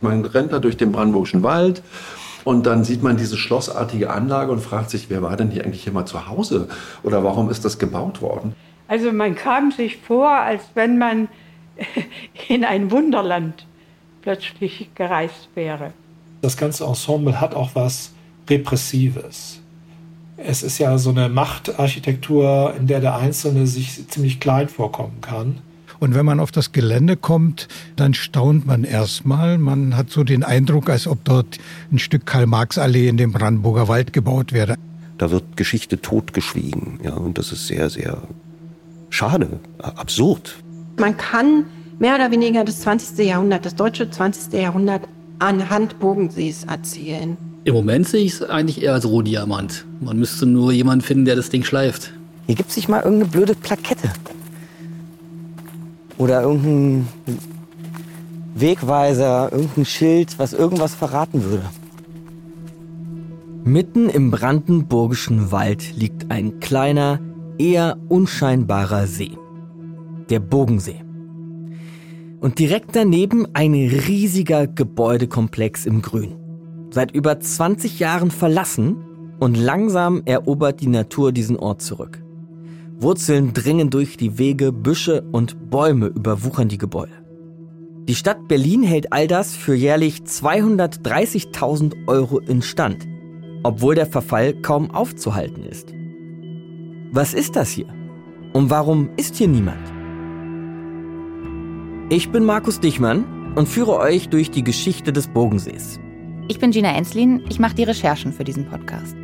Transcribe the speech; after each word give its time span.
Man 0.00 0.24
rennt 0.24 0.52
da 0.52 0.58
durch 0.58 0.76
den 0.76 0.92
Brandenburgischen 0.92 1.42
Wald 1.42 1.82
und 2.44 2.66
dann 2.66 2.84
sieht 2.84 3.02
man 3.02 3.16
diese 3.16 3.36
schlossartige 3.36 4.10
Anlage 4.10 4.50
und 4.52 4.60
fragt 4.60 4.90
sich, 4.90 5.10
wer 5.10 5.22
war 5.22 5.36
denn 5.36 5.50
hier 5.50 5.64
eigentlich 5.64 5.86
immer 5.86 6.06
zu 6.06 6.28
Hause 6.28 6.68
oder 7.02 7.22
warum 7.22 7.50
ist 7.50 7.64
das 7.64 7.78
gebaut 7.78 8.22
worden? 8.22 8.54
Also 8.88 9.12
man 9.12 9.34
kam 9.34 9.70
sich 9.70 9.98
vor, 9.98 10.30
als 10.30 10.62
wenn 10.74 10.98
man 10.98 11.28
in 12.48 12.64
ein 12.64 12.90
Wunderland 12.90 13.66
plötzlich 14.22 14.90
gereist 14.94 15.48
wäre. 15.54 15.92
Das 16.42 16.56
ganze 16.56 16.84
Ensemble 16.84 17.40
hat 17.40 17.54
auch 17.54 17.70
was 17.74 18.12
Repressives. 18.48 19.60
Es 20.36 20.62
ist 20.62 20.78
ja 20.78 20.96
so 20.96 21.10
eine 21.10 21.28
Machtarchitektur, 21.28 22.74
in 22.76 22.86
der 22.86 23.00
der 23.00 23.16
Einzelne 23.16 23.66
sich 23.66 24.08
ziemlich 24.08 24.40
klein 24.40 24.68
vorkommen 24.68 25.20
kann. 25.20 25.60
Und 26.00 26.14
wenn 26.14 26.24
man 26.24 26.40
auf 26.40 26.50
das 26.50 26.72
Gelände 26.72 27.16
kommt, 27.16 27.68
dann 27.94 28.14
staunt 28.14 28.66
man 28.66 28.84
erstmal. 28.84 29.58
Man 29.58 29.96
hat 29.96 30.10
so 30.10 30.24
den 30.24 30.42
Eindruck, 30.42 30.88
als 30.88 31.06
ob 31.06 31.22
dort 31.24 31.58
ein 31.92 31.98
Stück 31.98 32.24
Karl-Marx-Allee 32.24 33.08
in 33.08 33.18
dem 33.18 33.32
Brandenburger 33.32 33.86
Wald 33.86 34.14
gebaut 34.14 34.52
wäre. 34.52 34.76
Da 35.18 35.30
wird 35.30 35.58
Geschichte 35.58 36.00
totgeschwiegen. 36.00 36.98
Ja, 37.04 37.12
und 37.12 37.36
das 37.36 37.52
ist 37.52 37.66
sehr, 37.66 37.90
sehr 37.90 38.22
schade, 39.10 39.60
absurd. 39.78 40.56
Man 40.98 41.16
kann 41.18 41.66
mehr 41.98 42.14
oder 42.14 42.30
weniger 42.30 42.64
das 42.64 42.80
20. 42.80 43.26
Jahrhundert, 43.26 43.66
das 43.66 43.74
deutsche 43.74 44.10
20. 44.10 44.54
Jahrhundert 44.54 45.02
anhand 45.38 45.98
Bogensees 46.00 46.64
erzählen. 46.64 47.36
Im 47.64 47.74
Moment 47.74 48.08
sehe 48.08 48.24
ich 48.24 48.32
es 48.32 48.42
eigentlich 48.42 48.82
eher 48.82 48.94
als 48.94 49.06
Rohdiamant. 49.06 49.84
Man 50.00 50.18
müsste 50.18 50.46
nur 50.46 50.72
jemanden 50.72 51.04
finden, 51.04 51.26
der 51.26 51.36
das 51.36 51.50
Ding 51.50 51.62
schleift. 51.62 52.12
Hier 52.46 52.54
gibt 52.54 52.70
es 52.70 52.76
nicht 52.76 52.88
mal 52.88 53.02
irgendeine 53.02 53.30
blöde 53.30 53.54
Plakette. 53.54 54.10
Oder 56.20 56.42
irgendein 56.42 57.08
Wegweiser, 58.54 59.50
irgendein 59.52 59.86
Schild, 59.86 60.38
was 60.38 60.52
irgendwas 60.52 60.94
verraten 60.94 61.44
würde. 61.44 61.64
Mitten 63.64 64.10
im 64.10 64.30
brandenburgischen 64.30 65.50
Wald 65.50 65.96
liegt 65.96 66.30
ein 66.30 66.60
kleiner, 66.60 67.20
eher 67.56 67.96
unscheinbarer 68.10 69.06
See. 69.06 69.30
Der 70.28 70.40
Bogensee. 70.40 71.02
Und 72.40 72.58
direkt 72.58 72.94
daneben 72.96 73.46
ein 73.54 73.72
riesiger 73.72 74.66
Gebäudekomplex 74.66 75.86
im 75.86 76.02
Grün. 76.02 76.36
Seit 76.90 77.12
über 77.12 77.40
20 77.40 77.98
Jahren 77.98 78.30
verlassen 78.30 78.96
und 79.38 79.56
langsam 79.56 80.20
erobert 80.26 80.82
die 80.82 80.88
Natur 80.88 81.32
diesen 81.32 81.56
Ort 81.56 81.80
zurück. 81.80 82.22
Wurzeln 83.00 83.54
dringen 83.54 83.88
durch 83.88 84.16
die 84.16 84.38
Wege, 84.38 84.72
Büsche 84.72 85.22
und 85.32 85.70
Bäume 85.70 86.06
überwuchern 86.06 86.68
die 86.68 86.78
Gebäude. 86.78 87.12
Die 88.08 88.14
Stadt 88.14 88.48
Berlin 88.48 88.82
hält 88.82 89.12
all 89.12 89.26
das 89.26 89.56
für 89.56 89.74
jährlich 89.74 90.22
230.000 90.22 92.08
Euro 92.08 92.38
instand, 92.40 93.06
obwohl 93.62 93.94
der 93.94 94.06
Verfall 94.06 94.54
kaum 94.54 94.90
aufzuhalten 94.90 95.64
ist. 95.64 95.94
Was 97.12 97.34
ist 97.34 97.56
das 97.56 97.70
hier? 97.70 97.86
Und 98.52 98.68
warum 98.68 99.10
ist 99.16 99.36
hier 99.36 99.48
niemand? 99.48 99.80
Ich 102.10 102.30
bin 102.30 102.44
Markus 102.44 102.80
Dichmann 102.80 103.54
und 103.54 103.68
führe 103.68 103.96
euch 103.98 104.28
durch 104.28 104.50
die 104.50 104.64
Geschichte 104.64 105.12
des 105.12 105.28
Bogensees. 105.28 106.00
Ich 106.48 106.58
bin 106.58 106.72
Gina 106.72 106.96
Enslin, 106.96 107.44
ich 107.48 107.60
mache 107.60 107.76
die 107.76 107.84
Recherchen 107.84 108.32
für 108.32 108.44
diesen 108.44 108.66
Podcast. 108.66 109.16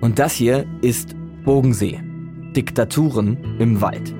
Und 0.00 0.18
das 0.18 0.34
hier 0.34 0.66
ist 0.82 1.14
Bogensee. 1.44 2.09
Diktaturen 2.56 3.36
im 3.58 3.80
Wald. 3.80 4.12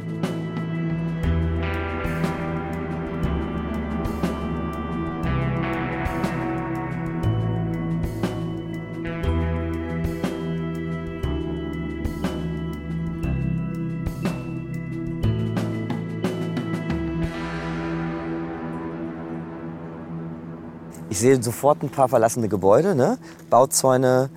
Ich 21.10 21.19
sehe 21.19 21.43
sofort 21.43 21.83
ein 21.83 21.91
paar 21.91 22.09
verlassene 22.09 22.49
Gebäude, 22.49 22.94
ne? 22.94 23.19
Bauzäune, 23.50 24.31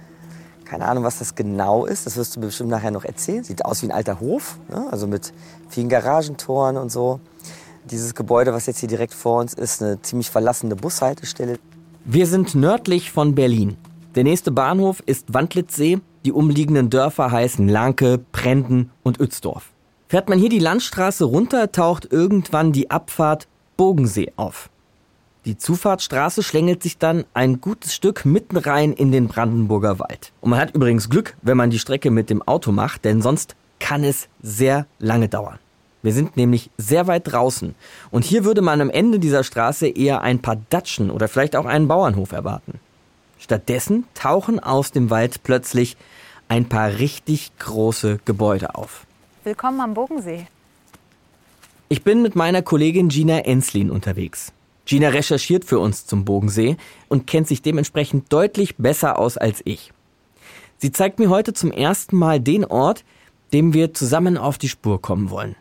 keine 0.66 0.86
Ahnung, 0.86 1.04
was 1.04 1.20
das 1.20 1.36
genau 1.36 1.86
ist. 1.86 2.06
Das 2.06 2.18
wirst 2.18 2.36
du 2.36 2.42
bestimmt 2.42 2.70
nachher 2.70 2.92
noch 2.92 3.06
erzählen. 3.06 3.44
Sieht 3.44 3.66
aus 3.66 3.82
wie 3.82 3.88
ein 3.88 3.92
alter 3.92 4.20
Hof, 4.20 4.58
ne? 4.70 4.88
also 4.92 5.08
mit 5.08 5.34
vielen 5.70 5.90
Garagentoren 5.90 6.78
und 6.78 6.92
so. 6.92 7.20
Dieses 7.86 8.16
Gebäude, 8.16 8.54
was 8.54 8.66
jetzt 8.66 8.80
hier 8.80 8.90
direkt 8.90 9.14
vor 9.14 9.42
uns 9.42 9.54
ist, 9.54 9.82
eine 9.82 10.02
ziemlich 10.02 10.30
verlassene 10.30 10.76
Bushaltestelle. 10.76 11.60
Wir 12.06 12.28
sind 12.28 12.56
nördlich 12.56 13.12
von 13.12 13.36
Berlin. 13.36 13.78
Der 14.16 14.24
nächste 14.24 14.52
Bahnhof 14.52 15.02
ist 15.06 15.34
Wandlitzsee. 15.34 16.00
Die 16.26 16.32
umliegenden 16.32 16.90
Dörfer 16.90 17.32
heißen 17.32 17.68
Lanke, 17.68 18.20
Prenden 18.32 18.92
und 19.04 19.20
Uetzdorf. 19.20 19.70
Fährt 20.08 20.30
man 20.30 20.38
hier 20.38 20.50
die 20.50 20.60
Landstraße 20.60 21.26
runter, 21.26 21.72
taucht 21.72 22.12
irgendwann 22.12 22.72
die 22.72 22.92
Abfahrt 22.92 23.48
Bogensee 23.78 24.32
auf. 24.36 24.70
Die 25.46 25.58
Zufahrtsstraße 25.58 26.42
schlängelt 26.42 26.82
sich 26.82 26.98
dann 26.98 27.26
ein 27.34 27.60
gutes 27.60 27.94
Stück 27.94 28.24
mitten 28.24 28.56
rein 28.56 28.94
in 28.94 29.12
den 29.12 29.28
Brandenburger 29.28 30.00
Wald. 30.00 30.32
Und 30.40 30.52
man 30.52 30.60
hat 30.60 30.74
übrigens 30.74 31.10
Glück, 31.10 31.36
wenn 31.42 31.58
man 31.58 31.70
die 31.70 31.80
Strecke 31.80 32.12
mit 32.12 32.30
dem 32.30 32.42
Auto 32.42 32.72
macht, 32.72 33.04
denn 33.04 33.22
sonst 33.22 33.58
kann 33.80 34.06
es 34.06 34.30
sehr 34.42 34.86
lange 35.00 35.28
dauern. 35.28 35.60
Wir 36.02 36.14
sind 36.14 36.38
nämlich 36.38 36.70
sehr 36.78 37.08
weit 37.08 37.30
draußen. 37.30 37.76
Und 38.10 38.24
hier 38.24 38.46
würde 38.46 38.62
man 38.62 38.80
am 38.80 38.90
Ende 38.90 39.20
dieser 39.20 39.44
Straße 39.44 39.88
eher 39.88 40.22
ein 40.22 40.40
paar 40.40 40.58
Datschen 40.70 41.12
oder 41.12 41.28
vielleicht 41.28 41.58
auch 41.58 41.66
einen 41.66 41.90
Bauernhof 41.90 42.32
erwarten. 42.32 42.80
Stattdessen 43.38 44.06
tauchen 44.14 44.62
aus 44.62 44.92
dem 44.92 45.10
Wald 45.10 45.44
plötzlich 45.44 45.98
ein 46.48 46.70
paar 46.70 47.00
richtig 47.00 47.52
große 47.60 48.20
Gebäude 48.24 48.76
auf. 48.76 49.06
Willkommen 49.44 49.82
am 49.82 49.94
Bogensee. 49.94 50.48
Ich 51.90 52.04
bin 52.04 52.22
mit 52.22 52.38
meiner 52.38 52.62
Kollegin 52.62 53.10
Gina 53.10 53.40
Enslin 53.40 53.92
unterwegs. 53.92 54.54
Gina 54.86 55.10
recherchiert 55.10 55.66
für 55.66 55.80
uns 55.80 56.06
zum 56.06 56.26
Bogensee 56.26 56.78
und 57.08 57.28
kennt 57.28 57.48
sich 57.48 57.62
dementsprechend 57.62 58.32
deutlich 58.32 58.78
besser 58.78 59.18
aus 59.18 59.38
als 59.38 59.62
ich. 59.66 59.92
Sie 60.78 60.92
zeigt 60.92 61.20
mir 61.20 61.30
heute 61.30 61.54
zum 61.54 61.72
ersten 61.72 62.18
Mal 62.18 62.40
den 62.40 62.66
Ort, 62.66 63.06
dem 63.54 63.74
wir 63.74 63.94
zusammen 63.94 64.38
auf 64.38 64.58
die 64.58 64.70
Spur 64.70 65.02
kommen 65.02 65.30
wollen. 65.30 65.56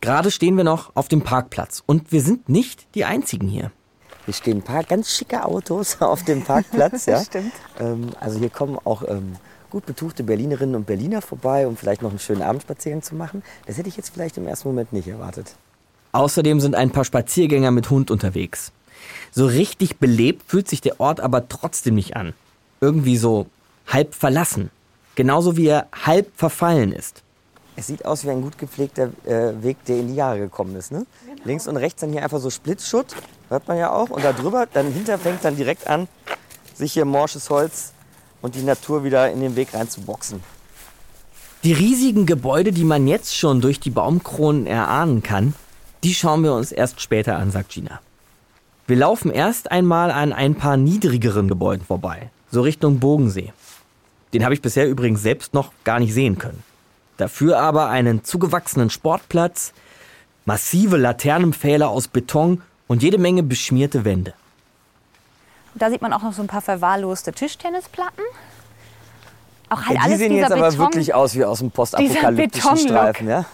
Gerade 0.00 0.30
stehen 0.30 0.56
wir 0.56 0.64
noch 0.64 0.94
auf 0.94 1.08
dem 1.08 1.22
Parkplatz 1.22 1.82
und 1.86 2.12
wir 2.12 2.20
sind 2.20 2.48
nicht 2.48 2.86
die 2.94 3.04
einzigen 3.04 3.48
hier. 3.48 3.72
Hier 4.26 4.34
stehen 4.34 4.58
ein 4.58 4.62
paar 4.62 4.84
ganz 4.84 5.10
schicke 5.10 5.44
Autos 5.44 5.96
auf 6.02 6.22
dem 6.22 6.42
Parkplatz. 6.42 7.06
Ja? 7.06 7.20
Stimmt. 7.24 7.52
Ähm, 7.80 8.10
also 8.20 8.38
hier 8.38 8.50
kommen 8.50 8.78
auch 8.84 9.02
ähm, 9.08 9.36
gut 9.70 9.86
betuchte 9.86 10.22
Berlinerinnen 10.22 10.76
und 10.76 10.86
Berliner 10.86 11.22
vorbei, 11.22 11.66
um 11.66 11.76
vielleicht 11.76 12.02
noch 12.02 12.10
einen 12.10 12.18
schönen 12.18 12.42
Abendspaziergang 12.42 13.02
zu 13.02 13.14
machen. 13.14 13.42
Das 13.66 13.78
hätte 13.78 13.88
ich 13.88 13.96
jetzt 13.96 14.10
vielleicht 14.10 14.36
im 14.36 14.46
ersten 14.46 14.68
Moment 14.68 14.92
nicht 14.92 15.08
erwartet. 15.08 15.56
Außerdem 16.18 16.58
sind 16.58 16.74
ein 16.74 16.90
paar 16.90 17.04
Spaziergänger 17.04 17.70
mit 17.70 17.90
Hund 17.90 18.10
unterwegs. 18.10 18.72
So 19.30 19.46
richtig 19.46 19.98
belebt 19.98 20.50
fühlt 20.50 20.66
sich 20.66 20.80
der 20.80 20.98
Ort 20.98 21.20
aber 21.20 21.48
trotzdem 21.48 21.94
nicht 21.94 22.16
an. 22.16 22.32
Irgendwie 22.80 23.16
so 23.16 23.46
halb 23.86 24.16
verlassen. 24.16 24.72
Genauso 25.14 25.56
wie 25.56 25.68
er 25.68 25.86
halb 25.92 26.32
verfallen 26.34 26.90
ist. 26.90 27.22
Es 27.76 27.86
sieht 27.86 28.04
aus 28.04 28.24
wie 28.24 28.30
ein 28.30 28.42
gut 28.42 28.58
gepflegter 28.58 29.10
äh, 29.26 29.62
Weg, 29.62 29.76
der 29.84 29.98
in 29.98 30.08
die 30.08 30.16
Jahre 30.16 30.40
gekommen 30.40 30.74
ist. 30.74 30.90
Ne? 30.90 31.06
Genau. 31.24 31.40
Links 31.44 31.68
und 31.68 31.76
rechts 31.76 32.00
dann 32.00 32.10
hier 32.10 32.24
einfach 32.24 32.40
so 32.40 32.50
Splitschutt, 32.50 33.14
hört 33.48 33.68
man 33.68 33.78
ja 33.78 33.92
auch. 33.92 34.10
Und 34.10 34.24
da 34.24 34.32
drüber, 34.32 34.66
dann 34.72 34.90
hinter 34.90 35.18
fängt 35.18 35.44
dann 35.44 35.54
direkt 35.54 35.86
an, 35.86 36.08
sich 36.74 36.94
hier 36.94 37.04
morsches 37.04 37.48
Holz 37.48 37.92
und 38.42 38.56
die 38.56 38.64
Natur 38.64 39.04
wieder 39.04 39.30
in 39.30 39.38
den 39.38 39.54
Weg 39.54 39.72
reinzuboxen. 39.72 40.42
Die 41.62 41.72
riesigen 41.72 42.26
Gebäude, 42.26 42.72
die 42.72 42.82
man 42.82 43.06
jetzt 43.06 43.36
schon 43.36 43.60
durch 43.60 43.78
die 43.78 43.90
Baumkronen 43.90 44.66
erahnen 44.66 45.22
kann, 45.22 45.54
die 46.04 46.14
schauen 46.14 46.42
wir 46.42 46.52
uns 46.52 46.72
erst 46.72 47.00
später 47.00 47.36
an, 47.36 47.50
sagt 47.50 47.70
Gina. 47.70 48.00
Wir 48.86 48.96
laufen 48.96 49.30
erst 49.30 49.70
einmal 49.70 50.10
an 50.10 50.32
ein 50.32 50.54
paar 50.54 50.76
niedrigeren 50.76 51.48
Gebäuden 51.48 51.84
vorbei, 51.84 52.30
so 52.50 52.62
Richtung 52.62 53.00
Bogensee. 53.00 53.52
Den 54.32 54.44
habe 54.44 54.54
ich 54.54 54.62
bisher 54.62 54.88
übrigens 54.88 55.22
selbst 55.22 55.54
noch 55.54 55.72
gar 55.84 56.00
nicht 56.00 56.14
sehen 56.14 56.38
können. 56.38 56.62
Dafür 57.16 57.58
aber 57.58 57.88
einen 57.88 58.24
zugewachsenen 58.24 58.90
Sportplatz, 58.90 59.72
massive 60.44 60.96
Laternenpfähle 60.96 61.88
aus 61.88 62.08
Beton 62.08 62.62
und 62.86 63.02
jede 63.02 63.18
Menge 63.18 63.42
beschmierte 63.42 64.04
Wände. 64.04 64.34
Da 65.74 65.90
sieht 65.90 66.02
man 66.02 66.12
auch 66.12 66.22
noch 66.22 66.32
so 66.32 66.42
ein 66.42 66.48
paar 66.48 66.62
verwahrloste 66.62 67.32
Tischtennisplatten. 67.32 68.24
Auch 69.68 69.82
halt 69.82 69.88
ja, 69.88 69.94
die 69.94 70.00
alles 70.00 70.18
sehen 70.18 70.34
jetzt 70.34 70.52
aber 70.52 70.78
wirklich 70.78 71.12
aus 71.14 71.34
wie 71.34 71.44
aus 71.44 71.58
dem 71.58 71.70
postapokalyptischen 71.70 72.78
Streifen. 72.78 73.28
Ja? 73.28 73.44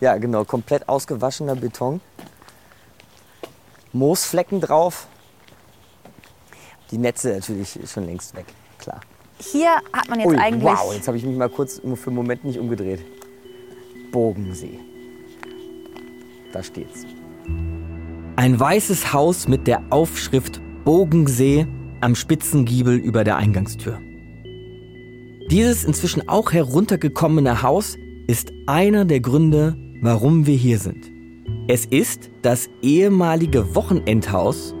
Ja, 0.00 0.16
genau, 0.16 0.44
komplett 0.44 0.88
ausgewaschener 0.88 1.56
Beton. 1.56 2.00
Moosflecken 3.92 4.60
drauf. 4.60 5.06
Die 6.90 6.98
Netze 6.98 7.34
natürlich 7.34 7.78
schon 7.86 8.06
längst 8.06 8.36
weg, 8.36 8.46
klar. 8.78 9.00
Hier 9.38 9.76
hat 9.92 10.08
man 10.08 10.20
jetzt 10.20 10.28
Ui, 10.28 10.36
eigentlich. 10.38 10.64
Wow, 10.64 10.94
jetzt 10.94 11.08
habe 11.08 11.16
ich 11.16 11.24
mich 11.24 11.36
mal 11.36 11.48
kurz 11.48 11.80
für 11.80 12.06
einen 12.06 12.16
Moment 12.16 12.44
nicht 12.44 12.58
umgedreht. 12.58 13.00
Bogensee. 14.12 14.78
Da 16.52 16.62
steht's. 16.62 17.04
Ein 18.36 18.58
weißes 18.58 19.12
Haus 19.12 19.48
mit 19.48 19.66
der 19.66 19.82
Aufschrift 19.90 20.60
Bogensee 20.84 21.66
am 22.00 22.14
Spitzengiebel 22.14 22.96
über 22.96 23.24
der 23.24 23.36
Eingangstür. 23.36 24.00
Dieses 25.50 25.84
inzwischen 25.84 26.28
auch 26.28 26.52
heruntergekommene 26.52 27.62
Haus 27.62 27.96
ist 28.26 28.52
einer 28.66 29.04
der 29.04 29.20
Gründe, 29.20 29.76
warum 30.00 30.46
wir 30.46 30.56
hier 30.56 30.78
sind. 30.78 31.10
Es 31.68 31.84
ist 31.84 32.30
das 32.42 32.68
ehemalige 32.80 33.74
Wochenendhaus 33.74 34.74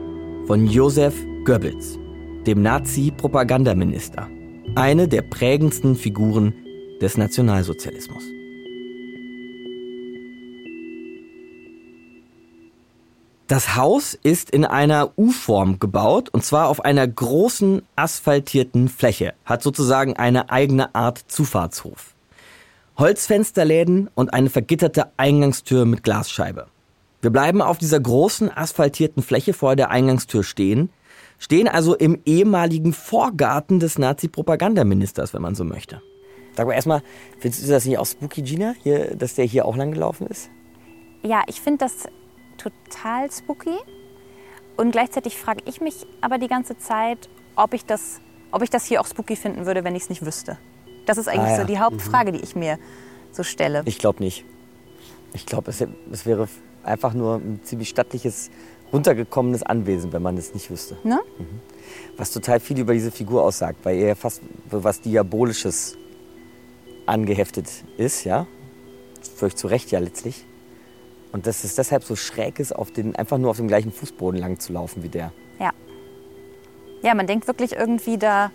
von 0.46 0.66
Josef 0.66 1.14
Goebbels, 1.44 1.98
dem 2.46 2.62
Nazi-Propagandaminister. 2.62 4.28
Eine 4.74 5.08
der 5.08 5.22
prägendsten 5.22 5.94
Figuren 5.94 6.54
des 7.02 7.18
Nationalsozialismus. 7.18 8.24
Das 13.46 13.76
Haus 13.76 14.14
ist 14.22 14.50
in 14.50 14.64
einer 14.64 15.12
U-Form 15.18 15.78
gebaut 15.78 16.30
und 16.30 16.44
zwar 16.44 16.68
auf 16.68 16.82
einer 16.82 17.06
großen 17.06 17.82
asphaltierten 17.94 18.88
Fläche, 18.88 19.34
hat 19.44 19.62
sozusagen 19.62 20.16
eine 20.16 20.50
eigene 20.50 20.94
Art 20.94 21.18
Zufahrtshof. 21.28 22.13
Holzfensterläden 22.96 24.08
und 24.14 24.32
eine 24.32 24.50
vergitterte 24.50 25.10
Eingangstür 25.16 25.84
mit 25.84 26.04
Glasscheibe. 26.04 26.68
Wir 27.22 27.30
bleiben 27.30 27.60
auf 27.60 27.78
dieser 27.78 27.98
großen 27.98 28.56
asphaltierten 28.56 29.22
Fläche 29.22 29.52
vor 29.52 29.74
der 29.74 29.90
Eingangstür 29.90 30.44
stehen, 30.44 30.90
stehen 31.38 31.66
also 31.66 31.96
im 31.96 32.20
ehemaligen 32.24 32.92
Vorgarten 32.92 33.80
des 33.80 33.98
Nazi-Propagandaministers, 33.98 35.34
wenn 35.34 35.42
man 35.42 35.56
so 35.56 35.64
möchte. 35.64 36.02
Sag 36.56 36.68
mal 36.68 36.74
erstmal, 36.74 37.02
findest 37.40 37.64
du 37.64 37.68
das 37.72 37.84
nicht 37.84 37.98
auch 37.98 38.06
spooky, 38.06 38.42
Gina, 38.42 38.74
hier, 38.82 39.16
dass 39.16 39.34
der 39.34 39.44
hier 39.44 39.64
auch 39.66 39.76
lang 39.76 39.90
gelaufen 39.90 40.28
ist? 40.28 40.50
Ja, 41.22 41.42
ich 41.48 41.60
finde 41.60 41.78
das 41.78 42.04
total 42.58 43.28
spooky. 43.32 43.76
Und 44.76 44.92
gleichzeitig 44.92 45.36
frage 45.36 45.62
ich 45.66 45.80
mich 45.80 46.06
aber 46.20 46.38
die 46.38 46.48
ganze 46.48 46.78
Zeit, 46.78 47.28
ob 47.56 47.74
ich 47.74 47.84
das, 47.84 48.20
ob 48.52 48.62
ich 48.62 48.70
das 48.70 48.84
hier 48.84 49.00
auch 49.00 49.06
spooky 49.06 49.34
finden 49.34 49.66
würde, 49.66 49.82
wenn 49.82 49.96
ich 49.96 50.04
es 50.04 50.10
nicht 50.10 50.24
wüsste. 50.24 50.58
Das 51.06 51.18
ist 51.18 51.28
eigentlich 51.28 51.52
Ah 51.52 51.56
ja. 51.56 51.60
so 51.60 51.66
die 51.66 51.78
Hauptfrage, 51.78 52.32
die 52.32 52.40
ich 52.40 52.56
mir 52.56 52.78
so 53.32 53.42
stelle. 53.42 53.82
Ich 53.84 53.98
glaube 53.98 54.22
nicht. 54.22 54.44
Ich 55.32 55.46
glaube, 55.46 55.70
es, 55.70 55.84
es 56.12 56.26
wäre 56.26 56.48
einfach 56.82 57.14
nur 57.14 57.36
ein 57.36 57.60
ziemlich 57.64 57.88
stattliches, 57.88 58.50
runtergekommenes 58.92 59.62
Anwesen, 59.62 60.12
wenn 60.12 60.22
man 60.22 60.36
es 60.36 60.54
nicht 60.54 60.70
wüsste. 60.70 60.96
Ne? 61.02 61.20
Was 62.16 62.30
total 62.30 62.60
viel 62.60 62.78
über 62.78 62.92
diese 62.92 63.10
Figur 63.10 63.42
aussagt, 63.42 63.78
weil 63.82 63.98
er 63.98 64.14
fast 64.16 64.40
was 64.70 65.00
Diabolisches 65.00 65.96
angeheftet 67.06 67.68
ist, 67.96 68.24
ja. 68.24 68.46
Völlig 69.36 69.56
zu 69.56 69.66
Recht 69.66 69.90
ja 69.90 69.98
letztlich. 69.98 70.44
Und 71.32 71.46
dass 71.48 71.64
es 71.64 71.74
deshalb 71.74 72.04
so 72.04 72.14
schräg 72.14 72.60
ist, 72.60 72.74
auf 72.74 72.92
den, 72.92 73.16
einfach 73.16 73.38
nur 73.38 73.50
auf 73.50 73.56
dem 73.56 73.66
gleichen 73.66 73.90
Fußboden 73.90 74.38
lang 74.38 74.60
zu 74.60 74.72
laufen 74.72 75.02
wie 75.02 75.08
der. 75.08 75.32
Ja. 75.58 75.72
Ja, 77.02 77.14
man 77.14 77.26
denkt 77.26 77.48
wirklich 77.48 77.72
irgendwie 77.72 78.18
da. 78.18 78.52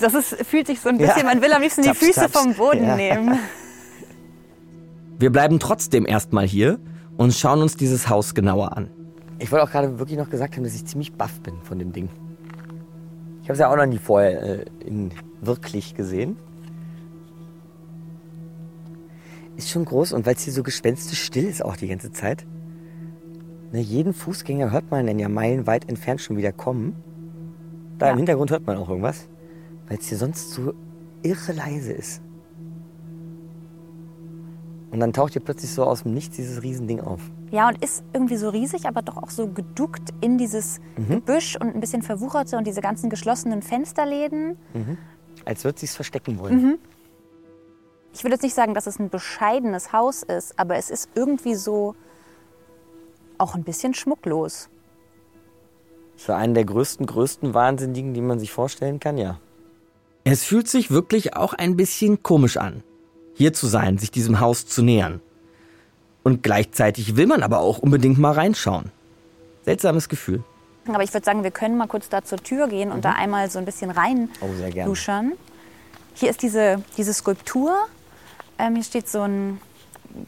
Das 0.00 0.14
ist, 0.14 0.34
fühlt 0.46 0.66
sich 0.66 0.80
so 0.80 0.88
ein 0.88 0.98
bisschen, 0.98 1.18
Ja. 1.18 1.24
man 1.24 1.42
will 1.42 1.52
am 1.52 1.62
liebsten 1.62 1.82
die 1.82 1.88
Taps, 1.88 2.00
Füße 2.00 2.20
taps. 2.20 2.32
vom 2.40 2.54
Boden 2.54 2.84
Ja. 2.84 2.96
nehmen. 2.96 3.38
Wir 5.18 5.30
bleiben 5.30 5.58
trotzdem 5.58 6.06
erstmal 6.06 6.46
hier 6.46 6.78
und 7.16 7.34
schauen 7.34 7.60
uns 7.60 7.76
dieses 7.76 8.08
Haus 8.08 8.34
genauer 8.34 8.76
an. 8.76 8.90
Ich 9.38 9.50
wollte 9.52 9.64
auch 9.64 9.70
gerade 9.70 9.98
wirklich 9.98 10.18
noch 10.18 10.30
gesagt 10.30 10.56
haben, 10.56 10.64
dass 10.64 10.74
ich 10.74 10.84
ziemlich 10.86 11.12
baff 11.12 11.40
bin 11.40 11.54
von 11.62 11.78
dem 11.78 11.92
Ding. 11.92 12.08
Ich 13.42 13.48
habe 13.48 13.54
es 13.54 13.58
ja 13.58 13.70
auch 13.70 13.76
noch 13.76 13.86
nie 13.86 13.98
vorher 13.98 14.42
äh, 14.60 14.64
in 14.84 15.10
wirklich 15.40 15.94
gesehen. 15.94 16.36
Ist 19.56 19.70
schon 19.70 19.84
groß 19.84 20.12
und 20.12 20.24
weil 20.26 20.34
es 20.34 20.42
hier 20.42 20.52
so 20.52 20.62
gespenstisch 20.62 21.22
still 21.22 21.44
ist 21.44 21.64
auch 21.64 21.76
die 21.76 21.88
ganze 21.88 22.12
Zeit. 22.12 22.46
Ne, 23.72 23.80
jeden 23.80 24.12
Fußgänger 24.14 24.70
hört 24.72 24.90
man 24.90 25.06
dann 25.06 25.18
ja 25.18 25.28
meilenweit 25.28 25.88
entfernt 25.88 26.20
schon 26.20 26.36
wieder 26.36 26.52
kommen. 26.52 26.94
Da 27.98 28.06
Ja. 28.06 28.12
im 28.12 28.18
Hintergrund 28.18 28.50
hört 28.50 28.66
man 28.66 28.76
auch 28.78 28.88
irgendwas, 28.88 29.28
weil 29.90 29.98
es 29.98 30.06
hier 30.06 30.18
sonst 30.18 30.52
so 30.52 30.72
irre 31.22 31.52
leise 31.52 31.92
ist. 31.92 32.22
Und 34.92 35.00
dann 35.00 35.12
taucht 35.12 35.32
hier 35.32 35.42
plötzlich 35.42 35.70
so 35.72 35.84
aus 35.84 36.04
dem 36.04 36.14
Nichts 36.14 36.36
dieses 36.36 36.62
Riesending 36.62 37.00
auf. 37.00 37.20
Ja, 37.50 37.68
und 37.68 37.82
ist 37.82 38.04
irgendwie 38.12 38.36
so 38.36 38.48
riesig, 38.48 38.86
aber 38.86 39.02
doch 39.02 39.16
auch 39.16 39.30
so 39.30 39.48
geduckt 39.48 40.10
in 40.20 40.38
dieses 40.38 40.80
Gebüsch 41.08 41.56
und 41.56 41.74
ein 41.74 41.80
bisschen 41.80 42.02
verwuchert 42.02 42.48
so 42.48 42.56
und 42.56 42.66
diese 42.66 42.80
ganzen 42.80 43.10
geschlossenen 43.10 43.62
Fensterläden. 43.62 44.56
Als 45.44 45.64
würde 45.64 45.80
sich's 45.80 45.96
verstecken 45.96 46.38
wollen. 46.38 46.78
Ich 48.12 48.22
würde 48.22 48.34
jetzt 48.34 48.42
nicht 48.42 48.54
sagen, 48.54 48.74
dass 48.74 48.86
es 48.86 48.98
ein 49.00 49.10
bescheidenes 49.10 49.92
Haus 49.92 50.22
ist, 50.22 50.58
aber 50.58 50.76
es 50.76 50.90
ist 50.90 51.10
irgendwie 51.14 51.56
so 51.56 51.96
auch 53.38 53.56
ein 53.56 53.64
bisschen 53.64 53.94
schmucklos. 53.94 54.68
Für 56.16 56.36
einen 56.36 56.54
der 56.54 56.64
größten, 56.64 57.06
größten 57.06 57.54
Wahnsinnigen, 57.54 58.14
die 58.14 58.20
man 58.20 58.38
sich 58.38 58.52
vorstellen 58.52 59.00
kann, 59.00 59.18
ja. 59.18 59.40
Es 60.32 60.44
fühlt 60.44 60.68
sich 60.68 60.92
wirklich 60.92 61.34
auch 61.36 61.54
ein 61.54 61.76
bisschen 61.76 62.22
komisch 62.22 62.56
an, 62.56 62.84
hier 63.34 63.52
zu 63.52 63.66
sein, 63.66 63.98
sich 63.98 64.12
diesem 64.12 64.38
Haus 64.38 64.64
zu 64.64 64.80
nähern. 64.80 65.20
Und 66.22 66.44
gleichzeitig 66.44 67.16
will 67.16 67.26
man 67.26 67.42
aber 67.42 67.58
auch 67.58 67.78
unbedingt 67.78 68.16
mal 68.16 68.30
reinschauen. 68.30 68.92
Seltsames 69.64 70.08
Gefühl. 70.08 70.44
Aber 70.86 71.02
ich 71.02 71.12
würde 71.12 71.24
sagen, 71.24 71.42
wir 71.42 71.50
können 71.50 71.76
mal 71.76 71.88
kurz 71.88 72.08
da 72.08 72.22
zur 72.22 72.38
Tür 72.38 72.68
gehen 72.68 72.92
und 72.92 73.04
da 73.04 73.10
einmal 73.14 73.50
so 73.50 73.58
ein 73.58 73.64
bisschen 73.64 73.90
rein 73.90 74.28
Oh, 74.40 74.46
sehr 74.56 74.70
gerne. 74.70 74.88
luschern. 74.88 75.32
Hier 76.14 76.30
ist 76.30 76.42
diese, 76.42 76.80
diese 76.96 77.12
Skulptur. 77.12 77.74
Ähm, 78.56 78.74
hier 78.76 78.84
steht 78.84 79.08
so 79.08 79.22
ein, 79.22 79.60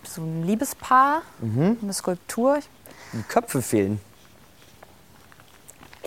so 0.03 0.21
ein 0.23 0.43
Liebespaar, 0.45 1.23
eine 1.41 1.93
Skulptur. 1.93 2.59
Die 3.13 3.23
Köpfe 3.29 3.63
fehlen. 3.63 4.01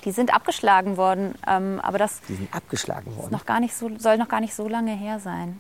Die 0.06 0.12
sind 0.12 0.34
abgeschlagen 0.34 0.98
worden, 0.98 1.34
ähm, 1.48 1.80
aber 1.81 1.98
das 1.98 2.22
Die 2.30 2.36
sind 2.36 2.54
abgeschlagen 2.54 3.10
ist 3.12 3.18
worden. 3.18 3.31
noch 3.31 3.46
gar 3.46 3.60
nicht 3.60 3.75
so, 3.75 3.90
soll 3.98 4.18
noch 4.18 4.30
gar 4.30 4.40
nicht 4.40 4.54
so 4.56 4.68
lange 4.68 4.96
her 4.96 5.19
sein. 5.19 5.60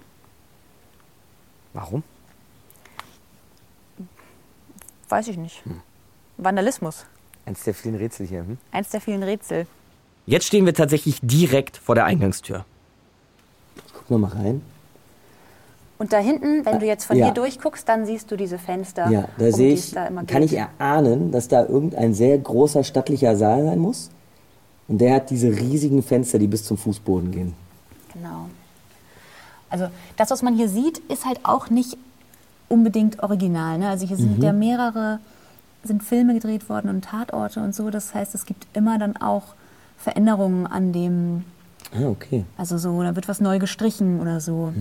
Warum? 1.73 2.03
Weiß 5.09 5.27
ich 5.27 5.37
nicht. 5.37 5.63
Vandalismus. 6.37 7.05
Eins 7.45 7.63
der 7.63 7.73
vielen 7.73 7.95
Rätsel 7.95 8.25
hier. 8.27 8.39
Hm? 8.41 8.57
Eins 8.71 8.89
der 8.89 9.01
vielen 9.01 9.23
Rätsel. 9.23 9.67
Jetzt 10.25 10.45
stehen 10.47 10.65
wir 10.65 10.73
tatsächlich 10.73 11.19
direkt 11.21 11.77
vor 11.77 11.93
der 11.95 12.05
Eingangstür. 12.05 12.65
Gucken 13.93 14.15
wir 14.15 14.17
mal 14.27 14.31
rein. 14.31 14.61
Und 15.97 16.11
da 16.11 16.17
hinten, 16.17 16.65
wenn 16.65 16.79
du 16.79 16.85
jetzt 16.85 17.05
von 17.05 17.15
Ja. 17.17 17.25
hier 17.25 17.33
durchguckst, 17.33 17.87
dann 17.87 18.05
siehst 18.05 18.29
du 18.29 18.35
diese 18.35 18.57
Fenster. 18.57 19.09
Ja, 19.09 19.29
da 19.37 19.45
um 19.45 19.51
sehe 19.51 19.69
die 19.69 19.73
ich, 19.75 19.91
da 19.91 20.07
immer 20.07 20.25
kann 20.25 20.43
ich 20.43 20.51
geht. 20.51 20.59
erahnen, 20.79 21.31
dass 21.31 21.47
da 21.47 21.65
irgendein 21.65 22.13
sehr 22.13 22.37
großer 22.37 22.83
stattlicher 22.83 23.35
Saal 23.37 23.63
sein 23.63 23.79
muss. 23.79 24.09
Und 24.87 24.99
der 24.99 25.15
hat 25.15 25.29
diese 25.29 25.47
riesigen 25.49 26.03
Fenster, 26.03 26.37
die 26.39 26.47
bis 26.47 26.63
zum 26.63 26.77
Fußboden 26.77 27.31
gehen. 27.31 27.53
Genau. 28.13 28.49
Also 29.69 29.87
das, 30.15 30.29
was 30.31 30.41
man 30.41 30.55
hier 30.55 30.69
sieht, 30.69 30.99
ist 31.09 31.25
halt 31.25 31.39
auch 31.43 31.69
nicht 31.69 31.97
unbedingt 32.69 33.21
original. 33.23 33.77
Ne? 33.77 33.89
Also 33.89 34.07
hier 34.07 34.17
sind 34.17 34.41
ja 34.43 34.53
mehrere, 34.53 35.19
sind 35.83 36.03
Filme 36.03 36.33
gedreht 36.33 36.69
worden 36.69 36.89
und 36.89 37.03
Tatorte 37.05 37.61
und 37.61 37.73
so. 37.75 37.89
Das 37.89 38.13
heißt, 38.13 38.35
es 38.35 38.45
gibt 38.45 38.67
immer 38.73 38.97
dann 38.99 39.17
auch 39.17 39.55
Veränderungen 39.97 40.67
an 40.67 40.93
dem, 40.93 41.45
Ah, 41.93 42.07
okay. 42.07 42.45
also 42.57 42.77
so, 42.77 43.01
da 43.03 43.15
wird 43.15 43.27
was 43.27 43.41
neu 43.41 43.59
gestrichen 43.59 44.19
oder 44.19 44.39
so. 44.39 44.73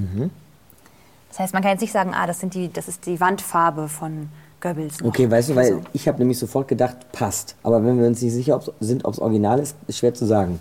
Das 1.29 1.39
heißt, 1.39 1.53
man 1.55 1.63
kann 1.63 1.73
jetzt 1.73 1.81
nicht 1.81 1.93
sagen, 1.93 2.13
ah, 2.15 2.27
das, 2.27 2.41
sind 2.41 2.55
die, 2.55 2.73
das 2.73 2.89
ist 2.89 3.07
die 3.07 3.21
Wandfarbe 3.21 3.89
von 3.89 4.29
Goebbels. 4.65 5.01
noch. 5.01 5.09
Okay, 5.09 5.31
weißt 5.31 5.51
du, 5.51 5.55
weil 5.55 5.65
Also, 5.75 5.81
ich 5.93 6.09
habe 6.09 6.19
nämlich 6.19 6.39
sofort 6.39 6.67
gedacht, 6.67 6.97
passt. 7.13 7.55
Aber 7.63 7.85
wenn 7.85 8.01
wir 8.01 8.07
uns 8.09 8.21
nicht 8.23 8.33
sicher 8.33 8.57
ob's- 8.57 8.73
sind, 8.81 9.05
ob 9.05 9.13
es 9.15 9.21
original 9.21 9.61
ist, 9.61 9.77
ist 9.87 9.99
schwer 9.99 10.15
zu 10.15 10.25
sagen. 10.27 10.59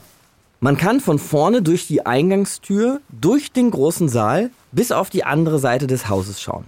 Man 0.60 0.78
kann 0.78 1.00
von 1.00 1.20
vorne 1.20 1.62
durch 1.62 1.88
die 1.88 2.06
Eingangstür, 2.06 3.02
durch 3.10 3.52
den 3.52 3.72
großen 3.72 4.08
Saal 4.10 4.50
bis 4.72 4.92
auf 4.92 5.10
die 5.10 5.24
andere 5.24 5.58
Seite 5.60 5.88
des 5.88 6.08
Hauses 6.10 6.40
schauen. 6.42 6.66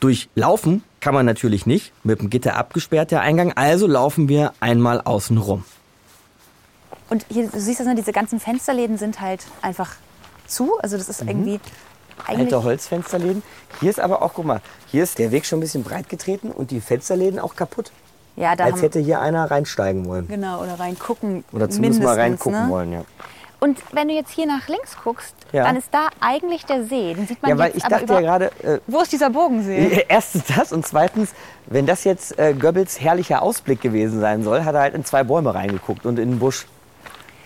Durchlaufen 0.00 0.82
kann 1.00 1.14
man 1.14 1.24
natürlich 1.26 1.66
nicht, 1.66 1.92
mit 2.04 2.20
dem 2.20 2.30
Gitter 2.30 2.56
abgesperrt 2.56 3.10
der 3.10 3.20
Eingang, 3.22 3.52
also 3.54 3.86
laufen 3.86 4.28
wir 4.28 4.52
einmal 4.60 5.00
außen 5.00 5.38
rum. 5.38 5.64
Und 7.10 7.24
hier, 7.30 7.48
du 7.48 7.60
siehst 7.60 7.80
das, 7.80 7.86
ne, 7.86 7.94
diese 7.94 8.12
ganzen 8.12 8.40
Fensterläden 8.40 8.96
sind 8.98 9.20
halt 9.20 9.44
einfach 9.62 9.92
zu. 10.46 10.78
Also 10.80 10.96
das 10.96 11.08
ist 11.08 11.20
irgendwie 11.22 11.54
eigentlich... 11.54 11.72
Alte 12.26 12.62
Holzfensterläden. 12.62 13.42
Hier 13.80 13.90
ist 13.90 14.00
aber 14.00 14.22
auch, 14.22 14.32
guck 14.34 14.44
mal, 14.44 14.60
hier 14.86 15.02
ist 15.02 15.18
der 15.18 15.30
Weg 15.30 15.46
schon 15.46 15.58
ein 15.58 15.60
bisschen 15.60 15.82
breit 15.82 16.08
getreten 16.08 16.50
und 16.50 16.70
die 16.70 16.80
Fensterläden 16.80 17.38
auch 17.38 17.56
kaputt. 17.56 17.90
Ja, 18.36 18.56
da 18.56 18.64
Als 18.64 18.74
haben, 18.74 18.80
hätte 18.80 18.98
hier 19.00 19.20
einer 19.20 19.50
reinsteigen 19.50 20.06
wollen. 20.06 20.26
Genau, 20.28 20.60
oder 20.62 20.78
reingucken. 20.80 21.44
Oder 21.52 21.70
zumindest 21.70 22.02
mal 22.02 22.18
reingucken 22.18 22.66
ne? 22.66 22.70
wollen, 22.70 22.92
ja. 22.92 23.02
Und 23.60 23.78
wenn 23.92 24.08
du 24.08 24.14
jetzt 24.14 24.30
hier 24.30 24.46
nach 24.46 24.68
links 24.68 24.96
guckst, 25.02 25.34
Ja. 25.52 25.64
dann 25.64 25.76
ist 25.76 25.88
da 25.92 26.08
eigentlich 26.20 26.66
der 26.66 26.84
See. 26.84 27.14
Den 27.14 27.26
sieht 27.26 27.40
man 27.40 27.50
Ja, 27.50 27.58
weil 27.58 27.68
jetzt 27.68 27.76
ich 27.78 27.84
dachte 27.84 28.12
ja 28.12 28.20
gerade, 28.20 28.46
äh, 28.62 28.78
Wo 28.86 29.00
ist 29.00 29.12
dieser 29.12 29.30
Bogensee? 29.30 30.04
Erstens 30.08 30.44
das 30.54 30.72
und 30.72 30.86
zweitens, 30.86 31.30
wenn 31.66 31.86
das 31.86 32.04
jetzt 32.04 32.38
äh, 32.38 32.52
Goebbels 32.52 33.00
herrlicher 33.00 33.40
Ausblick 33.40 33.80
gewesen 33.80 34.20
sein 34.20 34.42
soll, 34.42 34.64
hat 34.64 34.74
er 34.74 34.82
halt 34.82 34.94
in 34.94 35.04
zwei 35.04 35.22
Bäume 35.22 35.54
reingeguckt 35.54 36.04
und 36.04 36.18
in 36.18 36.30
den 36.32 36.38
Busch. 36.40 36.66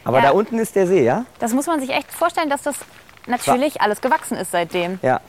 Aber 0.04 0.18
Ja. 0.18 0.24
da 0.24 0.30
unten 0.30 0.58
ist 0.58 0.74
der 0.74 0.86
See, 0.86 1.04
ja? 1.04 1.24
Das 1.38 1.52
muss 1.52 1.66
man 1.66 1.78
sich 1.80 1.90
echt 1.90 2.10
vorstellen, 2.10 2.48
dass 2.50 2.62
das 2.62 2.76
natürlich 3.28 3.80
alles 3.80 4.00
gewachsen 4.00 4.36
ist 4.36 4.50
seitdem. 4.50 4.98
Ja. 5.02 5.20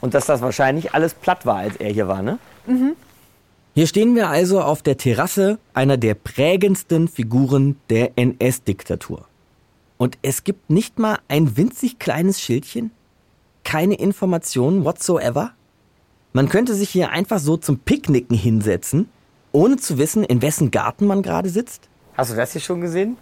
Und 0.00 0.14
dass 0.14 0.26
das 0.26 0.40
wahrscheinlich 0.40 0.94
alles 0.94 1.14
platt 1.14 1.44
war, 1.44 1.56
als 1.56 1.76
er 1.76 1.92
hier 1.92 2.08
war, 2.08 2.22
ne? 2.22 2.38
Hier 3.74 3.86
stehen 3.86 4.14
wir 4.14 4.28
also 4.28 4.60
auf 4.60 4.82
der 4.82 4.96
Terrasse 4.96 5.58
einer 5.74 5.96
der 5.96 6.14
prägendsten 6.14 7.08
Figuren 7.08 7.76
der 7.88 8.16
NS-Diktatur. 8.16 9.26
Und 9.96 10.18
es 10.22 10.44
gibt 10.44 10.70
nicht 10.70 10.98
mal 10.98 11.18
ein 11.28 11.56
winzig 11.56 11.98
kleines 11.98 12.40
Schildchen? 12.40 12.90
Keine 13.64 13.94
Informationen 13.94 14.84
whatsoever? 14.84 15.52
Man 16.32 16.48
könnte 16.48 16.74
sich 16.74 16.90
hier 16.90 17.10
einfach 17.10 17.38
so 17.38 17.56
zum 17.56 17.80
Picknicken 17.80 18.36
hinsetzen, 18.36 19.08
ohne 19.52 19.76
zu 19.76 19.98
wissen, 19.98 20.24
in 20.24 20.42
wessen 20.42 20.70
Garten 20.70 21.06
man 21.06 21.22
gerade 21.22 21.48
sitzt? 21.48 21.88
Hast 22.16 22.32
du 22.32 22.36
das 22.36 22.52
hier 22.52 22.60
schon 22.60 22.80
gesehen? 22.80 23.16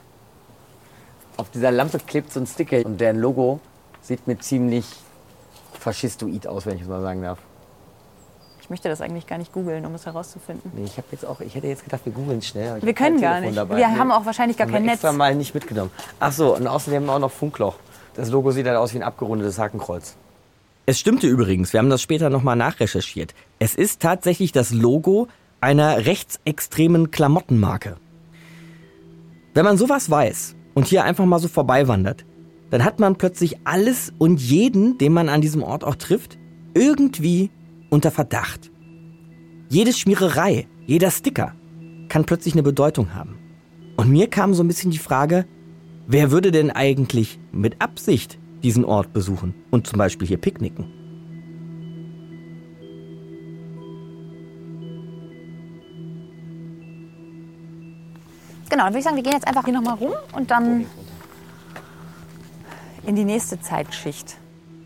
Auf 1.36 1.50
dieser 1.50 1.70
Lampe 1.70 1.98
klebt 1.98 2.32
so 2.32 2.40
ein 2.40 2.46
Sticker 2.46 2.84
und 2.84 3.00
deren 3.00 3.18
Logo 3.18 3.60
sieht 4.08 4.26
mir 4.26 4.38
ziemlich 4.38 4.84
faschistoid 5.78 6.46
aus, 6.46 6.66
wenn 6.66 6.76
ich 6.76 6.82
es 6.82 6.88
mal 6.88 7.00
sagen 7.00 7.22
darf. 7.22 7.38
Ich 8.60 8.70
möchte 8.70 8.88
das 8.88 9.00
eigentlich 9.00 9.26
gar 9.26 9.38
nicht 9.38 9.52
googeln, 9.52 9.86
um 9.86 9.94
es 9.94 10.04
herauszufinden. 10.04 10.70
Nee, 10.74 10.84
ich, 10.84 10.98
hab 10.98 11.10
jetzt 11.12 11.24
auch, 11.24 11.40
ich 11.40 11.54
hätte 11.54 11.68
jetzt 11.68 11.84
gedacht, 11.84 12.02
wir 12.04 12.12
googeln 12.12 12.42
schnell. 12.42 12.82
Wir 12.82 12.92
können 12.92 13.20
gar 13.20 13.34
Telefon 13.34 13.46
nicht. 13.50 13.56
Dabei. 13.56 13.76
Wir 13.76 13.88
Nee. 13.88 13.96
haben 13.96 14.10
auch 14.10 14.26
wahrscheinlich 14.26 14.56
gar 14.58 14.66
Haben 14.66 14.72
kein 14.74 14.82
wir 14.82 14.86
Netz. 14.90 14.94
extra 14.96 15.12
mal 15.12 15.34
nicht 15.34 15.54
mitgenommen. 15.54 15.90
Ach 16.20 16.32
so, 16.32 16.54
und 16.56 16.66
außerdem 16.66 17.00
haben 17.00 17.06
wir 17.06 17.12
auch 17.14 17.18
noch 17.20 17.30
Funkloch. 17.30 17.76
Das 18.14 18.30
Logo 18.30 18.50
sieht 18.50 18.66
halt 18.66 18.76
aus 18.76 18.92
wie 18.92 18.98
ein 18.98 19.02
abgerundetes 19.04 19.58
Hakenkreuz. 19.58 20.16
Es 20.84 20.98
stimmte 20.98 21.26
übrigens, 21.28 21.72
wir 21.72 21.78
haben 21.80 21.90
das 21.90 22.02
später 22.02 22.28
nochmal 22.30 22.56
nachrecherchiert. 22.56 23.34
Es 23.58 23.74
ist 23.74 24.00
tatsächlich 24.02 24.52
das 24.52 24.72
Logo 24.72 25.28
einer 25.60 26.04
rechtsextremen 26.06 27.10
Klamottenmarke. 27.10 27.96
Wenn 29.54 29.64
man 29.64 29.76
sowas 29.78 30.10
weiß 30.10 30.56
und 30.74 30.86
hier 30.86 31.04
einfach 31.04 31.24
mal 31.24 31.38
so 31.38 31.48
vorbeiwandert, 31.48 32.24
dann 32.70 32.84
hat 32.84 33.00
man 33.00 33.16
plötzlich 33.16 33.56
alles 33.64 34.12
und 34.18 34.40
jeden, 34.40 34.98
den 34.98 35.12
man 35.12 35.28
an 35.28 35.40
diesem 35.40 35.62
Ort 35.62 35.84
auch 35.84 35.94
trifft, 35.94 36.38
irgendwie 36.74 37.50
unter 37.90 38.10
Verdacht. 38.10 38.70
Jede 39.70 39.92
Schmiererei, 39.92 40.66
jeder 40.86 41.10
Sticker 41.10 41.54
kann 42.08 42.24
plötzlich 42.24 42.54
eine 42.54 42.62
Bedeutung 42.62 43.14
haben. 43.14 43.38
Und 43.96 44.10
mir 44.10 44.28
kam 44.28 44.54
so 44.54 44.62
ein 44.62 44.68
bisschen 44.68 44.90
die 44.90 44.98
Frage, 44.98 45.46
wer 46.06 46.30
würde 46.30 46.50
denn 46.50 46.70
eigentlich 46.70 47.38
mit 47.52 47.80
Absicht 47.80 48.38
diesen 48.62 48.84
Ort 48.84 49.12
besuchen 49.12 49.54
und 49.70 49.86
zum 49.86 49.98
Beispiel 49.98 50.26
hier 50.26 50.38
picknicken? 50.38 50.86
Genau, 58.70 58.84
dann 58.84 58.92
würde 58.92 58.98
ich 58.98 59.04
sagen, 59.04 59.16
wir 59.16 59.22
gehen 59.22 59.32
jetzt 59.32 59.48
einfach 59.48 59.64
hier 59.64 59.72
nochmal 59.72 59.94
rum 59.94 60.12
und 60.34 60.50
dann 60.50 60.84
in 63.08 63.16
die 63.16 63.24
nächste 63.24 63.58
Zeitschicht. 63.60 64.36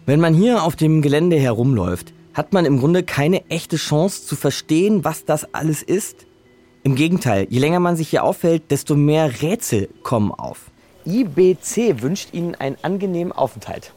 Wenn 0.07 0.21
man 0.21 0.33
hier 0.33 0.63
auf 0.63 0.77
dem 0.77 1.03
Gelände 1.03 1.37
herumläuft, 1.37 2.13
hat 2.35 2.53
man 2.53 2.65
im 2.65 2.79
Grunde 2.79 3.03
keine 3.03 3.45
echte 3.51 3.77
Chance 3.77 4.25
zu 4.25 4.37
verstehen, 4.37 5.05
was 5.05 5.25
das 5.25 5.53
alles 5.53 5.83
ist. 5.83 6.25
Im 6.85 6.95
Gegenteil, 6.95 7.47
je 7.51 7.59
länger 7.59 7.81
man 7.81 7.97
sich 7.97 8.09
hier 8.09 8.23
aufhält, 8.25 8.71
desto 8.71 8.95
mehr 8.95 9.43
Rätsel 9.43 9.89
kommen 10.05 10.31
auf. 10.33 10.71
IBC 11.05 12.01
wünscht 12.01 12.33
Ihnen 12.33 12.55
einen 12.55 12.77
angenehmen 12.83 13.33
Aufenthalt. 13.33 13.93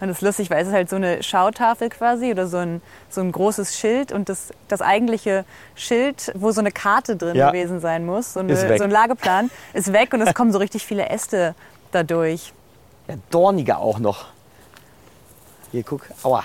Und 0.00 0.08
das 0.08 0.18
ist 0.18 0.22
lustig, 0.22 0.50
weil 0.50 0.62
es 0.62 0.68
ist 0.68 0.74
halt 0.74 0.88
so 0.88 0.96
eine 0.96 1.22
Schautafel 1.22 1.90
quasi 1.90 2.30
oder 2.30 2.46
so 2.46 2.56
ein, 2.56 2.80
so 3.10 3.20
ein 3.20 3.32
großes 3.32 3.76
Schild 3.78 4.12
und 4.12 4.28
das, 4.28 4.48
das 4.68 4.80
eigentliche 4.80 5.44
Schild, 5.74 6.32
wo 6.36 6.52
so 6.52 6.60
eine 6.60 6.70
Karte 6.70 7.16
drin 7.16 7.36
Ja. 7.36 7.50
gewesen 7.50 7.80
sein 7.80 8.06
muss, 8.06 8.32
so, 8.32 8.40
eine, 8.40 8.56
so 8.78 8.84
ein 8.84 8.90
Lageplan, 8.90 9.50
ist 9.74 9.92
weg 9.92 10.14
und 10.14 10.22
es 10.22 10.34
kommen 10.34 10.52
so 10.52 10.58
richtig 10.58 10.84
viele 10.86 11.10
Äste 11.10 11.54
dadurch. 11.92 12.52
Ja, 13.08 13.14
dorniger 13.30 13.78
auch 13.78 13.98
noch. 13.98 14.26
Hier, 15.72 15.82
guck. 15.82 16.02
Aua. 16.22 16.44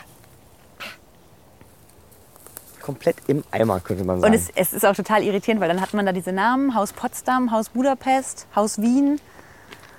Komplett 2.82 3.16
im 3.28 3.44
Eimer, 3.52 3.80
könnte 3.80 4.04
man 4.04 4.18
Und 4.18 4.22
sagen. 4.24 4.34
es, 4.34 4.50
es 4.56 4.74
ist 4.74 4.86
auch 4.86 4.96
total 4.96 5.24
irritierend, 5.24 5.62
weil 5.62 5.70
dann 5.70 5.80
hat 5.80 5.94
man 5.94 6.06
da 6.06 6.12
diese 6.12 6.34
Namen, 6.34 6.76
Haus 6.76 6.92
Potsdam, 6.92 7.52
Haus 7.52 7.70
Budapest, 7.70 8.46
Haus 8.56 8.78
Wien. 8.82 9.22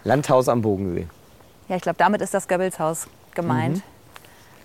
Landhaus 0.04 0.48
am 0.50 0.60
Bodensee. 0.60 1.06
Ja, 1.68 1.76
ich 1.76 1.82
glaube, 1.82 1.96
damit 1.96 2.20
ist 2.20 2.34
das 2.34 2.46
Goebbels-Haus 2.46 3.06
gemeint. 3.34 3.82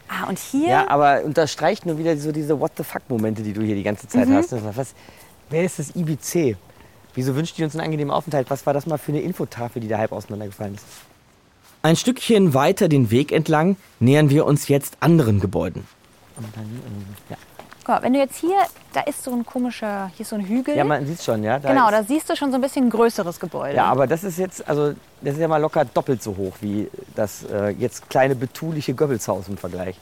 Ah, 0.09 0.27
und 0.27 0.37
hier, 0.37 0.63
Mhm. 0.65 0.69
Ja, 0.69 0.89
aber 0.89 1.23
unterstreicht 1.23 1.85
nur 1.85 1.97
wieder 1.97 2.17
so 2.17 2.33
diese 2.33 2.59
What 2.59 2.73
the 2.75 2.83
fuck-Momente, 2.83 3.41
die 3.41 3.53
du 3.53 3.61
hier 3.61 3.75
die 3.75 3.83
ganze 3.83 4.07
Zeit 4.09 4.27
Mhm. 4.27 4.35
hast. 4.35 4.51
Was, 4.75 4.93
wer 5.49 5.63
ist 5.63 5.79
das 5.79 5.95
IBC? 5.95 6.57
Wieso 7.13 7.35
wünscht 7.35 7.57
ihr 7.57 7.65
uns 7.65 7.75
einen 7.75 7.85
angenehmen 7.85 8.11
Aufenthalt? 8.11 8.49
Was 8.49 8.65
war 8.65 8.73
das 8.73 8.85
mal 8.85 8.97
für 8.97 9.13
eine 9.13 9.21
Infotafel, 9.21 9.81
die 9.81 9.87
da 9.87 9.97
halb 9.97 10.11
auseinandergefallen 10.11 10.75
ist? 10.75 10.83
Ein 11.81 11.95
Stückchen 11.95 12.53
weiter 12.53 12.89
den 12.89 13.09
Weg 13.09 13.31
entlang 13.31 13.77
nähern 14.01 14.29
wir 14.29 14.45
uns 14.45 14.67
jetzt 14.67 14.97
anderen 14.99 15.39
Gebäuden. 15.39 15.87
Ja. 17.29 17.37
guck 17.79 17.87
mal, 17.87 18.03
wenn 18.03 18.13
du 18.13 18.19
jetzt 18.19 18.37
hier, 18.37 18.57
da 18.93 19.01
ist 19.01 19.23
so 19.23 19.31
ein 19.31 19.45
komischer, 19.45 20.11
hier 20.15 20.21
ist 20.21 20.29
so 20.29 20.35
ein 20.35 20.45
Hügel. 20.45 20.75
ja, 20.75 20.83
man 20.83 21.05
sieht 21.05 21.23
schon, 21.23 21.41
ja. 21.41 21.57
Da 21.57 21.69
genau, 21.69 21.89
da 21.89 22.03
siehst 22.03 22.29
du 22.29 22.35
schon 22.35 22.51
so 22.51 22.55
ein 22.55 22.61
bisschen 22.61 22.87
ein 22.87 22.89
größeres 22.89 23.39
Gebäude. 23.39 23.77
Ja, 23.77 23.85
aber 23.85 24.07
das 24.07 24.25
ist 24.25 24.37
jetzt, 24.37 24.67
also 24.67 24.93
das 25.21 25.35
ist 25.35 25.39
ja 25.39 25.47
mal 25.47 25.57
locker 25.57 25.85
doppelt 25.85 26.21
so 26.21 26.35
hoch 26.35 26.55
wie 26.59 26.89
das 27.15 27.43
äh, 27.43 27.69
jetzt 27.69 28.09
kleine 28.09 28.35
betuliche 28.35 28.93
Goebbelshaus 28.93 29.47
im 29.47 29.57
Vergleich. 29.57 29.95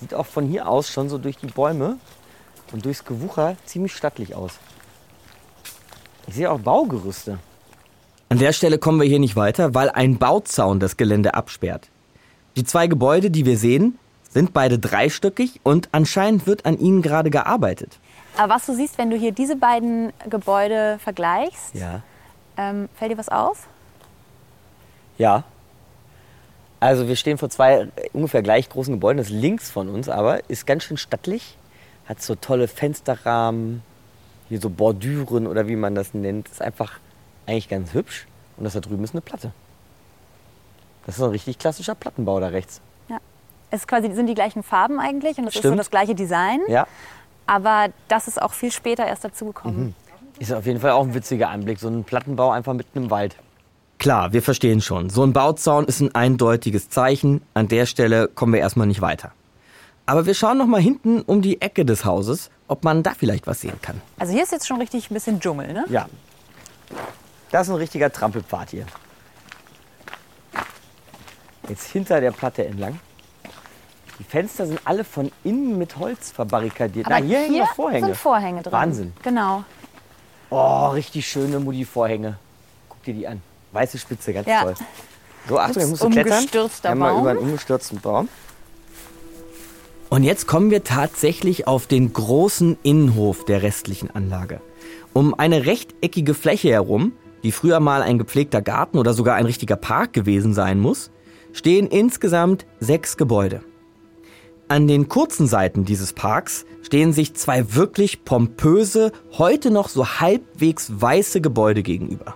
Sieht 0.00 0.12
auch 0.12 0.26
von 0.26 0.46
hier 0.46 0.68
aus 0.68 0.90
schon 0.90 1.08
so 1.08 1.16
durch 1.16 1.38
die 1.38 1.46
Bäume 1.46 1.96
und 2.72 2.84
durchs 2.84 3.04
Gewucher 3.06 3.56
ziemlich 3.64 3.94
stattlich 3.94 4.34
aus. 4.34 4.58
Ich 6.26 6.34
sehe 6.34 6.50
auch 6.50 6.60
Baugerüste. 6.60 7.38
An 8.34 8.40
der 8.40 8.52
Stelle 8.52 8.78
kommen 8.78 9.00
wir 9.00 9.06
hier 9.06 9.20
nicht 9.20 9.36
weiter, 9.36 9.76
weil 9.76 9.90
ein 9.90 10.18
Bauzaun 10.18 10.80
das 10.80 10.96
Gelände 10.96 11.34
absperrt. 11.34 11.88
Die 12.56 12.64
zwei 12.64 12.88
Gebäude, 12.88 13.30
die 13.30 13.46
wir 13.46 13.56
sehen, 13.56 13.96
sind 14.28 14.52
beide 14.52 14.76
dreistöckig 14.76 15.60
und 15.62 15.88
anscheinend 15.92 16.44
wird 16.48 16.66
an 16.66 16.76
ihnen 16.76 17.00
gerade 17.00 17.30
gearbeitet. 17.30 18.00
Aber 18.36 18.54
was 18.54 18.66
du 18.66 18.74
siehst, 18.74 18.98
wenn 18.98 19.08
du 19.10 19.16
hier 19.16 19.30
diese 19.30 19.54
beiden 19.54 20.12
Gebäude 20.28 20.98
vergleichst, 20.98 21.76
Ja. 21.76 22.02
ähm, 22.56 22.88
fällt 22.96 23.12
dir 23.12 23.18
was 23.18 23.28
auf? 23.28 23.68
Ja. 25.16 25.44
Also 26.80 27.06
wir 27.06 27.14
stehen 27.14 27.38
vor 27.38 27.50
zwei 27.50 27.82
äh, 27.82 27.88
ungefähr 28.14 28.42
gleich 28.42 28.68
großen 28.68 28.94
Gebäuden. 28.94 29.18
Das 29.18 29.28
links 29.28 29.70
von 29.70 29.88
uns 29.88 30.08
aber 30.08 30.40
ist 30.50 30.66
ganz 30.66 30.82
schön 30.82 30.96
stattlich. 30.96 31.56
Hat 32.06 32.20
so 32.20 32.34
tolle 32.34 32.66
Fensterrahmen, 32.66 33.84
hier 34.48 34.60
so 34.60 34.70
Bordüren 34.70 35.46
oder 35.46 35.68
wie 35.68 35.76
man 35.76 35.94
das 35.94 36.14
nennt. 36.14 36.48
Ist 36.48 36.60
einfach 36.62 36.98
eigentlich 37.46 37.68
ganz 37.68 37.94
hübsch. 37.94 38.26
Und 38.56 38.64
das 38.64 38.74
da 38.74 38.80
drüben 38.80 39.02
ist 39.04 39.14
eine 39.14 39.20
Platte. 39.20 39.52
Das 41.06 41.16
ist 41.16 41.22
ein 41.22 41.30
richtig 41.30 41.58
klassischer 41.58 41.94
Plattenbau 41.94 42.40
da 42.40 42.48
rechts. 42.48 42.80
Ja. 43.08 43.18
Es 43.70 43.86
quasi, 43.86 44.12
sind 44.14 44.26
die 44.26 44.34
gleichen 44.34 44.62
Farben 44.62 45.00
eigentlich 45.00 45.38
und 45.38 45.46
es 45.46 45.56
ist 45.56 45.62
so 45.62 45.74
das 45.74 45.90
gleiche 45.90 46.14
Design. 46.14 46.60
Ja. 46.68 46.86
Aber 47.46 47.88
das 48.08 48.28
ist 48.28 48.40
auch 48.40 48.52
viel 48.52 48.72
später 48.72 49.06
erst 49.06 49.24
dazugekommen. 49.24 49.94
Ist 50.38 50.52
auf 50.52 50.66
jeden 50.66 50.80
Fall 50.80 50.92
auch 50.92 51.04
ein 51.04 51.14
witziger 51.14 51.50
Anblick. 51.50 51.78
So 51.78 51.88
ein 51.88 52.04
Plattenbau 52.04 52.50
einfach 52.50 52.72
mitten 52.72 52.98
im 52.98 53.10
Wald. 53.10 53.36
Klar, 53.98 54.32
wir 54.32 54.42
verstehen 54.42 54.80
schon. 54.80 55.10
So 55.10 55.22
ein 55.22 55.32
Bauzaun 55.32 55.84
ist 55.84 56.00
ein 56.00 56.14
eindeutiges 56.14 56.88
Zeichen. 56.88 57.42
An 57.54 57.68
der 57.68 57.86
Stelle 57.86 58.28
kommen 58.28 58.52
wir 58.52 58.60
erstmal 58.60 58.86
nicht 58.86 59.00
weiter. 59.00 59.32
Aber 60.06 60.26
wir 60.26 60.34
schauen 60.34 60.58
noch 60.58 60.66
mal 60.66 60.80
hinten 60.80 61.22
um 61.22 61.40
die 61.40 61.60
Ecke 61.60 61.84
des 61.84 62.04
Hauses, 62.04 62.50
ob 62.68 62.84
man 62.84 63.02
da 63.02 63.12
vielleicht 63.14 63.46
was 63.46 63.60
sehen 63.60 63.80
kann. 63.80 64.00
Also 64.18 64.32
hier 64.32 64.42
ist 64.42 64.52
jetzt 64.52 64.66
schon 64.66 64.78
richtig 64.78 65.10
ein 65.10 65.14
bisschen 65.14 65.40
Dschungel, 65.40 65.72
ne? 65.72 65.84
Ja. 65.88 66.06
Das 67.54 67.68
ist 67.68 67.72
ein 67.72 67.76
richtiger 67.76 68.10
Trampelpfad 68.10 68.70
hier. 68.70 68.84
Jetzt 71.68 71.86
hinter 71.86 72.20
der 72.20 72.32
Platte 72.32 72.64
entlang. 72.66 72.98
Die 74.18 74.24
Fenster 74.24 74.66
sind 74.66 74.80
alle 74.84 75.04
von 75.04 75.30
innen 75.44 75.78
mit 75.78 75.96
Holz 75.96 76.32
verbarrikadiert. 76.32 77.06
Aber 77.06 77.20
Na, 77.20 77.24
hier, 77.24 77.38
hängen 77.38 77.58
noch 77.60 77.72
Vorhänge. 77.76 78.06
sind 78.06 78.16
Vorhänge 78.16 78.62
drin. 78.62 78.72
Wahnsinn. 78.72 79.12
Genau. 79.22 79.62
Oh, 80.50 80.88
richtig 80.88 81.28
schöne 81.28 81.60
Mutti-Vorhänge. 81.60 82.38
Guck 82.88 83.04
dir 83.04 83.14
die 83.14 83.28
an. 83.28 83.40
Weiße 83.70 83.98
Spitze, 83.98 84.32
ganz 84.32 84.48
Ja. 84.48 84.62
toll. 84.62 84.74
So, 85.48 85.56
Achtung, 85.60 85.80
jetzt 85.80 85.90
musst 85.90 86.02
du 86.02 86.10
klettern. 86.10 86.32
umgestürzter 86.32 86.90
Einmal 86.90 87.12
Baum. 87.12 87.20
über 87.20 87.30
einen 87.30 87.38
umgestürzten 87.38 88.00
Baum. 88.00 88.28
Und 90.10 90.24
jetzt 90.24 90.48
kommen 90.48 90.72
wir 90.72 90.82
tatsächlich 90.82 91.68
auf 91.68 91.86
den 91.86 92.12
großen 92.12 92.78
Innenhof 92.82 93.44
der 93.44 93.62
restlichen 93.62 94.10
Anlage. 94.10 94.60
Um 95.12 95.34
eine 95.38 95.66
rechteckige 95.66 96.34
Fläche 96.34 96.70
herum, 96.70 97.12
die 97.44 97.52
früher 97.52 97.78
mal 97.78 98.02
ein 98.02 98.18
gepflegter 98.18 98.62
Garten 98.62 98.98
oder 98.98 99.14
sogar 99.14 99.36
ein 99.36 99.46
richtiger 99.46 99.76
Park 99.76 100.12
gewesen 100.12 100.54
sein 100.54 100.80
muss, 100.80 101.10
stehen 101.52 101.86
insgesamt 101.86 102.66
sechs 102.80 103.16
Gebäude. 103.16 103.60
An 104.66 104.88
den 104.88 105.08
kurzen 105.08 105.46
Seiten 105.46 105.84
dieses 105.84 106.14
Parks 106.14 106.64
stehen 106.82 107.12
sich 107.12 107.34
zwei 107.34 107.74
wirklich 107.74 108.24
pompöse, 108.24 109.12
heute 109.32 109.70
noch 109.70 109.90
so 109.90 110.06
halbwegs 110.06 110.90
weiße 111.00 111.42
Gebäude 111.42 111.82
gegenüber. 111.82 112.34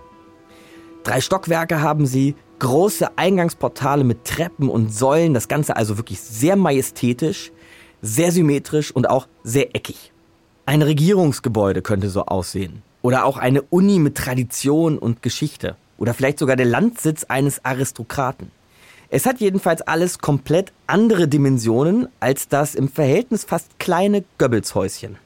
Drei 1.03 1.21
Stockwerke 1.21 1.81
haben 1.81 2.05
sie, 2.05 2.35
große 2.59 3.17
Eingangsportale 3.17 4.03
mit 4.03 4.25
Treppen 4.25 4.69
und 4.69 4.93
Säulen, 4.93 5.33
das 5.33 5.47
Ganze 5.47 5.75
also 5.75 5.97
wirklich 5.97 6.19
sehr 6.19 6.55
majestätisch, 6.55 7.51
sehr 8.01 8.31
symmetrisch 8.31 8.91
und 8.91 9.09
auch 9.09 9.27
sehr 9.43 9.75
eckig. 9.75 10.11
Ein 10.67 10.83
Regierungsgebäude 10.83 11.81
könnte 11.81 12.09
so 12.09 12.25
aussehen. 12.25 12.83
Oder 13.01 13.25
auch 13.25 13.37
eine 13.37 13.61
Uni 13.63 13.99
mit 13.99 14.15
Tradition 14.17 14.97
und 14.97 15.21
Geschichte. 15.21 15.75
Oder 15.97 16.13
vielleicht 16.13 16.39
sogar 16.39 16.55
der 16.55 16.65
Landsitz 16.65 17.23
eines 17.25 17.63
Aristokraten. 17.65 18.51
Es 19.09 19.25
hat 19.25 19.39
jedenfalls 19.39 19.81
alles 19.81 20.19
komplett 20.19 20.71
andere 20.85 21.27
Dimensionen 21.27 22.07
als 22.19 22.47
das 22.47 22.75
im 22.75 22.89
Verhältnis 22.89 23.43
fast 23.43 23.79
kleine 23.79 24.23
Goebbelshäuschen. 24.37 25.17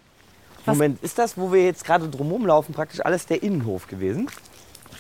Was- 0.65 0.77
Moment, 0.77 1.03
ist 1.03 1.17
das, 1.19 1.37
wo 1.37 1.51
wir 1.51 1.65
jetzt 1.65 1.83
gerade 1.83 2.07
drumherum 2.07 2.45
laufen, 2.45 2.73
praktisch 2.73 3.01
alles 3.03 3.25
der 3.25 3.43
Innenhof 3.43 3.87
gewesen? 3.87 4.29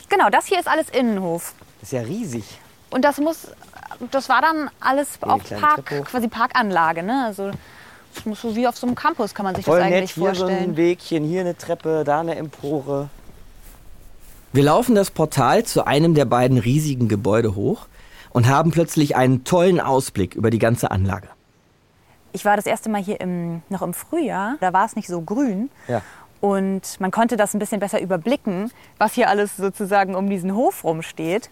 Genau, 0.09 0.29
das 0.29 0.47
hier 0.47 0.59
ist 0.59 0.67
alles 0.67 0.89
Innenhof. 0.89 1.53
Das 1.79 1.89
ist 1.89 1.93
ja 1.93 2.01
riesig. 2.01 2.43
Und 2.89 3.05
das 3.05 3.17
muss, 3.19 3.47
das 4.11 4.27
war 4.29 4.41
dann 4.41 4.69
alles 4.81 5.07
auch 5.21 5.41
Park, 5.43 5.85
Treppe 5.85 6.01
quasi 6.03 6.27
Parkanlage, 6.27 7.01
ne? 7.03 7.23
Also 7.25 7.51
so 8.35 8.55
wie 8.55 8.67
auf 8.67 8.77
so 8.77 8.87
einem 8.87 8.95
Campus 8.95 9.33
kann 9.33 9.45
man 9.45 9.55
sich 9.55 9.65
Voll 9.65 9.79
das 9.79 9.89
nett, 9.89 9.97
eigentlich 9.97 10.11
hier 10.11 10.35
so 10.35 10.45
ein 10.45 10.49
vorstellen. 10.49 10.77
Wegchen, 10.77 11.23
hier 11.25 11.41
eine 11.41 11.57
Treppe, 11.57 12.03
da 12.05 12.21
eine 12.21 12.35
Empore. 12.35 13.09
Wir 14.51 14.63
laufen 14.63 14.95
das 14.95 15.11
Portal 15.11 15.63
zu 15.63 15.85
einem 15.87 16.13
der 16.13 16.25
beiden 16.25 16.57
riesigen 16.57 17.07
Gebäude 17.07 17.55
hoch 17.55 17.87
und 18.31 18.47
haben 18.47 18.71
plötzlich 18.71 19.15
einen 19.15 19.43
tollen 19.43 19.79
Ausblick 19.79 20.35
über 20.35 20.49
die 20.49 20.59
ganze 20.59 20.91
Anlage. 20.91 21.27
Ich 22.33 22.45
war 22.45 22.55
das 22.55 22.65
erste 22.65 22.89
Mal 22.89 23.01
hier 23.01 23.21
im, 23.21 23.61
noch 23.69 23.81
im 23.81 23.93
Frühjahr. 23.93 24.57
Da 24.59 24.73
war 24.73 24.85
es 24.85 24.95
nicht 24.95 25.07
so 25.07 25.21
grün. 25.21 25.69
Ja. 25.87 26.01
Und 26.41 26.99
man 26.99 27.11
konnte 27.11 27.37
das 27.37 27.53
ein 27.53 27.59
bisschen 27.59 27.79
besser 27.79 28.01
überblicken, 28.01 28.71
was 28.97 29.13
hier 29.13 29.29
alles 29.29 29.55
sozusagen 29.55 30.13
um 30.13 30.29
diesen 30.29 30.53
Hof 30.55 30.83
rumsteht. 30.83 31.49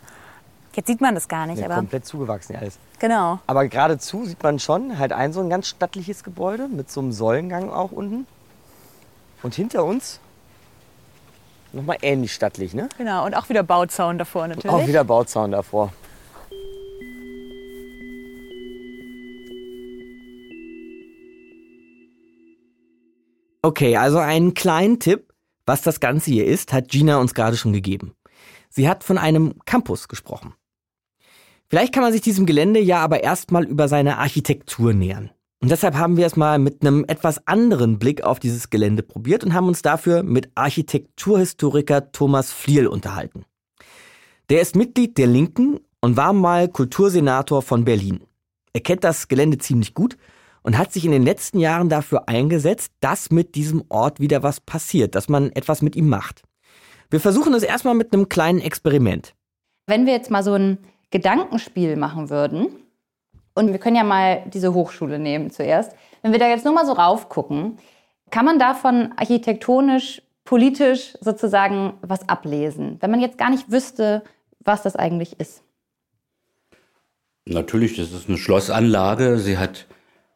Jetzt 0.73 0.87
sieht 0.87 1.01
man 1.01 1.15
das 1.15 1.27
gar 1.27 1.47
nicht, 1.47 1.59
Ja, 1.59 1.65
aber 1.65 1.75
komplett 1.75 2.05
zugewachsen 2.05 2.55
alles. 2.55 2.77
genau. 2.99 3.39
Aber 3.47 3.67
geradezu 3.67 4.25
sieht 4.25 4.41
man 4.41 4.57
schon 4.59 4.97
halt 4.97 5.11
ein 5.11 5.33
so 5.33 5.41
ein 5.41 5.49
ganz 5.49 5.67
stattliches 5.67 6.23
Gebäude 6.23 6.67
mit 6.69 6.89
so 6.89 7.01
einem 7.01 7.11
Säulengang 7.11 7.69
auch 7.69 7.91
unten. 7.91 8.25
Und 9.43 9.53
hinter 9.55 9.83
uns 9.83 10.19
nochmal 11.73 11.97
ähnlich 12.01 12.33
stattlich, 12.33 12.73
ne? 12.73 12.87
Genau, 12.97 13.25
und 13.25 13.33
auch 13.35 13.49
wieder 13.49 13.63
Bauzaun 13.63 14.17
davor 14.17 14.47
natürlich. 14.47 14.69
Auch 14.71 14.87
wieder 14.87 15.03
Bauzaun 15.03 15.51
davor. 15.51 15.91
Okay, 23.63 23.95
also 23.97 24.17
einen 24.17 24.53
kleinen 24.53 24.99
Tipp, 24.99 25.33
was 25.65 25.81
das 25.81 25.99
Ganze 25.99 26.31
hier 26.31 26.45
ist, 26.45 26.73
hat 26.73 26.89
Gina 26.89 27.17
uns 27.17 27.33
gerade 27.33 27.57
schon 27.57 27.73
gegeben. 27.73 28.15
Sie 28.69 28.89
hat 28.89 29.03
von 29.03 29.17
einem 29.17 29.59
Campus 29.65 30.07
gesprochen. 30.07 30.53
Vielleicht 31.71 31.93
kann 31.93 32.03
man 32.03 32.11
sich 32.11 32.19
diesem 32.19 32.45
Gelände 32.45 32.81
ja 32.81 32.99
aber 32.99 33.23
erstmal 33.23 33.63
über 33.63 33.87
seine 33.87 34.17
Architektur 34.17 34.91
nähern. 34.91 35.31
Und 35.61 35.71
deshalb 35.71 35.95
haben 35.95 36.17
wir 36.17 36.25
es 36.25 36.35
mal 36.35 36.59
mit 36.59 36.81
einem 36.81 37.05
etwas 37.07 37.47
anderen 37.47 37.97
Blick 37.97 38.25
auf 38.25 38.41
dieses 38.41 38.69
Gelände 38.69 39.03
probiert 39.03 39.45
und 39.45 39.53
haben 39.53 39.69
uns 39.69 39.81
dafür 39.81 40.21
mit 40.21 40.51
Architekturhistoriker 40.55 42.11
Thomas 42.11 42.51
Fliel 42.51 42.87
unterhalten. 42.87 43.45
Der 44.49 44.59
ist 44.59 44.75
Mitglied 44.75 45.17
der 45.17 45.27
Linken 45.27 45.79
und 46.01 46.17
war 46.17 46.33
mal 46.33 46.67
Kultursenator 46.67 47.61
von 47.61 47.85
Berlin. 47.85 48.19
Er 48.73 48.81
kennt 48.81 49.05
das 49.05 49.29
Gelände 49.29 49.57
ziemlich 49.57 49.93
gut 49.93 50.17
und 50.63 50.77
hat 50.77 50.91
sich 50.91 51.05
in 51.05 51.11
den 51.11 51.23
letzten 51.23 51.57
Jahren 51.57 51.87
dafür 51.87 52.27
eingesetzt, 52.27 52.91
dass 52.99 53.31
mit 53.31 53.55
diesem 53.55 53.85
Ort 53.87 54.19
wieder 54.19 54.43
was 54.43 54.59
passiert, 54.59 55.15
dass 55.15 55.29
man 55.29 55.53
etwas 55.53 55.81
mit 55.81 55.95
ihm 55.95 56.09
macht. 56.09 56.43
Wir 57.09 57.21
versuchen 57.21 57.53
es 57.53 57.63
erstmal 57.63 57.95
mit 57.95 58.11
einem 58.11 58.27
kleinen 58.27 58.59
Experiment. 58.59 59.35
Wenn 59.87 60.05
wir 60.05 60.11
jetzt 60.11 60.31
mal 60.31 60.43
so 60.43 60.53
ein 60.53 60.77
Gedankenspiel 61.12 61.96
machen 61.96 62.30
würden, 62.30 62.68
und 63.53 63.72
wir 63.72 63.80
können 63.80 63.96
ja 63.96 64.03
mal 64.03 64.44
diese 64.51 64.74
Hochschule 64.74 65.20
nehmen 65.20 65.51
zuerst, 65.51 65.94
wenn 66.22 66.32
wir 66.32 66.39
da 66.39 66.48
jetzt 66.48 66.65
nur 66.65 66.74
mal 66.74 66.86
so 66.86 66.94
raufgucken, 66.94 67.77
kann 68.30 68.46
man 68.46 68.60
davon 68.60 69.13
architektonisch, 69.18 70.22
politisch 70.46 71.13
sozusagen 71.20 71.94
was 72.01 72.27
ablesen, 72.30 72.98
wenn 73.01 73.12
man 73.12 73.20
jetzt 73.20 73.38
gar 73.38 73.50
nicht 73.50 73.72
wüsste, 73.72 74.24
was 74.60 74.84
das 74.84 74.96
eigentlich 74.96 75.39
ist. 75.39 75.63
Natürlich, 77.46 77.98
das 77.98 78.12
ist 78.12 78.30
eine 78.30 78.38
Schlossanlage. 78.38 79.39
Sie 79.39 79.58
hat 79.58 79.88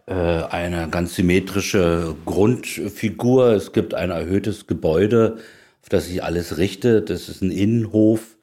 äh, 0.07 0.13
eine 0.13 0.89
ganz 0.89 1.15
symmetrische 1.15 2.15
Grundfigur. 2.25 3.49
Es 3.49 3.71
gibt 3.73 3.93
ein 3.93 4.09
erhöhtes 4.09 4.67
Gebäude, 4.67 5.37
auf 5.81 5.89
das 5.89 6.07
sich 6.07 6.23
alles 6.23 6.57
richtet. 6.57 7.09
Es 7.11 7.29
ist 7.29 7.41
ein 7.41 7.51
Innenhof 7.51 8.34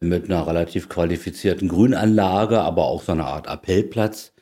mit 0.00 0.24
einer 0.24 0.46
relativ 0.46 0.88
qualifizierten 0.88 1.68
Grünanlage, 1.68 2.60
aber 2.60 2.86
auch 2.86 3.02
so 3.02 3.12
eine 3.12 3.26
Art 3.26 3.46
Appellplatz. 3.46 4.32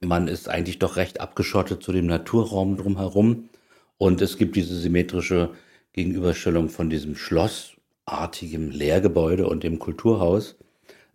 Man 0.00 0.28
ist 0.28 0.48
eigentlich 0.48 0.80
doch 0.80 0.96
recht 0.96 1.20
abgeschottet 1.20 1.82
zu 1.82 1.92
dem 1.92 2.06
Naturraum 2.06 2.76
drumherum. 2.76 3.48
Und 3.96 4.20
es 4.20 4.36
gibt 4.36 4.56
diese 4.56 4.76
symmetrische 4.76 5.50
Gegenüberstellung 5.92 6.68
von 6.68 6.90
diesem 6.90 7.14
schlossartigen 7.14 8.72
Lehrgebäude 8.72 9.46
und 9.46 9.62
dem 9.62 9.78
Kulturhaus. 9.78 10.56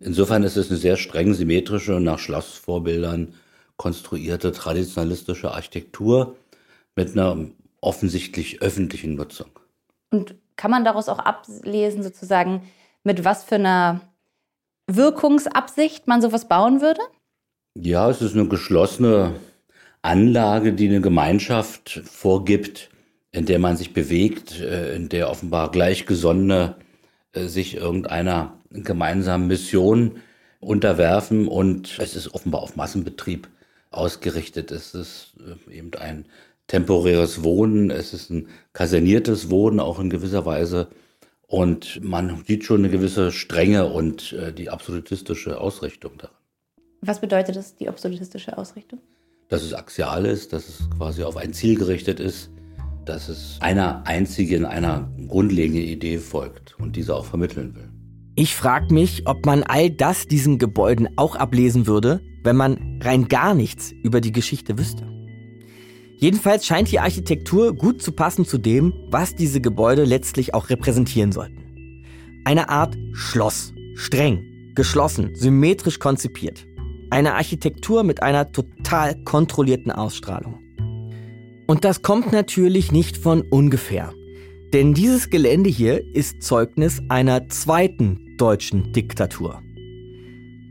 Insofern 0.00 0.42
ist 0.44 0.56
es 0.56 0.70
eine 0.70 0.78
sehr 0.78 0.96
streng 0.96 1.34
symmetrische, 1.34 2.00
nach 2.00 2.18
Schlossvorbildern 2.18 3.34
konstruierte 3.76 4.52
traditionalistische 4.52 5.52
Architektur 5.52 6.36
mit 6.96 7.12
einer 7.12 7.46
offensichtlich 7.82 8.62
öffentlichen 8.62 9.14
Nutzung. 9.14 9.50
Und 10.10 10.34
kann 10.56 10.70
man 10.70 10.84
daraus 10.84 11.08
auch 11.08 11.18
ablesen, 11.18 12.02
sozusagen, 12.02 12.62
mit 13.04 13.24
was 13.24 13.44
für 13.44 13.56
einer 13.56 14.00
Wirkungsabsicht 14.86 16.06
man 16.06 16.22
sowas 16.22 16.48
bauen 16.48 16.80
würde? 16.80 17.00
Ja, 17.74 18.10
es 18.10 18.20
ist 18.20 18.34
eine 18.34 18.48
geschlossene 18.48 19.36
Anlage, 20.02 20.72
die 20.72 20.88
eine 20.88 21.00
Gemeinschaft 21.00 22.00
vorgibt, 22.04 22.90
in 23.32 23.46
der 23.46 23.58
man 23.58 23.76
sich 23.76 23.92
bewegt, 23.92 24.60
äh, 24.60 24.94
in 24.94 25.08
der 25.08 25.30
offenbar 25.30 25.70
Gleichgesonnene 25.70 26.76
äh, 27.32 27.46
sich 27.46 27.76
irgendeiner 27.76 28.58
gemeinsamen 28.70 29.46
Mission 29.46 30.20
unterwerfen 30.60 31.48
und 31.48 31.98
es 31.98 32.16
ist 32.16 32.34
offenbar 32.34 32.62
auf 32.62 32.76
Massenbetrieb 32.76 33.48
ausgerichtet. 33.90 34.70
Es 34.70 34.94
ist 34.94 35.34
äh, 35.68 35.78
eben 35.78 35.94
ein 35.94 36.26
temporäres 36.66 37.42
Wohnen, 37.42 37.90
es 37.90 38.12
ist 38.12 38.30
ein 38.30 38.48
kaserniertes 38.72 39.50
Wohnen 39.50 39.80
auch 39.80 39.98
in 39.98 40.10
gewisser 40.10 40.44
Weise 40.46 40.88
und 41.50 42.00
man 42.02 42.44
sieht 42.46 42.64
schon 42.64 42.78
eine 42.78 42.90
gewisse 42.90 43.32
Strenge 43.32 43.86
und 43.86 44.32
äh, 44.34 44.52
die 44.52 44.70
absolutistische 44.70 45.60
Ausrichtung 45.60 46.12
darin. 46.16 46.36
Was 47.00 47.20
bedeutet 47.20 47.56
das, 47.56 47.74
die 47.74 47.88
absolutistische 47.88 48.56
Ausrichtung? 48.56 49.00
Dass 49.48 49.64
es 49.64 49.74
axial 49.74 50.26
ist, 50.26 50.52
dass 50.52 50.68
es 50.68 50.88
quasi 50.96 51.24
auf 51.24 51.36
ein 51.36 51.52
Ziel 51.52 51.76
gerichtet 51.76 52.20
ist, 52.20 52.50
dass 53.04 53.28
es 53.28 53.56
einer 53.60 54.06
einzigen, 54.06 54.64
einer 54.64 55.10
grundlegenden 55.26 55.82
Idee 55.82 56.18
folgt 56.18 56.78
und 56.78 56.94
diese 56.94 57.16
auch 57.16 57.24
vermitteln 57.24 57.74
will. 57.74 57.88
Ich 58.36 58.54
frage 58.54 58.94
mich, 58.94 59.26
ob 59.26 59.44
man 59.44 59.64
all 59.64 59.90
das 59.90 60.26
diesen 60.26 60.58
Gebäuden 60.58 61.08
auch 61.16 61.34
ablesen 61.34 61.88
würde, 61.88 62.20
wenn 62.44 62.54
man 62.54 63.00
rein 63.02 63.26
gar 63.26 63.54
nichts 63.54 63.90
über 64.04 64.20
die 64.20 64.32
Geschichte 64.32 64.78
wüsste. 64.78 65.09
Jedenfalls 66.20 66.66
scheint 66.66 66.92
die 66.92 67.00
Architektur 67.00 67.74
gut 67.74 68.02
zu 68.02 68.12
passen 68.12 68.44
zu 68.44 68.58
dem, 68.58 68.92
was 69.08 69.34
diese 69.34 69.62
Gebäude 69.62 70.04
letztlich 70.04 70.52
auch 70.52 70.68
repräsentieren 70.68 71.32
sollten. 71.32 71.64
Eine 72.44 72.68
Art 72.68 72.94
Schloss, 73.12 73.72
streng, 73.94 74.72
geschlossen, 74.74 75.34
symmetrisch 75.34 75.98
konzipiert. 75.98 76.66
Eine 77.08 77.34
Architektur 77.34 78.02
mit 78.02 78.22
einer 78.22 78.52
total 78.52 79.16
kontrollierten 79.24 79.90
Ausstrahlung. 79.90 80.58
Und 81.66 81.84
das 81.84 82.02
kommt 82.02 82.32
natürlich 82.32 82.92
nicht 82.92 83.16
von 83.16 83.40
ungefähr. 83.40 84.12
Denn 84.74 84.92
dieses 84.92 85.30
Gelände 85.30 85.70
hier 85.70 86.04
ist 86.14 86.42
Zeugnis 86.42 87.00
einer 87.08 87.48
zweiten 87.48 88.36
deutschen 88.36 88.92
Diktatur. 88.92 89.62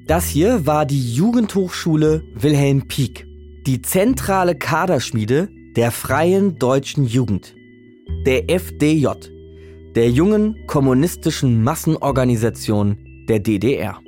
Das 0.05 0.27
hier 0.27 0.65
war 0.65 0.85
die 0.85 1.13
Jugendhochschule 1.13 2.23
Wilhelm 2.35 2.87
Pieck, 2.87 3.28
die 3.69 3.83
zentrale 3.83 4.55
Kaderschmiede 4.55 5.47
der 5.75 5.91
Freien 5.91 6.57
Deutschen 6.57 7.03
Jugend, 7.05 7.53
der 8.25 8.49
FDJ, 8.49 9.09
der 9.93 10.09
jungen 10.09 10.65
kommunistischen 10.65 11.63
Massenorganisation 11.63 12.97
der 13.29 13.37
DDR. 13.37 13.99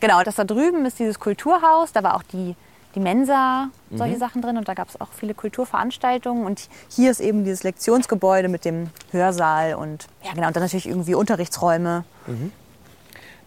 Genau, 0.00 0.22
das 0.24 0.36
da 0.36 0.44
drüben 0.44 0.86
ist 0.86 0.98
dieses 0.98 1.20
Kulturhaus. 1.20 1.92
Da 1.92 2.02
war 2.02 2.16
auch 2.16 2.22
die, 2.22 2.56
die 2.94 3.00
Mensa, 3.00 3.68
solche 3.94 4.14
Mhm. 4.16 4.18
Sachen 4.18 4.42
drin. 4.42 4.56
Und 4.56 4.68
da 4.68 4.74
gab 4.74 4.88
es 4.88 5.00
auch 5.00 5.08
viele 5.18 5.34
Kulturveranstaltungen. 5.34 6.44
Und 6.46 6.68
hier 6.88 7.10
ist 7.10 7.20
eben 7.20 7.44
dieses 7.44 7.62
Lektionsgebäude 7.62 8.48
mit 8.48 8.64
dem 8.64 8.90
Hörsaal 9.12 9.74
und 9.74 10.06
ja, 10.24 10.32
genau. 10.32 10.48
Und 10.48 10.56
dann 10.56 10.62
natürlich 10.62 10.88
irgendwie 10.88 11.14
Unterrichtsräume. 11.14 12.04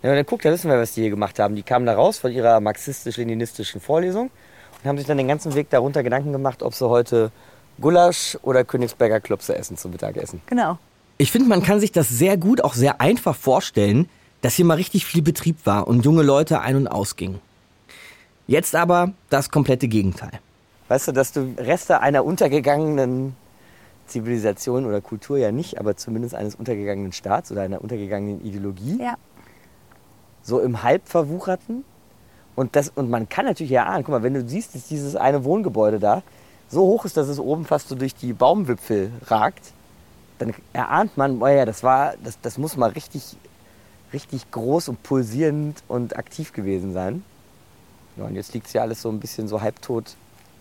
Ja, 0.04 0.16
dann 0.16 0.26
guck, 0.26 0.42
da 0.42 0.52
wissen 0.52 0.70
wir, 0.70 0.80
was 0.80 0.94
die 0.94 1.02
hier 1.02 1.10
gemacht 1.12 1.38
haben. 1.40 1.56
Die 1.56 1.64
kamen 1.64 1.86
da 1.86 1.94
raus 1.94 2.18
von 2.18 2.32
ihrer 2.32 2.60
marxistisch-leninistischen 2.60 3.82
Vorlesung 3.82 4.32
und 4.84 4.88
haben 4.90 4.98
sich 4.98 5.06
dann 5.08 5.18
den 5.18 5.28
ganzen 5.28 5.54
Weg 5.54 5.70
darunter 5.70 6.02
Gedanken 6.04 6.32
gemacht, 6.32 6.64
ob 6.64 6.74
sie 6.74 6.88
heute 6.90 7.32
Gulasch 7.80 8.38
oder 8.42 8.64
Königsberger 8.64 9.20
Klopse 9.20 9.56
essen 9.56 9.78
zum 9.78 9.92
Mittagessen. 9.92 10.42
Genau. 10.48 10.78
Ich 11.18 11.32
finde, 11.32 11.48
man 11.50 11.62
kann 11.62 11.80
sich 11.80 11.92
das 11.92 12.10
sehr 12.10 12.36
gut, 12.38 12.64
auch 12.64 12.74
sehr 12.74 13.00
einfach 13.00 13.36
vorstellen, 13.36 14.10
dass 14.42 14.56
hier 14.56 14.66
mal 14.66 14.74
richtig 14.76 15.06
viel 15.06 15.22
Betrieb 15.22 15.58
war 15.66 15.88
und 15.88 16.04
junge 16.04 16.24
Leute 16.24 16.62
ein- 16.62 16.76
und 16.78 16.88
ausgingen. 16.88 17.40
Jetzt 18.52 18.76
aber 18.76 19.14
das 19.30 19.50
komplette 19.50 19.88
Gegenteil. 19.88 20.42
Weißt 20.90 21.08
du, 21.08 21.14
dass 21.14 21.32
du 21.32 21.56
Reste 21.58 22.02
einer 22.02 22.26
untergegangenen 22.26 23.34
Zivilisation 24.08 24.86
oder 24.86 25.00
Kultur 25.00 25.38
ja 25.38 25.54
nicht, 25.54 25.80
aber 25.80 25.96
zumindest 25.96 26.36
eines 26.36 26.56
untergegangenen 26.56 27.14
Staats 27.14 27.50
oder 27.54 27.62
einer 27.62 27.82
untergegangenen 27.82 28.46
Ideologie 28.46 29.00
Ja. 29.02 29.16
so 30.44 30.60
im 30.60 30.84
halb 30.84 31.08
verwucherten. 31.08 31.86
Und, 32.58 32.76
das, 32.76 32.90
und 32.90 33.10
man 33.10 33.30
kann 33.30 33.46
natürlich 33.46 33.72
erahnen, 33.72 34.04
guck 34.04 34.12
mal, 34.16 34.24
wenn 34.24 34.34
du 34.34 34.46
siehst, 34.46 34.76
dass 34.76 34.86
dieses 34.90 35.16
eine 35.16 35.46
Wohngebäude 35.46 36.00
da 36.00 36.22
so 36.68 36.82
hoch 36.82 37.06
ist, 37.06 37.16
dass 37.16 37.30
es 37.30 37.40
oben 37.40 37.64
fast 37.64 37.88
so 37.88 37.96
durch 37.96 38.16
die 38.16 38.34
Baumwipfel 38.34 39.14
ragt, 39.28 39.72
dann 40.40 40.54
erahnt 40.74 41.16
man, 41.16 41.42
oh 41.42 41.48
ja, 41.48 41.64
das 41.64 41.84
war, 41.84 42.16
das, 42.22 42.38
das 42.42 42.58
muss 42.58 42.76
mal 42.76 42.90
richtig, 42.90 43.38
richtig 44.12 44.52
groß 44.52 44.90
und 44.90 45.04
pulsierend 45.04 45.84
und 45.88 46.18
aktiv 46.18 46.52
gewesen 46.52 46.92
sein. 46.92 47.24
Ja, 48.18 48.26
und 48.26 48.36
jetzt 48.36 48.54
liegt 48.54 48.68
es 48.68 48.74
ja 48.74 48.82
alles 48.82 49.02
so 49.02 49.10
ein 49.10 49.20
bisschen 49.20 49.48
so 49.48 49.62
halbtot 49.62 50.16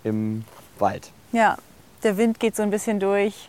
im 0.05 0.45
Wald. 0.79 1.11
Ja, 1.33 1.57
der 2.03 2.17
Wind 2.17 2.41
geht 2.41 2.57
so 2.57 2.63
ein 2.63 2.71
bisschen 2.71 3.01
durch. 3.01 3.49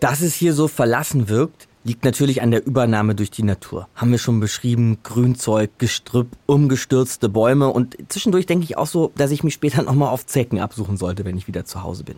Dass 0.00 0.20
es 0.20 0.34
hier 0.34 0.52
so 0.52 0.66
verlassen 0.66 1.28
wirkt, 1.28 1.68
liegt 1.84 2.04
natürlich 2.04 2.42
an 2.42 2.50
der 2.50 2.66
Übernahme 2.66 3.14
durch 3.14 3.30
die 3.30 3.42
Natur. 3.42 3.88
Haben 3.94 4.10
wir 4.10 4.18
schon 4.18 4.40
beschrieben, 4.40 4.98
Grünzeug, 5.02 5.70
Gestrüpp, 5.78 6.28
umgestürzte 6.46 7.28
Bäume 7.28 7.68
und 7.68 7.96
zwischendurch 8.08 8.46
denke 8.46 8.64
ich 8.64 8.76
auch 8.76 8.86
so, 8.86 9.12
dass 9.16 9.30
ich 9.30 9.44
mich 9.44 9.54
später 9.54 9.82
nochmal 9.84 10.08
auf 10.08 10.26
Zecken 10.26 10.58
absuchen 10.60 10.96
sollte, 10.96 11.24
wenn 11.24 11.36
ich 11.36 11.48
wieder 11.48 11.64
zu 11.64 11.82
Hause 11.82 12.04
bin. 12.04 12.16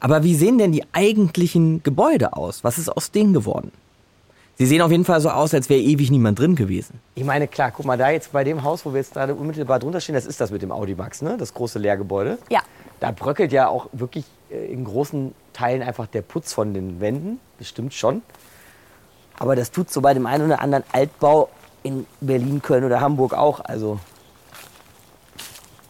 Aber 0.00 0.22
wie 0.22 0.34
sehen 0.34 0.58
denn 0.58 0.72
die 0.72 0.84
eigentlichen 0.92 1.82
Gebäude 1.82 2.34
aus? 2.34 2.62
Was 2.62 2.78
ist 2.78 2.88
aus 2.88 3.10
denen 3.10 3.32
geworden? 3.32 3.72
Sie 4.60 4.66
sehen 4.66 4.82
auf 4.82 4.90
jeden 4.90 5.04
Fall 5.04 5.20
so 5.20 5.30
aus, 5.30 5.54
als 5.54 5.68
wäre 5.68 5.80
ewig 5.80 6.10
niemand 6.10 6.40
drin 6.40 6.56
gewesen. 6.56 7.00
Ich 7.14 7.22
meine, 7.22 7.46
klar, 7.46 7.70
guck 7.70 7.86
mal, 7.86 7.96
da 7.96 8.10
jetzt 8.10 8.32
bei 8.32 8.42
dem 8.42 8.64
Haus, 8.64 8.84
wo 8.84 8.92
wir 8.92 8.98
jetzt 8.98 9.12
gerade 9.12 9.32
unmittelbar 9.36 9.78
drunter 9.78 10.00
stehen, 10.00 10.16
das 10.16 10.26
ist 10.26 10.40
das 10.40 10.50
mit 10.50 10.62
dem 10.62 10.72
Audimax, 10.72 11.22
ne? 11.22 11.36
Das 11.38 11.54
große 11.54 11.78
Lehrgebäude. 11.78 12.38
Ja. 12.50 12.62
Da 12.98 13.12
bröckelt 13.12 13.52
ja 13.52 13.68
auch 13.68 13.88
wirklich 13.92 14.24
äh, 14.50 14.66
in 14.72 14.84
großen 14.84 15.32
Teilen 15.52 15.80
einfach 15.80 16.08
der 16.08 16.22
Putz 16.22 16.52
von 16.52 16.74
den 16.74 17.00
Wänden. 17.00 17.38
Das 17.60 17.68
stimmt 17.68 17.94
schon. 17.94 18.22
Aber 19.38 19.54
das 19.54 19.70
tut 19.70 19.92
so 19.92 20.00
bei 20.00 20.12
dem 20.12 20.26
einen 20.26 20.46
oder 20.46 20.60
anderen 20.60 20.82
Altbau 20.90 21.50
in 21.84 22.04
Berlin, 22.20 22.60
Köln 22.60 22.82
oder 22.82 23.00
Hamburg 23.00 23.34
auch. 23.34 23.60
Also 23.60 24.00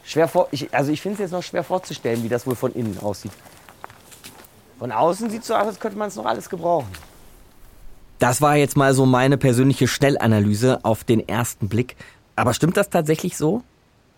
schwer 0.05 0.29
vor, 0.29 0.49
ich, 0.51 0.75
also 0.75 0.93
ich 0.93 1.01
finde 1.01 1.15
es 1.15 1.21
jetzt 1.21 1.33
noch 1.33 1.43
schwer 1.43 1.65
vorzustellen, 1.65 2.23
wie 2.23 2.29
das 2.29 2.47
wohl 2.47 2.55
von 2.55 2.75
innen 2.75 2.99
aussieht. 2.99 3.33
Von 4.79 4.93
außen 4.93 5.31
sieht 5.31 5.41
es 5.41 5.49
so 5.49 5.55
aus, 5.55 5.69
als 5.69 5.81
könnte 5.81 5.97
man 5.97 6.09
es 6.09 6.17
noch 6.17 6.27
alles 6.27 6.51
gebrauchen. 6.51 6.89
Das 8.19 8.43
war 8.43 8.57
jetzt 8.57 8.77
mal 8.77 8.95
so 8.95 9.07
meine 9.07 9.39
persönliche 9.39 9.87
Schnellanalyse 9.87 10.85
auf 10.85 11.05
den 11.05 11.27
ersten 11.29 11.69
Blick. 11.69 11.97
Aber 12.37 12.55
stimmt 12.55 12.77
das 12.77 12.91
tatsächlich 12.91 13.37
so? 13.37 13.63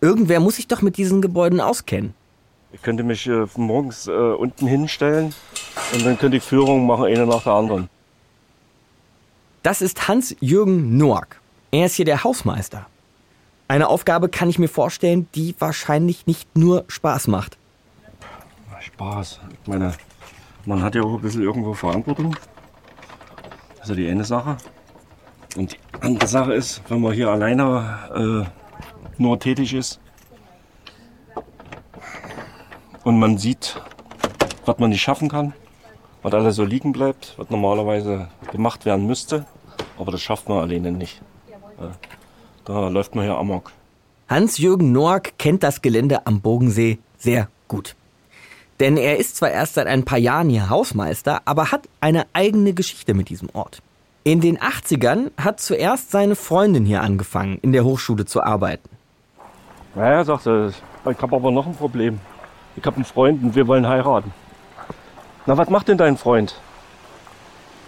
Irgendwer 0.01 0.39
muss 0.39 0.55
sich 0.55 0.67
doch 0.67 0.81
mit 0.81 0.97
diesen 0.97 1.21
Gebäuden 1.21 1.59
auskennen. 1.59 2.13
Ich 2.73 2.81
könnte 2.81 3.03
mich 3.03 3.27
äh, 3.27 3.45
morgens 3.55 4.07
äh, 4.07 4.11
unten 4.11 4.65
hinstellen 4.65 5.35
und 5.93 6.05
dann 6.05 6.17
könnte 6.17 6.37
ich 6.37 6.43
Führungen 6.43 6.87
machen, 6.87 7.05
eine 7.05 7.27
nach 7.27 7.43
der 7.43 7.53
anderen. 7.53 7.89
Das 9.61 9.81
ist 9.81 10.07
Hans-Jürgen 10.07 10.97
Noack. 10.97 11.39
Er 11.71 11.85
ist 11.85 11.95
hier 11.95 12.05
der 12.05 12.23
Hausmeister. 12.23 12.87
Eine 13.67 13.89
Aufgabe 13.89 14.29
kann 14.29 14.49
ich 14.49 14.57
mir 14.57 14.67
vorstellen, 14.67 15.27
die 15.35 15.55
wahrscheinlich 15.59 16.25
nicht 16.25 16.57
nur 16.57 16.85
Spaß 16.87 17.27
macht. 17.27 17.57
Spaß. 18.79 19.39
Ich 19.61 19.67
meine, 19.67 19.93
man 20.65 20.81
hat 20.81 20.95
ja 20.95 21.03
auch 21.03 21.15
ein 21.15 21.21
bisschen 21.21 21.43
irgendwo 21.43 21.73
Verantwortung. 21.73 22.35
Das 23.81 23.89
ist 23.89 23.97
ja 23.97 24.03
die 24.03 24.11
eine 24.11 24.23
Sache. 24.23 24.57
Und 25.57 25.71
die 25.71 25.77
andere 26.01 26.27
Sache 26.27 26.53
ist, 26.53 26.83
wenn 26.87 27.01
man 27.01 27.13
hier 27.13 27.29
alleine 27.29 28.45
äh, 28.47 29.19
nur 29.19 29.39
tätig 29.39 29.73
ist 29.73 29.99
und 33.03 33.17
man 33.17 33.39
sieht, 33.39 33.81
was 34.65 34.77
man 34.77 34.91
nicht 34.91 35.01
schaffen 35.01 35.29
kann, 35.29 35.53
was 36.21 36.31
alles 36.31 36.57
so 36.57 36.63
liegen 36.63 36.91
bleibt, 36.91 37.33
was 37.37 37.49
normalerweise 37.49 38.27
gemacht 38.51 38.85
werden 38.85 39.07
müsste. 39.07 39.47
Aber 39.97 40.11
das 40.11 40.21
schafft 40.21 40.47
man 40.47 40.59
alleine 40.59 40.91
nicht. 40.91 41.19
Da 42.65 42.87
läuft 42.89 43.15
man 43.15 43.25
ja 43.25 43.35
amok. 43.35 43.71
Hans-Jürgen 44.29 44.91
Noack 44.91 45.39
kennt 45.39 45.63
das 45.63 45.81
Gelände 45.81 46.27
am 46.27 46.39
Bogensee 46.39 46.99
sehr 47.17 47.49
gut. 47.67 47.95
Denn 48.81 48.97
er 48.97 49.17
ist 49.17 49.35
zwar 49.35 49.51
erst 49.51 49.75
seit 49.75 49.85
ein 49.85 50.05
paar 50.05 50.17
Jahren 50.17 50.49
hier 50.49 50.71
Hausmeister, 50.71 51.41
aber 51.45 51.71
hat 51.71 51.87
eine 51.99 52.25
eigene 52.33 52.73
Geschichte 52.73 53.13
mit 53.13 53.29
diesem 53.29 53.47
Ort. 53.53 53.79
In 54.23 54.41
den 54.41 54.57
80ern 54.57 55.29
hat 55.37 55.59
zuerst 55.59 56.09
seine 56.09 56.35
Freundin 56.35 56.83
hier 56.85 57.03
angefangen, 57.03 57.59
in 57.61 57.73
der 57.73 57.85
Hochschule 57.85 58.25
zu 58.25 58.41
arbeiten. 58.41 58.89
Naja, 59.93 60.23
sagt 60.23 60.47
er, 60.47 60.69
ich 60.69 61.21
habe 61.21 61.35
aber 61.35 61.51
noch 61.51 61.67
ein 61.67 61.75
Problem. 61.75 62.19
Ich 62.75 62.83
habe 62.83 62.95
einen 62.95 63.05
Freund 63.05 63.43
und 63.43 63.53
wir 63.53 63.67
wollen 63.67 63.87
heiraten. 63.87 64.33
Na, 65.45 65.55
was 65.55 65.69
macht 65.69 65.87
denn 65.87 65.99
dein 65.99 66.17
Freund? 66.17 66.59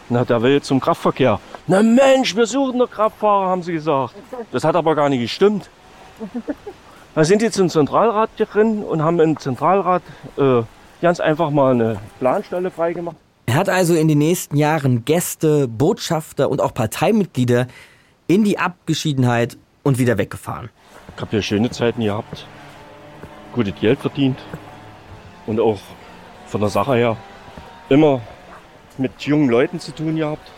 Na, 0.10 0.24
der 0.24 0.44
will 0.44 0.62
zum 0.62 0.80
Kraftverkehr. 0.80 1.40
Na 1.66 1.82
Mensch, 1.82 2.36
wir 2.36 2.46
suchen 2.46 2.78
noch 2.78 2.92
Kraftfahrer, 2.92 3.48
haben 3.48 3.64
sie 3.64 3.74
gesagt. 3.74 4.14
Das 4.52 4.64
hat 4.64 4.76
aber 4.76 4.94
gar 4.94 5.10
nicht 5.10 5.22
gestimmt. 5.22 5.72
Da 7.16 7.24
sind 7.24 7.42
jetzt 7.42 7.58
im 7.58 7.70
Zentralrat 7.70 8.30
drin 8.38 8.84
und 8.84 9.02
haben 9.02 9.20
im 9.20 9.40
Zentralrat 9.40 10.04
äh, 10.38 10.62
ganz 11.04 11.20
einfach 11.20 11.52
mal 11.52 11.74
eine 11.74 12.00
Planstelle 12.20 12.72
freigemacht. 12.72 13.18
Er 13.46 13.56
hat 13.56 13.68
also 13.68 13.94
in 13.94 14.08
den 14.08 14.20
nächsten 14.20 14.56
Jahren 14.56 15.04
Gäste, 15.04 15.68
Botschafter 15.68 16.50
und 16.50 16.62
auch 16.62 16.74
Parteimitglieder 16.74 17.68
in 18.26 18.46
die 18.46 18.58
Abgeschiedenheit 18.58 19.58
und 19.84 20.00
wieder 20.00 20.18
weggefahren. 20.18 20.70
Ich 21.14 21.22
habe 21.22 21.32
hier 21.32 21.42
schöne 21.42 21.70
Zeiten 21.70 22.02
gehabt, 22.02 22.48
gutes 23.54 23.76
Geld 23.76 24.00
verdient 24.00 24.40
und 25.46 25.60
auch 25.60 25.80
von 26.48 26.62
der 26.62 26.70
Sache 26.70 26.96
her 26.96 27.18
immer 27.90 28.22
mit 28.98 29.22
jungen 29.24 29.50
Leuten 29.50 29.82
zu 29.82 29.92
tun 29.92 30.16
gehabt. 30.16 30.50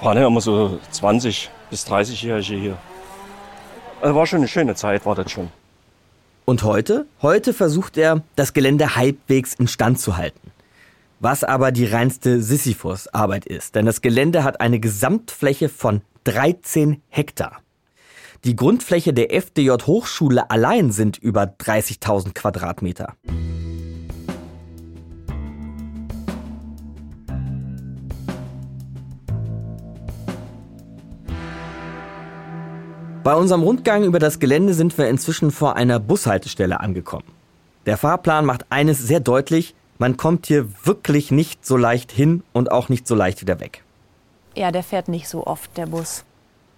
Waren 0.00 0.18
ja 0.18 0.28
immer 0.28 0.40
so 0.40 0.78
20 0.92 1.50
bis 1.68 1.84
30-Jährige 1.84 2.54
hier. 2.54 2.78
Also 4.00 4.14
war 4.14 4.24
schon 4.24 4.38
eine 4.38 4.48
schöne 4.48 4.76
Zeit, 4.76 5.04
war 5.04 5.16
das 5.16 5.32
schon. 5.32 5.50
Und 6.48 6.62
heute? 6.62 7.04
Heute 7.20 7.52
versucht 7.52 7.98
er, 7.98 8.22
das 8.34 8.54
Gelände 8.54 8.96
halbwegs 8.96 9.52
instand 9.52 10.00
zu 10.00 10.16
halten. 10.16 10.50
Was 11.20 11.44
aber 11.44 11.72
die 11.72 11.84
reinste 11.84 12.40
Sisyphus-Arbeit 12.40 13.44
ist, 13.44 13.74
denn 13.74 13.84
das 13.84 14.00
Gelände 14.00 14.44
hat 14.44 14.62
eine 14.62 14.80
Gesamtfläche 14.80 15.68
von 15.68 16.00
13 16.24 17.02
Hektar. 17.10 17.58
Die 18.44 18.56
Grundfläche 18.56 19.12
der 19.12 19.34
FDJ 19.34 19.72
Hochschule 19.84 20.50
allein 20.50 20.90
sind 20.90 21.18
über 21.18 21.42
30.000 21.42 22.32
Quadratmeter. 22.32 23.14
Bei 33.24 33.34
unserem 33.34 33.62
Rundgang 33.62 34.04
über 34.04 34.18
das 34.18 34.38
Gelände 34.38 34.74
sind 34.74 34.96
wir 34.96 35.08
inzwischen 35.08 35.50
vor 35.50 35.76
einer 35.76 35.98
Bushaltestelle 35.98 36.80
angekommen. 36.80 37.24
Der 37.86 37.96
Fahrplan 37.96 38.44
macht 38.44 38.66
eines 38.70 38.98
sehr 38.98 39.20
deutlich, 39.20 39.74
man 39.98 40.16
kommt 40.16 40.46
hier 40.46 40.68
wirklich 40.84 41.30
nicht 41.30 41.66
so 41.66 41.76
leicht 41.76 42.12
hin 42.12 42.42
und 42.52 42.70
auch 42.70 42.88
nicht 42.88 43.06
so 43.08 43.14
leicht 43.14 43.40
wieder 43.40 43.60
weg. 43.60 43.82
Ja, 44.54 44.70
der 44.70 44.82
fährt 44.82 45.08
nicht 45.08 45.28
so 45.28 45.46
oft, 45.46 45.76
der 45.76 45.86
Bus. 45.86 46.24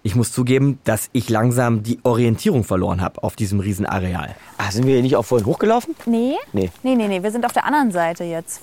Ich 0.03 0.15
muss 0.15 0.31
zugeben, 0.31 0.79
dass 0.83 1.09
ich 1.13 1.29
langsam 1.29 1.83
die 1.83 1.99
Orientierung 2.03 2.63
verloren 2.63 3.01
habe 3.01 3.23
auf 3.23 3.35
diesem 3.35 3.59
Riesenareal. 3.59 4.35
Ah, 4.57 4.71
sind 4.71 4.87
wir 4.87 4.93
hier 4.93 5.03
nicht 5.03 5.15
auch 5.15 5.25
vorhin 5.25 5.45
hochgelaufen? 5.45 5.95
Nee. 6.07 6.35
Nee. 6.53 6.71
Nee, 6.81 6.95
nee, 6.95 7.07
nee. 7.07 7.21
Wir 7.21 7.31
sind 7.31 7.45
auf 7.45 7.53
der 7.53 7.65
anderen 7.65 7.91
Seite 7.91 8.23
jetzt. 8.23 8.61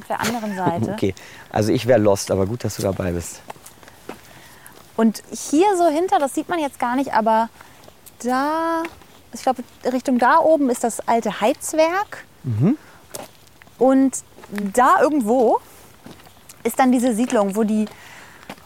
Auf 0.00 0.06
der 0.06 0.20
anderen 0.20 0.56
Seite. 0.56 0.92
Okay, 0.92 1.14
also 1.50 1.72
ich 1.72 1.86
wäre 1.86 1.98
lost, 1.98 2.30
aber 2.30 2.46
gut, 2.46 2.62
dass 2.62 2.76
du 2.76 2.82
dabei 2.82 3.10
bist. 3.10 3.40
Und 4.96 5.22
hier 5.30 5.66
so 5.76 5.88
hinter, 5.88 6.18
das 6.18 6.34
sieht 6.34 6.48
man 6.48 6.58
jetzt 6.58 6.78
gar 6.78 6.96
nicht, 6.96 7.12
aber 7.12 7.48
da, 8.22 8.82
ich 9.32 9.42
glaube, 9.42 9.62
Richtung 9.92 10.18
da 10.18 10.38
oben 10.38 10.70
ist 10.70 10.84
das 10.84 11.00
alte 11.08 11.40
Heizwerk. 11.40 12.24
Mhm. 12.44 12.76
Und 13.78 14.18
da 14.72 15.00
irgendwo 15.02 15.58
ist 16.62 16.78
dann 16.78 16.92
diese 16.92 17.14
Siedlung, 17.14 17.56
wo 17.56 17.64
die 17.64 17.86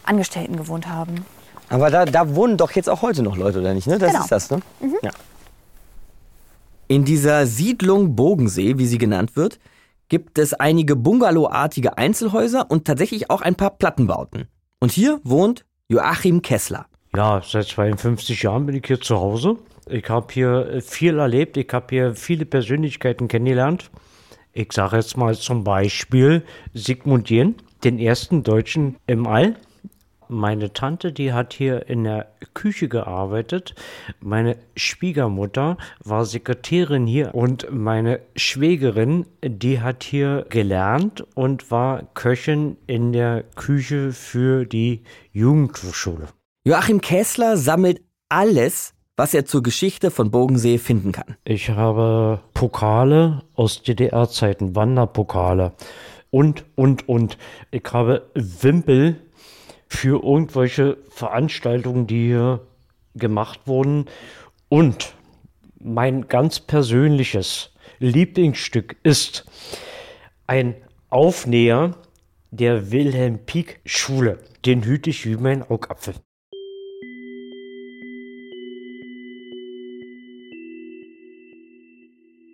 Angestellten 0.03 0.57
gewohnt 0.57 0.87
haben. 0.87 1.25
Aber 1.69 1.89
da, 1.89 2.05
da 2.05 2.35
wohnen 2.35 2.57
doch 2.57 2.71
jetzt 2.71 2.89
auch 2.89 3.01
heute 3.01 3.21
noch 3.23 3.37
Leute, 3.37 3.59
oder 3.59 3.73
nicht? 3.73 3.87
Ne? 3.87 3.97
Das 3.99 4.11
Genau. 4.11 4.23
ist 4.23 4.31
das, 4.31 4.49
ne? 4.51 4.59
Mhm. 4.79 4.97
Ja. 5.01 5.11
In 6.87 7.05
dieser 7.05 7.45
Siedlung 7.45 8.15
Bogensee, 8.15 8.77
wie 8.77 8.87
sie 8.87 8.97
genannt 8.97 9.35
wird, 9.35 9.59
gibt 10.09 10.39
es 10.39 10.55
einige 10.55 10.95
Bungalowartige 10.95 11.97
Einzelhäuser 11.99 12.69
und 12.71 12.85
tatsächlich 12.85 13.29
auch 13.29 13.41
ein 13.41 13.53
paar 13.55 13.69
Plattenbauten. 13.71 14.47
Und 14.79 14.91
hier 14.91 15.19
wohnt 15.23 15.65
Joachim 15.91 16.43
Kessler. 16.43 16.85
Ja, 17.15 17.41
seit 17.43 17.65
52 17.65 18.43
Jahren 18.43 18.67
bin 18.67 18.75
ich 18.75 18.85
hier 18.85 19.01
zu 19.01 19.17
Hause. 19.17 19.57
Ich 19.89 20.07
habe 20.07 20.27
hier 20.31 20.83
viel 20.85 21.17
erlebt. 21.17 21.57
Ich 21.57 21.67
habe 21.73 21.87
hier 21.89 22.15
viele 22.15 22.45
Persönlichkeiten 22.45 23.27
kennengelernt. 23.27 23.89
Ich 24.53 24.71
sage 24.71 24.97
jetzt 24.97 25.17
mal 25.17 25.35
zum 25.35 25.63
Beispiel 25.63 26.43
Sigmund 26.75 27.31
Jähn, 27.31 27.55
den 27.83 27.97
ersten 27.97 28.43
Deutschen 28.43 28.97
im 29.07 29.25
All. 29.25 29.55
Meine 30.29 30.71
Tante, 30.73 31.11
die 31.11 31.33
hat 31.33 31.53
hier 31.53 31.89
in 31.89 32.03
der 32.03 32.27
Küche 32.53 32.87
gearbeitet. 32.87 33.75
Meine 34.19 34.57
Schwiegermutter 34.75 35.77
war 36.03 36.25
Sekretärin 36.25 37.07
hier 37.07 37.33
und 37.33 37.67
meine 37.71 38.21
Schwägerin, 38.35 39.25
die 39.43 39.81
hat 39.81 40.03
hier 40.03 40.45
gelernt 40.49 41.25
und 41.35 41.71
war 41.71 42.03
Köchin 42.13 42.77
in 42.87 43.11
der 43.11 43.43
Küche 43.55 44.13
für 44.13 44.65
die 44.65 45.01
Jugendschule. 45.33 46.27
Joachim 46.63 47.01
Kessler 47.01 47.57
sammelt 47.57 48.01
alles, 48.29 48.93
was 49.17 49.33
er 49.33 49.45
zur 49.45 49.63
Geschichte 49.63 50.11
von 50.11 50.31
Bogensee 50.31 50.77
finden 50.77 51.11
kann. 51.11 51.35
Ich 51.43 51.69
habe 51.69 52.39
Pokale 52.53 53.43
aus 53.55 53.81
DDR-Zeiten, 53.83 54.75
Wanderpokale 54.75 55.73
und, 56.29 56.63
und, 56.75 57.09
und. 57.09 57.37
Ich 57.71 57.83
habe 57.91 58.29
Wimpel 58.33 59.17
für 59.89 60.23
irgendwelche 60.23 60.97
Veranstaltungen, 61.09 62.07
die 62.07 62.27
hier 62.27 62.61
gemacht 63.15 63.61
wurden. 63.65 64.05
Und 64.69 65.15
mein 65.79 66.27
ganz 66.27 66.59
persönliches 66.59 67.71
Lieblingsstück 67.99 68.97
ist 69.03 69.45
ein 70.47 70.75
Aufnäher 71.09 71.95
der 72.51 72.91
Wilhelm 72.91 73.39
Pieck 73.45 73.81
Schule. 73.85 74.39
Den 74.65 74.83
hüte 74.83 75.09
ich 75.09 75.25
wie 75.25 75.35
mein 75.35 75.63
Augapfel. 75.63 76.13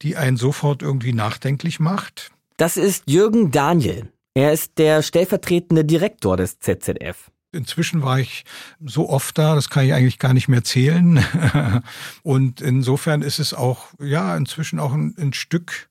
die 0.02 0.17
einen 0.17 0.36
sofort 0.36 0.82
irgendwie 0.82 1.13
nachdenklich 1.13 1.80
macht. 1.80 2.30
Das 2.58 2.76
ist 2.76 3.10
Jürgen 3.10 3.52
Daniel. 3.52 4.12
Er 4.34 4.52
ist 4.52 4.74
der 4.78 5.02
stellvertretende 5.02 5.86
Direktor 5.86 6.36
des 6.36 6.60
ZZF. 6.60 7.32
Inzwischen 7.54 8.04
war 8.04 8.20
ich 8.20 8.44
so 8.84 9.10
oft 9.10 9.38
da, 9.38 9.56
das 9.56 9.70
kann 9.70 9.86
ich 9.86 9.94
eigentlich 9.94 10.20
gar 10.20 10.34
nicht 10.34 10.50
mehr 10.50 10.65
zählen. 10.65 11.24
Und 12.24 12.60
insofern 12.60 13.22
ist 13.22 13.39
es 13.39 13.54
auch, 13.54 13.86
ja, 14.02 14.36
inzwischen 14.36 14.78
auch 14.78 14.91
ein, 14.91 15.15
ein 15.17 15.32
Stück 15.32 15.89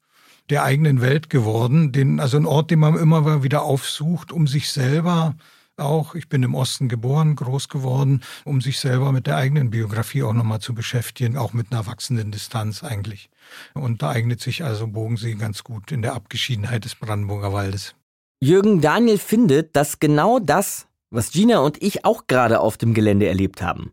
der 0.51 0.65
eigenen 0.65 1.01
Welt 1.01 1.31
geworden. 1.31 1.91
Den, 1.91 2.21
also 2.21 2.37
ein 2.37 2.45
Ort, 2.45 2.71
den 2.71 2.81
man 2.81 2.99
immer 2.99 3.43
wieder 3.43 3.63
aufsucht, 3.63 4.31
um 4.31 4.47
sich 4.47 4.71
selber 4.71 5.37
auch, 5.81 6.15
ich 6.15 6.29
bin 6.29 6.43
im 6.43 6.55
Osten 6.55 6.89
geboren, 6.89 7.37
groß 7.37 7.69
geworden, 7.69 8.23
um 8.45 8.61
sich 8.61 8.79
selber 8.79 9.13
mit 9.13 9.27
der 9.27 9.37
eigenen 9.37 9.71
Biografie 9.71 10.23
auch 10.23 10.33
nochmal 10.33 10.61
zu 10.61 10.75
beschäftigen, 10.75 11.37
auch 11.37 11.53
mit 11.53 11.73
einer 11.73 11.87
wachsenden 11.87 12.31
Distanz 12.31 12.83
eigentlich. 12.85 13.31
Und 13.75 14.03
da 14.03 14.11
eignet 14.11 14.41
sich 14.41 14.65
also 14.65 14.87
Bogensee 14.87 15.35
ganz 15.35 15.65
gut 15.65 15.93
in 15.93 16.03
der 16.03 16.15
Abgeschiedenheit 16.15 16.85
des 16.85 16.95
Brandenburger 16.95 17.53
Waldes. 17.53 17.95
Jürgen 18.41 18.81
Daniel 18.81 19.19
findet, 19.19 19.77
dass 19.77 20.01
genau 20.01 20.39
das, 20.39 20.87
was 21.11 21.31
Gina 21.31 21.59
und 21.59 21.83
ich 21.83 22.05
auch 22.05 22.27
gerade 22.27 22.61
auf 22.61 22.79
dem 22.79 22.95
Gelände 22.95 23.27
erlebt 23.27 23.61
haben, 23.61 23.93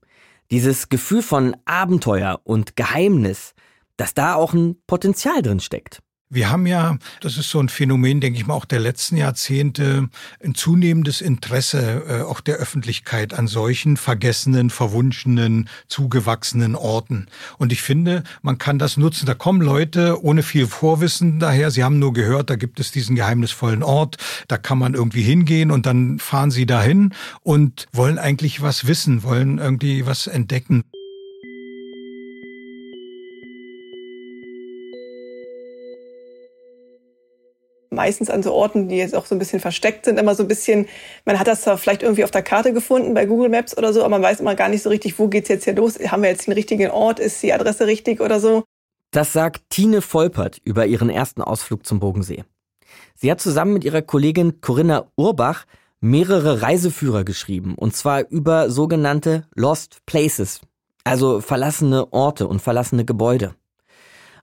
dieses 0.51 0.89
Gefühl 0.89 1.21
von 1.21 1.55
Abenteuer 1.65 2.39
und 2.43 2.75
Geheimnis, 2.75 3.53
dass 3.97 4.13
da 4.13 4.35
auch 4.35 4.53
ein 4.53 4.77
Potenzial 4.87 5.41
drin 5.41 5.59
steckt. 5.59 6.01
Wir 6.29 6.49
haben 6.49 6.67
ja, 6.67 6.97
das 7.21 7.37
ist 7.37 7.49
so 7.49 7.61
ein 7.61 7.69
Phänomen, 7.69 8.19
denke 8.19 8.37
ich 8.37 8.45
mal, 8.45 8.53
auch 8.53 8.65
der 8.65 8.81
letzten 8.81 9.15
Jahrzehnte, 9.15 10.09
ein 10.43 10.55
zunehmendes 10.55 11.21
Interesse 11.21 12.03
äh, 12.05 12.21
auch 12.23 12.41
der 12.41 12.57
Öffentlichkeit 12.57 13.33
an 13.33 13.47
solchen 13.47 13.95
vergessenen, 13.95 14.69
verwunschenen, 14.69 15.69
zugewachsenen 15.87 16.75
Orten. 16.75 17.27
Und 17.57 17.71
ich 17.71 17.81
finde, 17.81 18.25
man 18.41 18.57
kann 18.57 18.77
das 18.77 18.97
nutzen. 18.97 19.25
Da 19.25 19.35
kommen 19.35 19.61
Leute 19.61 20.21
ohne 20.21 20.43
viel 20.43 20.67
Vorwissen 20.67 21.39
daher. 21.39 21.71
Sie 21.71 21.85
haben 21.85 21.97
nur 21.97 22.11
gehört, 22.11 22.49
da 22.49 22.57
gibt 22.57 22.81
es 22.81 22.91
diesen 22.91 23.15
geheimnisvollen 23.15 23.81
Ort. 23.81 24.17
Da 24.49 24.57
kann 24.57 24.79
man 24.79 24.95
irgendwie 24.95 25.23
hingehen 25.23 25.71
und 25.71 25.85
dann 25.85 26.19
fahren 26.19 26.51
sie 26.51 26.65
dahin 26.65 27.13
und 27.43 27.85
wollen 27.93 28.19
eigentlich 28.19 28.61
was 28.61 28.85
wissen, 28.85 29.23
wollen 29.23 29.59
irgendwie 29.59 30.05
was 30.05 30.27
entdecken. 30.27 30.83
Meistens 37.97 38.29
an 38.29 38.41
so 38.41 38.53
Orten, 38.53 38.87
die 38.87 38.95
jetzt 38.95 39.13
auch 39.13 39.25
so 39.25 39.35
ein 39.35 39.39
bisschen 39.39 39.59
versteckt 39.59 40.05
sind, 40.05 40.17
immer 40.17 40.35
so 40.35 40.43
ein 40.43 40.47
bisschen, 40.47 40.87
man 41.25 41.37
hat 41.37 41.47
das 41.47 41.63
zwar 41.63 41.77
vielleicht 41.77 42.03
irgendwie 42.03 42.23
auf 42.23 42.31
der 42.31 42.43
Karte 42.43 42.71
gefunden 42.71 43.13
bei 43.13 43.25
Google 43.25 43.49
Maps 43.49 43.77
oder 43.77 43.91
so, 43.91 43.99
aber 43.99 44.09
man 44.09 44.21
weiß 44.21 44.39
immer 44.39 44.55
gar 44.55 44.69
nicht 44.69 44.83
so 44.83 44.89
richtig, 44.89 45.19
wo 45.19 45.27
geht's 45.27 45.49
jetzt 45.49 45.65
hier 45.65 45.75
los? 45.75 45.99
Haben 45.99 46.23
wir 46.23 46.29
jetzt 46.29 46.47
den 46.47 46.53
richtigen 46.53 46.89
Ort? 46.89 47.19
Ist 47.19 47.43
die 47.43 47.51
Adresse 47.51 47.87
richtig 47.87 48.21
oder 48.21 48.39
so? 48.39 48.63
Das 49.11 49.33
sagt 49.33 49.69
Tine 49.69 50.01
Volpert 50.01 50.61
über 50.63 50.85
ihren 50.85 51.09
ersten 51.09 51.41
Ausflug 51.41 51.85
zum 51.85 51.99
Bogensee. 51.99 52.43
Sie 53.15 53.31
hat 53.31 53.41
zusammen 53.41 53.73
mit 53.73 53.83
ihrer 53.83 54.01
Kollegin 54.01 54.61
Corinna 54.61 55.11
Urbach 55.15 55.65
mehrere 55.99 56.61
Reiseführer 56.61 57.23
geschrieben, 57.23 57.75
und 57.75 57.95
zwar 57.95 58.29
über 58.29 58.69
sogenannte 58.69 59.47
Lost 59.55 60.05
Places, 60.05 60.61
also 61.03 61.41
verlassene 61.41 62.13
Orte 62.13 62.47
und 62.47 62.61
verlassene 62.61 63.05
Gebäude. 63.05 63.55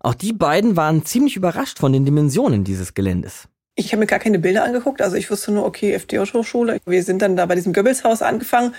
Auch 0.05 0.13
die 0.13 0.35
beiden 0.35 0.77
waren 0.77 1.07
ziemlich 1.07 1.35
überrascht 1.35 1.79
von 1.79 1.95
den 1.95 2.05
Dimensionen 2.05 2.63
dieses 2.63 2.93
Geländes. 2.93 3.49
Ich 3.75 3.93
habe 3.93 4.01
mir 4.01 4.07
gar 4.07 4.19
keine 4.19 4.39
Bilder 4.39 4.63
angeguckt, 4.63 5.01
also 5.01 5.17
ich 5.17 5.31
wusste 5.31 5.51
nur, 5.51 5.65
okay, 5.65 5.95
FD-Hochschule. 5.95 6.79
Wir 6.85 7.03
sind 7.03 7.23
dann 7.23 7.37
da 7.37 7.47
bei 7.47 7.55
diesem 7.55 7.73
Goebbelshaus 7.73 8.21
angefangen 8.21 8.75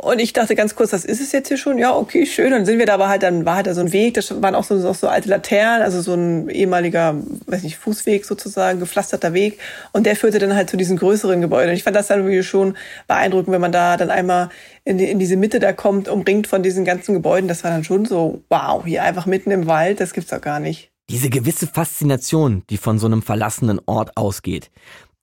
und 0.00 0.20
ich 0.20 0.32
dachte 0.32 0.54
ganz 0.54 0.76
kurz, 0.76 0.90
das 0.90 1.04
ist 1.04 1.20
es 1.20 1.32
jetzt 1.32 1.48
hier 1.48 1.56
schon? 1.56 1.76
Ja, 1.76 1.92
okay, 1.96 2.24
schön. 2.24 2.52
Dann 2.52 2.64
sind 2.64 2.78
wir 2.78 2.86
da 2.86 2.94
aber 2.94 3.08
halt, 3.08 3.24
dann 3.24 3.44
war 3.44 3.56
halt 3.56 3.66
da 3.66 3.74
so 3.74 3.80
ein 3.80 3.92
Weg, 3.92 4.14
das 4.14 4.40
waren 4.40 4.54
auch 4.54 4.62
so, 4.62 4.92
so, 4.92 5.08
alte 5.08 5.28
Laternen, 5.28 5.82
also 5.82 6.00
so 6.00 6.14
ein 6.14 6.48
ehemaliger, 6.48 7.16
weiß 7.46 7.64
nicht, 7.64 7.78
Fußweg 7.78 8.24
sozusagen, 8.24 8.78
gepflasterter 8.78 9.34
Weg. 9.34 9.58
Und 9.90 10.06
der 10.06 10.14
führte 10.14 10.38
dann 10.38 10.54
halt 10.54 10.70
zu 10.70 10.76
diesen 10.76 10.98
größeren 10.98 11.40
Gebäuden. 11.40 11.70
Und 11.70 11.76
ich 11.76 11.82
fand 11.82 11.96
das 11.96 12.06
dann 12.06 12.20
irgendwie 12.20 12.44
schon 12.44 12.76
beeindruckend, 13.08 13.52
wenn 13.52 13.60
man 13.60 13.72
da 13.72 13.96
dann 13.96 14.10
einmal 14.10 14.50
in, 14.84 14.98
die, 14.98 15.10
in 15.10 15.18
diese 15.18 15.36
Mitte 15.36 15.58
da 15.58 15.72
kommt, 15.72 16.08
umringt 16.08 16.46
von 16.46 16.62
diesen 16.62 16.84
ganzen 16.84 17.14
Gebäuden. 17.14 17.48
Das 17.48 17.64
war 17.64 17.72
dann 17.72 17.82
schon 17.82 18.04
so, 18.04 18.44
wow, 18.50 18.84
hier 18.84 19.02
einfach 19.02 19.26
mitten 19.26 19.50
im 19.50 19.66
Wald, 19.66 19.98
das 19.98 20.12
gibt's 20.12 20.30
doch 20.30 20.40
gar 20.40 20.60
nicht. 20.60 20.92
Diese 21.10 21.28
gewisse 21.28 21.66
Faszination, 21.66 22.62
die 22.70 22.76
von 22.76 23.00
so 23.00 23.06
einem 23.06 23.22
verlassenen 23.22 23.80
Ort 23.86 24.16
ausgeht, 24.16 24.70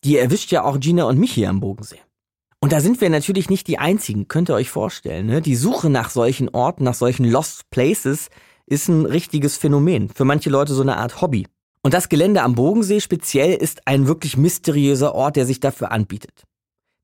die 0.04 0.18
erwischt 0.18 0.52
ja 0.52 0.66
auch 0.66 0.82
Gina 0.82 1.06
und 1.06 1.18
mich 1.18 1.32
hier 1.32 1.50
am 1.50 1.62
Bodensee. 1.62 2.00
Und 2.65 2.71
da 2.71 2.82
sind 2.82 2.99
wir 2.99 3.12
natürlich 3.12 3.51
nicht 3.51 3.67
die 3.67 3.78
Einzigen, 3.78 4.28
könnt 4.28 4.49
ihr 4.49 4.56
euch 4.56 4.71
vorstellen. 4.71 5.28
Ne? 5.28 5.39
Die 5.39 5.56
Suche 5.56 5.91
nach 5.91 6.10
solchen 6.10 6.49
Orten, 6.49 6.84
nach 6.84 6.95
solchen 6.95 7.23
Lost 7.23 7.69
Places 7.69 8.30
ist 8.65 8.88
ein 8.88 9.06
richtiges 9.06 9.56
Phänomen. 9.56 10.10
Für 10.10 10.25
manche 10.25 10.49
Leute 10.49 10.73
so 10.73 10.82
eine 10.82 10.97
Art 10.97 11.21
Hobby. 11.21 11.45
Und 11.84 11.93
das 11.93 12.10
Gelände 12.10 12.41
am 12.41 12.56
Bogensee 12.56 13.01
speziell 13.01 13.54
ist 13.54 13.88
ein 13.88 14.08
wirklich 14.08 14.36
mysteriöser 14.36 15.13
Ort, 15.13 15.36
der 15.36 15.45
sich 15.45 15.60
dafür 15.60 15.91
anbietet. 15.91 16.41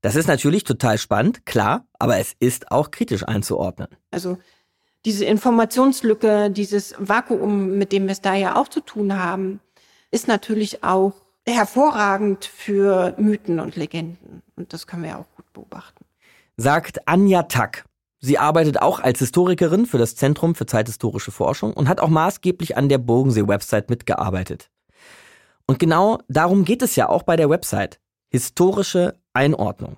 Das 0.00 0.16
ist 0.16 0.26
natürlich 0.26 0.64
total 0.64 0.98
spannend, 0.98 1.46
klar, 1.46 1.86
aber 1.96 2.18
es 2.18 2.32
ist 2.40 2.72
auch 2.72 2.90
kritisch 2.90 3.22
einzuordnen. 3.22 3.86
Also 4.10 4.38
diese 5.04 5.26
Informationslücke, 5.26 6.50
dieses 6.50 6.96
Vakuum, 6.98 7.78
mit 7.78 7.92
dem 7.92 8.06
wir 8.06 8.10
es 8.10 8.20
da 8.20 8.34
ja 8.34 8.56
auch 8.56 8.66
zu 8.66 8.80
tun 8.80 9.16
haben, 9.16 9.60
ist 10.10 10.26
natürlich 10.26 10.82
auch 10.82 11.12
hervorragend 11.48 12.44
für 12.44 13.14
Mythen 13.18 13.60
und 13.60 13.76
Legenden. 13.76 14.42
Und 14.56 14.72
das 14.72 14.86
können 14.86 15.02
wir 15.02 15.18
auch 15.18 15.30
gut 15.36 15.52
beobachten. 15.52 16.04
Sagt 16.56 17.08
Anja 17.08 17.44
Tack. 17.44 17.84
Sie 18.20 18.38
arbeitet 18.38 18.80
auch 18.80 19.00
als 19.00 19.18
Historikerin 19.18 19.84
für 19.84 19.98
das 19.98 20.14
Zentrum 20.14 20.54
für 20.54 20.66
zeithistorische 20.66 21.32
Forschung 21.32 21.72
und 21.72 21.88
hat 21.88 22.00
auch 22.00 22.08
maßgeblich 22.08 22.76
an 22.76 22.88
der 22.88 22.98
Bogensee-Website 22.98 23.90
mitgearbeitet. 23.90 24.70
Und 25.66 25.80
genau 25.80 26.18
darum 26.28 26.64
geht 26.64 26.82
es 26.82 26.94
ja 26.94 27.08
auch 27.08 27.24
bei 27.24 27.36
der 27.36 27.50
Website. 27.50 27.98
Historische 28.30 29.18
Einordnung. 29.32 29.96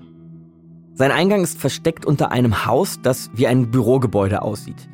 Sein 0.93 1.11
Eingang 1.11 1.43
ist 1.43 1.59
versteckt 1.59 2.05
unter 2.05 2.31
einem 2.31 2.65
Haus, 2.65 2.99
das 3.01 3.29
wie 3.33 3.47
ein 3.47 3.71
Bürogebäude 3.71 4.41
aussieht. 4.41 4.89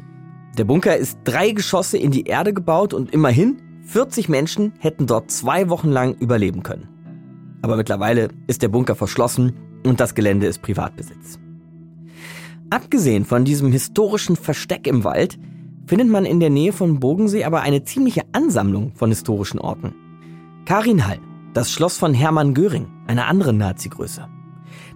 Der 0.57 0.65
Bunker 0.65 0.97
ist 0.97 1.17
drei 1.23 1.51
Geschosse 1.51 1.97
in 1.97 2.11
die 2.11 2.23
Erde 2.23 2.53
gebaut 2.53 2.93
und 2.93 3.13
immerhin 3.13 3.61
40 3.83 4.29
Menschen 4.29 4.73
hätten 4.79 5.07
dort 5.07 5.31
zwei 5.31 5.69
Wochen 5.69 5.89
lang 5.89 6.13
überleben 6.15 6.63
können. 6.63 6.87
Aber 7.61 7.77
mittlerweile 7.77 8.29
ist 8.47 8.61
der 8.61 8.69
Bunker 8.69 8.95
verschlossen 8.95 9.53
und 9.85 9.99
das 9.99 10.15
Gelände 10.15 10.47
ist 10.47 10.61
Privatbesitz. 10.61 11.39
Abgesehen 12.69 13.25
von 13.25 13.43
diesem 13.43 13.71
historischen 13.71 14.35
Versteck 14.35 14.87
im 14.87 15.03
Wald 15.03 15.37
findet 15.85 16.07
man 16.07 16.25
in 16.25 16.39
der 16.39 16.49
Nähe 16.49 16.71
von 16.71 16.99
Bogensee 16.99 17.43
aber 17.43 17.61
eine 17.61 17.83
ziemliche 17.83 18.21
Ansammlung 18.31 18.93
von 18.95 19.09
historischen 19.09 19.59
Orten. 19.59 19.93
Karinhall, 20.65 21.19
das 21.53 21.71
Schloss 21.71 21.97
von 21.97 22.13
Hermann 22.13 22.53
Göring, 22.53 22.87
einer 23.07 23.27
anderen 23.27 23.57
Nazi-Größe. 23.57 24.27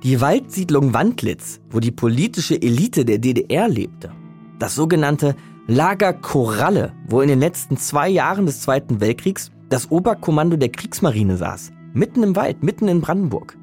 Die 0.04 0.22
Waldsiedlung 0.22 0.94
Wandlitz, 0.94 1.60
wo 1.70 1.80
die 1.80 1.92
politische 1.92 2.62
Elite 2.62 3.04
der 3.04 3.18
DDR 3.18 3.68
lebte. 3.68 4.12
Das 4.58 4.76
sogenannte 4.76 5.36
Lager 5.68 6.14
Koralle, 6.14 6.94
wo 7.08 7.22
in 7.22 7.28
den 7.28 7.40
letzten 7.40 7.76
zwei 7.76 8.08
Jahren 8.08 8.46
des 8.46 8.62
Zweiten 8.62 9.02
Weltkriegs 9.02 9.52
das 9.68 9.90
Oberkommando 9.90 10.58
der 10.58 10.70
Kriegsmarine 10.70 11.38
saß. 11.38 11.72
Mitten 11.96 12.24
im 12.24 12.36
Wald, 12.36 12.62
mitten 12.62 12.90
in 12.90 13.00
Brandenburg. 13.00 13.58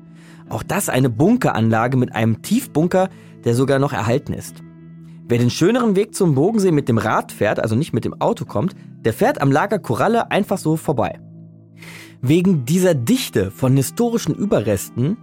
Auch 0.48 0.62
das 0.62 0.88
eine 0.88 1.10
Bunkeranlage 1.10 1.98
mit 1.98 2.14
einem 2.14 2.40
Tiefbunker, 2.40 3.10
der 3.44 3.54
sogar 3.54 3.78
noch 3.78 3.92
erhalten 3.92 4.32
ist. 4.32 4.62
Wer 5.28 5.38
den 5.38 5.50
schöneren 5.50 5.96
Weg 5.96 6.14
zum 6.14 6.34
Bogensee 6.34 6.72
mit 6.72 6.88
dem 6.88 6.96
Rad 6.98 7.30
fährt, 7.30 7.60
also 7.60 7.74
nicht 7.74 7.92
mit 7.92 8.06
dem 8.06 8.20
Auto 8.20 8.46
kommt, 8.46 8.74
der 9.04 9.12
fährt 9.12 9.40
am 9.40 9.52
Lager 9.52 9.78
Koralle 9.78 10.30
einfach 10.30 10.56
so 10.58 10.76
vorbei. 10.76 11.20
Wegen 12.22 12.64
dieser 12.64 12.94
Dichte 12.94 13.50
von 13.50 13.76
historischen 13.76 14.34
Überresten 14.34 15.18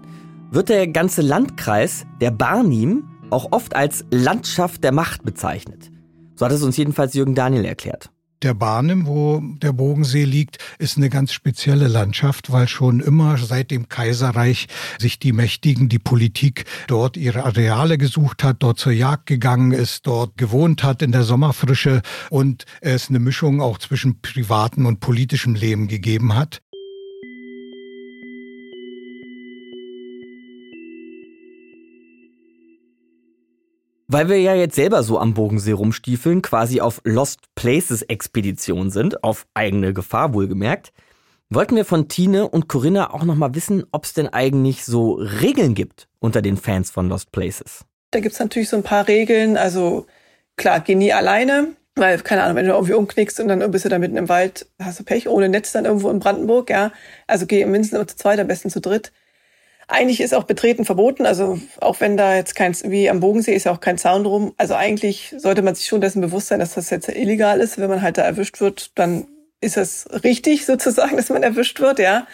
wird 0.51 0.69
der 0.69 0.87
ganze 0.87 1.23
Landkreis, 1.23 2.05
der 2.21 2.31
Barnim, 2.31 3.05
auch 3.31 3.51
oft 3.51 3.75
als 3.75 4.05
Landschaft 4.11 4.83
der 4.83 4.91
Macht 4.91 5.23
bezeichnet. 5.23 5.91
So 6.35 6.45
hat 6.45 6.51
es 6.51 6.61
uns 6.61 6.77
jedenfalls 6.77 7.15
Jürgen 7.15 7.35
Daniel 7.35 7.65
erklärt. 7.65 8.11
Der 8.41 8.53
Barnim, 8.53 9.05
wo 9.05 9.41
der 9.61 9.73
Bogensee 9.73 10.23
liegt, 10.23 10.59
ist 10.77 10.95
eine 10.95 11.09
ganz 11.09 11.33
spezielle 11.33 11.89
Landschaft, 11.89 12.53
weil 12.53 12.69
schon 12.69 13.01
immer 13.01 13.37
seit 13.37 13.69
dem 13.69 13.89
Kaiserreich 13.89 14.67
sich 14.97 15.19
die 15.19 15.33
Mächtigen, 15.33 15.89
die 15.89 15.99
Politik 15.99 16.63
dort 16.87 17.17
ihre 17.17 17.43
Areale 17.43 17.97
gesucht 17.97 18.45
hat, 18.45 18.63
dort 18.63 18.79
zur 18.79 18.93
Jagd 18.93 19.25
gegangen 19.25 19.73
ist, 19.73 20.07
dort 20.07 20.37
gewohnt 20.37 20.83
hat 20.83 21.01
in 21.01 21.11
der 21.11 21.23
Sommerfrische 21.23 22.01
und 22.29 22.63
es 22.79 23.09
eine 23.09 23.19
Mischung 23.19 23.59
auch 23.59 23.77
zwischen 23.77 24.21
privatem 24.21 24.85
und 24.85 25.01
politischem 25.01 25.55
Leben 25.55 25.89
gegeben 25.89 26.33
hat. 26.33 26.61
Weil 34.11 34.27
wir 34.27 34.41
ja 34.41 34.55
jetzt 34.55 34.73
selber 34.73 35.03
so 35.03 35.19
am 35.19 35.35
Bogensee 35.35 35.73
rumstiefeln, 35.73 36.41
quasi 36.41 36.81
auf 36.81 36.99
Lost 37.03 37.41
Places 37.53 38.01
Expedition 38.01 38.89
sind, 38.89 39.23
auf 39.23 39.45
eigene 39.53 39.93
Gefahr 39.93 40.33
wohlgemerkt, 40.33 40.91
wollten 41.51 41.75
wir 41.75 41.85
von 41.85 42.07
Tine 42.07 42.49
und 42.49 42.67
Corinna 42.67 43.13
auch 43.13 43.23
nochmal 43.23 43.53
wissen, 43.53 43.83
ob 43.91 44.05
es 44.05 44.13
denn 44.13 44.27
eigentlich 44.27 44.83
so 44.83 45.13
Regeln 45.13 45.75
gibt 45.75 46.07
unter 46.17 46.41
den 46.41 46.57
Fans 46.57 46.89
von 46.89 47.07
Lost 47.07 47.31
Places. 47.31 47.85
Da 48.09 48.19
gibt's 48.19 48.39
natürlich 48.39 48.69
so 48.69 48.77
ein 48.77 48.83
paar 48.83 49.07
Regeln. 49.07 49.57
Also 49.57 50.07
klar, 50.57 50.79
geh 50.79 50.95
nie 50.95 51.13
alleine, 51.13 51.67
weil, 51.93 52.17
keine 52.21 52.41
Ahnung, 52.41 52.55
wenn 52.55 52.65
du 52.65 52.71
irgendwie 52.71 52.93
umknickst 52.93 53.39
und 53.39 53.47
dann 53.47 53.69
bist 53.69 53.85
du 53.85 53.89
da 53.89 53.99
mitten 53.99 54.17
im 54.17 54.27
Wald, 54.27 54.65
hast 54.81 54.99
du 54.99 55.03
Pech, 55.03 55.29
ohne 55.29 55.49
Netz 55.49 55.71
dann 55.71 55.85
irgendwo 55.85 56.09
in 56.09 56.17
Brandenburg, 56.17 56.71
ja. 56.71 56.91
Also 57.27 57.45
geh 57.45 57.63
mindestens 57.63 58.07
zu 58.07 58.17
zweit, 58.17 58.39
am 58.39 58.47
besten 58.47 58.71
zu 58.71 58.81
dritt. 58.81 59.11
Eigentlich 59.91 60.21
ist 60.21 60.35
auch 60.35 60.43
Betreten 60.43 60.85
verboten, 60.85 61.25
also 61.25 61.59
auch 61.81 61.99
wenn 61.99 62.15
da 62.15 62.35
jetzt 62.35 62.55
kein, 62.55 62.75
wie 62.83 63.09
am 63.09 63.21
Bogensee 63.21 63.55
ist 63.55 63.63
ja 63.63 63.71
auch 63.71 63.79
kein 63.79 63.97
Zaun 63.97 64.23
drum. 64.23 64.53
Also 64.55 64.75
eigentlich 64.75 65.33
sollte 65.35 65.63
man 65.63 65.73
sich 65.73 65.87
schon 65.87 65.99
dessen 65.99 66.21
bewusst 66.21 66.47
sein, 66.47 66.59
dass 66.59 66.75
das 66.75 66.91
jetzt 66.91 67.09
illegal 67.09 67.59
ist. 67.59 67.79
Wenn 67.79 67.89
man 67.89 68.03
halt 68.03 68.19
da 68.19 68.21
erwischt 68.21 68.61
wird, 68.61 68.91
dann 68.99 69.25
ist 69.61 69.77
das 69.77 70.07
richtig 70.23 70.67
sozusagen, 70.67 71.17
dass 71.17 71.29
man 71.29 71.41
erwischt 71.41 71.79
wird, 71.79 71.97
ja. 71.97 72.27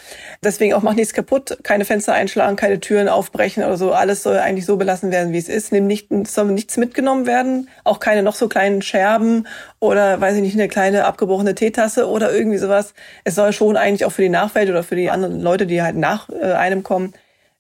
Deswegen 0.43 0.73
auch 0.73 0.81
macht 0.81 0.97
nichts 0.97 1.13
kaputt, 1.13 1.57
keine 1.63 1.85
Fenster 1.85 2.13
einschlagen, 2.13 2.57
keine 2.57 2.81
Türen 2.81 3.07
aufbrechen 3.07 3.63
oder 3.63 3.77
so. 3.77 3.93
Alles 3.93 4.21
soll 4.21 4.37
eigentlich 4.37 4.65
so 4.65 4.75
belassen 4.75 5.11
werden, 5.11 5.31
wie 5.31 5.37
es 5.37 5.47
ist. 5.47 5.71
Nimm 5.71 5.87
nicht, 5.87 6.09
soll 6.27 6.47
nichts 6.47 6.75
mitgenommen 6.75 7.25
werden, 7.25 7.69
auch 7.85 8.01
keine 8.01 8.21
noch 8.21 8.35
so 8.35 8.49
kleinen 8.49 8.81
Scherben 8.81 9.47
oder, 9.79 10.19
weiß 10.19 10.35
ich 10.35 10.41
nicht, 10.41 10.55
eine 10.55 10.67
kleine 10.67 11.05
abgebrochene 11.05 11.55
Teetasse 11.55 12.09
oder 12.09 12.33
irgendwie 12.33 12.57
sowas. 12.57 12.93
Es 13.23 13.35
soll 13.35 13.53
schon 13.53 13.77
eigentlich 13.77 14.03
auch 14.03 14.11
für 14.11 14.23
die 14.23 14.29
Nachwelt 14.29 14.69
oder 14.69 14.83
für 14.83 14.97
die 14.97 15.09
anderen 15.09 15.39
Leute, 15.39 15.65
die 15.65 15.81
halt 15.81 15.95
nach 15.95 16.29
äh, 16.29 16.51
einem 16.51 16.83
kommen, 16.83 17.13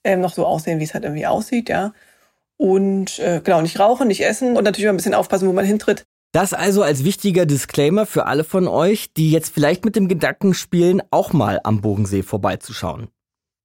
ähm, 0.05 0.21
noch 0.21 0.33
so 0.33 0.45
aussehen, 0.45 0.79
wie 0.79 0.83
es 0.83 0.93
halt 0.93 1.03
irgendwie 1.03 1.27
aussieht, 1.27 1.67
ja. 1.67 1.93
Und 2.57 3.19
äh, 3.19 3.41
genau, 3.43 3.61
nicht 3.61 3.79
rauchen, 3.79 4.07
nicht 4.07 4.23
essen 4.23 4.55
und 4.55 4.63
natürlich 4.63 4.85
mal 4.85 4.93
ein 4.93 4.97
bisschen 4.97 5.13
aufpassen, 5.13 5.49
wo 5.49 5.53
man 5.53 5.65
hintritt. 5.65 6.05
Das 6.31 6.53
also 6.53 6.83
als 6.83 7.03
wichtiger 7.03 7.45
Disclaimer 7.45 8.05
für 8.05 8.25
alle 8.25 8.43
von 8.43 8.67
euch, 8.67 9.13
die 9.13 9.31
jetzt 9.31 9.53
vielleicht 9.53 9.83
mit 9.83 9.95
dem 9.95 10.07
Gedanken 10.07 10.53
spielen, 10.53 11.01
auch 11.11 11.33
mal 11.33 11.59
am 11.63 11.81
Bogensee 11.81 12.23
vorbeizuschauen. 12.23 13.09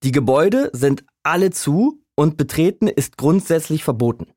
Die 0.02 0.12
Gebäude 0.12 0.70
sind 0.72 1.04
alle 1.22 1.50
zu 1.50 2.02
und 2.16 2.36
betreten 2.36 2.88
ist 2.88 3.16
grundsätzlich 3.16 3.84
verboten. 3.84 4.32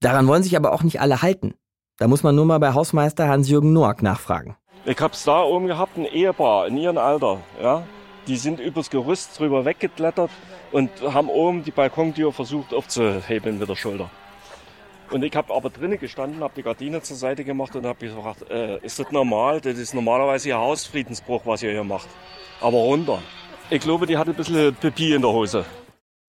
Daran 0.00 0.26
wollen 0.26 0.42
sich 0.42 0.56
aber 0.56 0.72
auch 0.72 0.82
nicht 0.82 1.00
alle 1.00 1.22
halten. 1.22 1.54
Da 1.98 2.08
muss 2.08 2.22
man 2.22 2.34
nur 2.34 2.46
mal 2.46 2.58
bei 2.58 2.72
Hausmeister 2.72 3.28
Hans-Jürgen 3.28 3.72
Noack 3.72 4.02
nachfragen. 4.02 4.56
Ich 4.84 4.98
hab's 4.98 5.24
da 5.24 5.42
oben 5.42 5.66
gehabt, 5.66 5.96
ein 5.96 6.06
Ehepaar 6.06 6.66
in 6.66 6.76
ihrem 6.76 6.98
Alter, 6.98 7.40
ja. 7.62 7.86
Die 8.26 8.36
sind 8.36 8.60
übers 8.60 8.90
Gerüst 8.90 9.38
drüber 9.38 9.64
weggeklettert 9.64 10.30
und 10.72 10.90
haben 11.02 11.28
oben 11.28 11.62
die 11.62 11.70
Balkontür 11.70 12.32
versucht 12.32 12.74
aufzuhebeln 12.74 13.58
mit 13.58 13.68
der 13.68 13.76
Schulter. 13.76 14.10
Und 15.10 15.22
ich 15.22 15.36
habe 15.36 15.54
aber 15.54 15.68
drinnen 15.68 15.98
gestanden, 15.98 16.42
habe 16.42 16.54
die 16.56 16.62
Gardine 16.62 17.02
zur 17.02 17.16
Seite 17.16 17.44
gemacht 17.44 17.76
und 17.76 17.84
habe 17.84 17.98
gefragt, 18.06 18.50
äh, 18.50 18.78
ist 18.78 18.98
das 18.98 19.12
normal? 19.12 19.60
Das 19.60 19.78
ist 19.78 19.92
normalerweise 19.92 20.48
ihr 20.48 20.56
Hausfriedensbruch, 20.56 21.42
was 21.44 21.62
ihr 21.62 21.70
hier 21.70 21.84
macht. 21.84 22.08
Aber 22.62 22.78
runter. 22.78 23.22
Ich 23.68 23.80
glaube, 23.80 24.06
die 24.06 24.16
hatte 24.16 24.30
ein 24.30 24.36
bisschen 24.36 24.74
Pipi 24.74 25.12
in 25.12 25.20
der 25.20 25.30
Hose. 25.30 25.66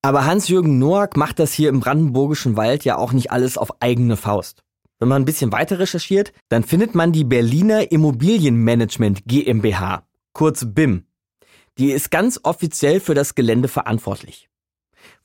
Aber 0.02 0.26
Hans-Jürgen 0.26 0.80
Noack 0.80 1.16
macht 1.16 1.40
das 1.40 1.54
hier 1.54 1.70
im 1.70 1.80
brandenburgischen 1.80 2.58
Wald 2.58 2.84
ja 2.84 2.98
auch 2.98 3.14
nicht 3.14 3.32
alles 3.32 3.58
auf 3.58 3.82
eigene 3.82 4.18
Faust. 4.18 4.64
Wenn 5.00 5.08
man 5.08 5.22
ein 5.22 5.26
bisschen 5.26 5.54
weiter 5.54 5.80
recherchiert, 5.80 6.34
dann 6.50 6.64
findet 6.64 6.94
man 6.94 7.14
die 7.14 7.24
Berliner 7.24 7.90
Immobilienmanagement 7.90 9.26
GmbH, 9.26 10.04
kurz 10.34 10.66
BIM. 10.68 11.06
Die 11.78 11.92
ist 11.92 12.12
ganz 12.12 12.40
offiziell 12.44 13.00
für 13.00 13.14
das 13.14 13.36
Gelände 13.36 13.68
verantwortlich. 13.68 14.50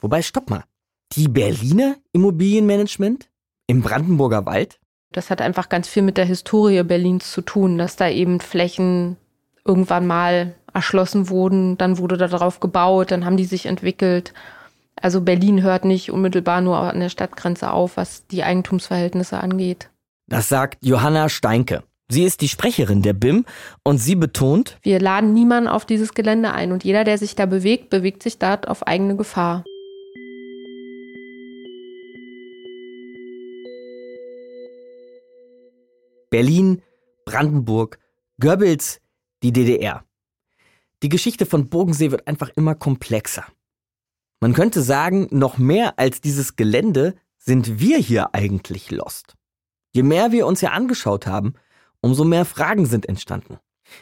Wobei, 0.00 0.22
stopp 0.22 0.50
mal. 0.50 0.64
Die 1.12 1.28
Berliner 1.28 1.96
Immobilienmanagement 2.12 3.28
im 3.66 3.82
Brandenburger 3.82 4.46
Wald? 4.46 4.78
Das 5.12 5.30
hat 5.30 5.40
einfach 5.40 5.68
ganz 5.68 5.88
viel 5.88 6.02
mit 6.02 6.16
der 6.16 6.26
Historie 6.26 6.82
Berlins 6.82 7.32
zu 7.32 7.40
tun, 7.40 7.78
dass 7.78 7.96
da 7.96 8.08
eben 8.08 8.40
Flächen 8.40 9.16
irgendwann 9.64 10.06
mal 10.06 10.54
erschlossen 10.72 11.28
wurden, 11.28 11.78
dann 11.78 11.98
wurde 11.98 12.16
darauf 12.16 12.60
gebaut, 12.60 13.10
dann 13.10 13.24
haben 13.24 13.36
die 13.36 13.44
sich 13.44 13.66
entwickelt. 13.66 14.32
Also 14.96 15.20
Berlin 15.20 15.62
hört 15.62 15.84
nicht 15.84 16.10
unmittelbar 16.10 16.60
nur 16.60 16.78
an 16.78 17.00
der 17.00 17.08
Stadtgrenze 17.08 17.70
auf, 17.70 17.96
was 17.96 18.26
die 18.26 18.42
Eigentumsverhältnisse 18.42 19.38
angeht. 19.38 19.90
Das 20.26 20.48
sagt 20.48 20.84
Johanna 20.84 21.28
Steinke. 21.28 21.84
Sie 22.10 22.24
ist 22.24 22.40
die 22.40 22.48
Sprecherin 22.48 23.02
der 23.02 23.12
BIM 23.12 23.44
und 23.82 23.98
sie 23.98 24.14
betont, 24.14 24.78
wir 24.80 24.98
laden 24.98 25.34
niemanden 25.34 25.68
auf 25.68 25.84
dieses 25.84 26.14
Gelände 26.14 26.52
ein 26.52 26.72
und 26.72 26.82
jeder, 26.82 27.04
der 27.04 27.18
sich 27.18 27.34
da 27.34 27.44
bewegt, 27.44 27.90
bewegt 27.90 28.22
sich 28.22 28.38
dort 28.38 28.66
auf 28.66 28.86
eigene 28.86 29.14
Gefahr. 29.14 29.62
Berlin, 36.30 36.80
Brandenburg, 37.26 37.98
Goebbels, 38.40 39.02
die 39.42 39.52
DDR. 39.52 40.02
Die 41.02 41.10
Geschichte 41.10 41.44
von 41.44 41.68
Bogensee 41.68 42.10
wird 42.10 42.26
einfach 42.26 42.48
immer 42.56 42.74
komplexer. 42.74 43.44
Man 44.40 44.54
könnte 44.54 44.80
sagen, 44.80 45.28
noch 45.30 45.58
mehr 45.58 45.98
als 45.98 46.22
dieses 46.22 46.56
Gelände 46.56 47.16
sind 47.36 47.80
wir 47.80 47.98
hier 47.98 48.34
eigentlich 48.34 48.90
lost. 48.90 49.36
Je 49.92 50.02
mehr 50.02 50.32
wir 50.32 50.46
uns 50.46 50.60
hier 50.60 50.72
angeschaut 50.72 51.26
haben, 51.26 51.54
umso 52.00 52.24
mehr 52.24 52.44
Fragen 52.44 52.86
sind 52.86 53.08
entstanden. 53.08 53.58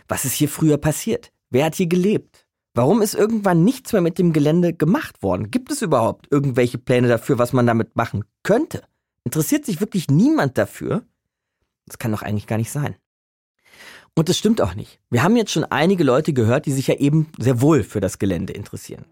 Was 0.08 0.24
ist 0.24 0.34
hier 0.34 0.48
früher 0.48 0.78
passiert? 0.78 1.32
Wer 1.50 1.66
hat 1.66 1.74
hier 1.74 1.86
gelebt? 1.86 2.46
Warum 2.74 3.00
ist 3.00 3.14
irgendwann 3.14 3.64
nichts 3.64 3.92
mehr 3.92 4.02
mit 4.02 4.18
dem 4.18 4.32
Gelände 4.32 4.74
gemacht 4.74 5.22
worden? 5.22 5.50
Gibt 5.50 5.72
es 5.72 5.80
überhaupt 5.80 6.26
irgendwelche 6.30 6.78
Pläne 6.78 7.08
dafür, 7.08 7.38
was 7.38 7.52
man 7.52 7.66
damit 7.66 7.96
machen 7.96 8.24
könnte? 8.42 8.82
Interessiert 9.24 9.64
sich 9.64 9.80
wirklich 9.80 10.08
niemand 10.08 10.58
dafür? 10.58 11.02
Das 11.86 11.98
kann 11.98 12.12
doch 12.12 12.22
eigentlich 12.22 12.46
gar 12.46 12.58
nicht 12.58 12.70
sein. 12.70 12.96
Und 14.14 14.28
das 14.28 14.38
stimmt 14.38 14.60
auch 14.60 14.74
nicht. 14.74 15.00
Wir 15.10 15.22
haben 15.22 15.36
jetzt 15.36 15.52
schon 15.52 15.64
einige 15.64 16.04
Leute 16.04 16.32
gehört, 16.32 16.66
die 16.66 16.72
sich 16.72 16.86
ja 16.86 16.94
eben 16.94 17.28
sehr 17.38 17.60
wohl 17.60 17.82
für 17.82 18.00
das 18.00 18.18
Gelände 18.18 18.52
interessieren. 18.52 19.04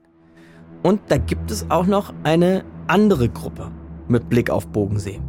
Und 0.83 1.01
da 1.09 1.17
gibt 1.17 1.51
es 1.51 1.71
auch 1.71 1.87
noch 1.87 2.13
eine 2.23 2.65
andere 2.87 3.29
Gruppe 3.29 3.73
mit 4.09 4.29
Blick 4.29 4.51
auf 4.51 4.69
Bogensee. 4.69 5.21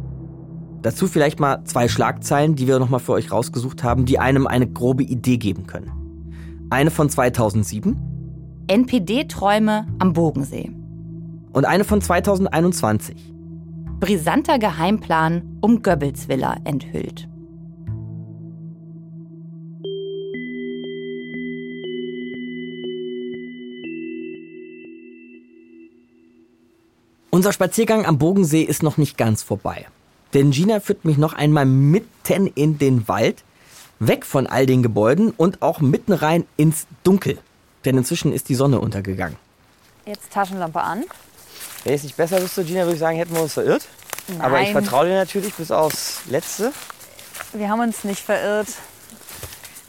Dazu 0.82 1.06
vielleicht 1.06 1.40
mal 1.40 1.64
zwei 1.64 1.88
Schlagzeilen, 1.88 2.54
die 2.54 2.66
wir 2.66 2.78
nochmal 2.78 3.00
für 3.00 3.12
euch 3.12 3.32
rausgesucht 3.32 3.82
haben, 3.82 4.04
die 4.04 4.18
einem 4.18 4.46
eine 4.46 4.66
grobe 4.66 5.02
Idee 5.02 5.36
geben 5.36 5.66
können. 5.66 5.90
Eine 6.70 6.90
von 6.90 7.08
2007. 7.08 7.96
NPD-Träume 8.68 9.86
am 9.98 10.12
Bogensee. 10.12 10.70
Und 11.52 11.64
eine 11.64 11.84
von 11.84 12.00
2021. 12.00 13.32
Brisanter 14.00 14.58
Geheimplan 14.58 15.58
um 15.60 15.82
Goebbels 15.82 16.28
Villa 16.28 16.56
enthüllt. 16.64 17.28
Unser 27.30 27.52
Spaziergang 27.52 28.06
am 28.06 28.18
Bogensee 28.18 28.62
ist 28.62 28.82
noch 28.82 28.96
nicht 28.96 29.18
ganz 29.18 29.42
vorbei. 29.42 29.86
Denn 30.34 30.50
Gina 30.50 30.80
führt 30.80 31.04
mich 31.04 31.18
noch 31.18 31.32
einmal 31.32 31.64
mitten 31.66 32.46
in 32.54 32.78
den 32.78 33.08
Wald, 33.08 33.42
weg 33.98 34.26
von 34.26 34.46
all 34.46 34.66
den 34.66 34.82
Gebäuden 34.82 35.30
und 35.36 35.62
auch 35.62 35.80
mitten 35.80 36.12
rein 36.12 36.44
ins 36.56 36.86
Dunkel. 37.04 37.38
Denn 37.84 37.96
inzwischen 37.96 38.32
ist 38.32 38.48
die 38.48 38.54
Sonne 38.54 38.80
untergegangen. 38.80 39.36
Jetzt 40.04 40.30
Taschenlampe 40.32 40.80
an. 40.80 41.04
Wenn 41.84 41.94
es 41.94 42.02
nicht 42.02 42.16
besser 42.16 42.42
wüsste, 42.42 42.64
Gina, 42.64 42.80
würde 42.82 42.94
ich 42.94 42.98
sagen, 42.98 43.16
hätten 43.16 43.34
wir 43.34 43.42
uns 43.42 43.54
verirrt. 43.54 43.86
Nein. 44.28 44.40
Aber 44.40 44.60
ich 44.60 44.72
vertraue 44.72 45.06
dir 45.06 45.14
natürlich 45.14 45.54
bis 45.54 45.70
aufs 45.70 46.22
Letzte. 46.28 46.72
Wir 47.52 47.68
haben 47.68 47.80
uns 47.80 48.04
nicht 48.04 48.20
verirrt. 48.20 48.68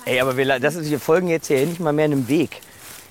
Ey, 0.06 0.22
aber 0.22 0.38
wir, 0.38 0.60
das 0.60 0.76
ist, 0.76 0.90
wir 0.90 1.00
folgen 1.00 1.28
jetzt 1.28 1.48
hier 1.48 1.66
nicht 1.66 1.80
mal 1.80 1.92
mehr 1.92 2.06
einem 2.06 2.28
Weg. 2.28 2.62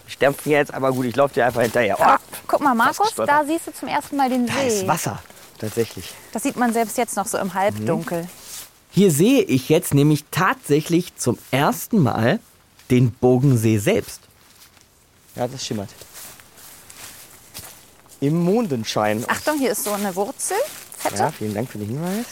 Ich 0.07 0.15
stampfe 0.15 0.49
jetzt, 0.51 0.73
aber 0.73 0.93
gut, 0.93 1.05
ich 1.07 1.17
laufe 1.17 1.35
dir 1.35 1.47
einfach 1.47 1.63
hinterher. 1.63 1.97
Oh, 1.99 2.37
Guck 2.47 2.61
mal, 2.61 2.75
Markus, 2.75 3.13
da 3.15 3.45
siehst 3.45 3.67
du 3.67 3.73
zum 3.73 3.89
ersten 3.89 4.17
Mal 4.17 4.31
den 4.31 4.47
da 4.47 4.53
See. 4.55 4.69
ist 4.69 4.87
Wasser, 4.87 5.21
tatsächlich. 5.57 6.13
Das 6.33 6.43
sieht 6.43 6.57
man 6.57 6.73
selbst 6.73 6.99
jetzt 6.99 7.17
noch 7.17 7.27
so 7.27 7.39
im 7.39 7.55
Halbdunkel. 7.55 8.29
Hier 8.91 9.11
sehe 9.11 9.43
ich 9.43 9.69
jetzt 9.69 9.95
nämlich 9.95 10.25
tatsächlich 10.31 11.17
zum 11.17 11.39
ersten 11.51 11.99
Mal 11.99 12.41
den 12.91 13.11
Bogensee 13.13 13.79
selbst. 13.79 14.21
Ja, 15.35 15.47
das 15.47 15.65
schimmert. 15.65 15.91
Im 18.21 18.43
Mondenschein. 18.43 19.25
Achtung, 19.29 19.59
hier 19.59 19.73
ist 19.73 19.85
so 19.85 19.93
eine 19.93 20.15
Wurzel. 20.17 20.57
Fette. 20.97 21.17
Ja, 21.17 21.31
vielen 21.31 21.55
Dank 21.55 21.71
für 21.71 21.79
den 21.79 21.89
Hinweis. 21.89 22.27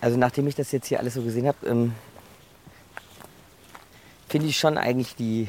Also 0.00 0.18
nachdem 0.18 0.46
ich 0.46 0.54
das 0.54 0.70
jetzt 0.70 0.86
hier 0.86 1.00
alles 1.00 1.14
so 1.14 1.22
gesehen 1.22 1.48
habe, 1.48 1.66
ähm, 1.66 1.94
finde 4.28 4.48
ich 4.48 4.58
schon 4.58 4.76
eigentlich 4.76 5.16
die, 5.16 5.48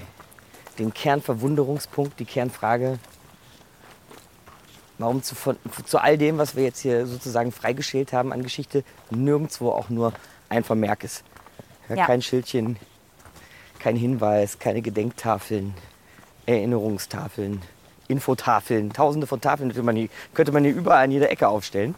den 0.77 0.93
Kernverwunderungspunkt, 0.93 2.19
die 2.19 2.25
Kernfrage, 2.25 2.99
warum 4.97 5.23
zu, 5.23 5.35
von, 5.35 5.57
zu 5.85 5.99
all 5.99 6.17
dem, 6.17 6.37
was 6.37 6.55
wir 6.55 6.63
jetzt 6.63 6.79
hier 6.79 7.05
sozusagen 7.05 7.51
freigeschält 7.51 8.13
haben 8.13 8.31
an 8.31 8.43
Geschichte, 8.43 8.83
nirgendwo 9.09 9.69
auch 9.71 9.89
nur 9.89 10.13
ein 10.49 10.63
Vermerk 10.63 11.03
ist. 11.03 11.23
Ja, 11.89 11.95
Ja. 11.95 12.05
Kein 12.05 12.21
Schildchen, 12.21 12.77
kein 13.79 13.95
Hinweis, 13.95 14.57
keine 14.59 14.81
Gedenktafeln, 14.81 15.75
Erinnerungstafeln, 16.45 17.61
Infotafeln, 18.07 18.93
tausende 18.93 19.27
von 19.27 19.41
Tafeln 19.41 19.69
könnte 19.69 19.83
man 19.83 19.95
hier, 19.95 20.09
könnte 20.33 20.51
man 20.51 20.63
hier 20.63 20.73
überall 20.73 21.03
an 21.03 21.11
jeder 21.11 21.29
Ecke 21.29 21.47
aufstellen. 21.47 21.95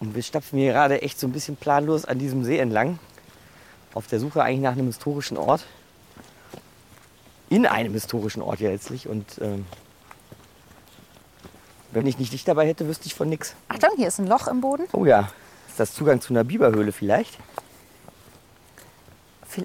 Und 0.00 0.14
wir 0.14 0.22
stapfen 0.22 0.58
hier 0.58 0.72
gerade 0.72 1.00
echt 1.02 1.20
so 1.20 1.26
ein 1.26 1.32
bisschen 1.32 1.56
planlos 1.56 2.04
an 2.04 2.18
diesem 2.18 2.44
See 2.44 2.58
entlang, 2.58 2.98
auf 3.94 4.08
der 4.08 4.18
Suche 4.18 4.42
eigentlich 4.42 4.60
nach 4.60 4.72
einem 4.72 4.86
historischen 4.86 5.36
Ort. 5.36 5.64
In 7.52 7.66
einem 7.66 7.92
historischen 7.92 8.40
Ort 8.40 8.60
ja 8.60 8.70
letztlich. 8.70 9.06
Und 9.08 9.26
ähm, 9.42 9.66
wenn 11.90 12.06
ich 12.06 12.18
nicht 12.18 12.32
dich 12.32 12.44
dabei 12.44 12.66
hätte, 12.66 12.88
wüsste 12.88 13.04
ich 13.04 13.14
von 13.14 13.28
nichts. 13.28 13.54
Achtung, 13.68 13.90
hier 13.96 14.08
ist 14.08 14.18
ein 14.18 14.26
Loch 14.26 14.46
im 14.46 14.62
Boden. 14.62 14.84
Oh 14.94 15.04
ja, 15.04 15.28
ist 15.68 15.78
das 15.78 15.92
Zugang 15.92 16.22
zu 16.22 16.32
einer 16.32 16.44
Biberhöhle 16.44 16.92
vielleicht? 16.92 17.36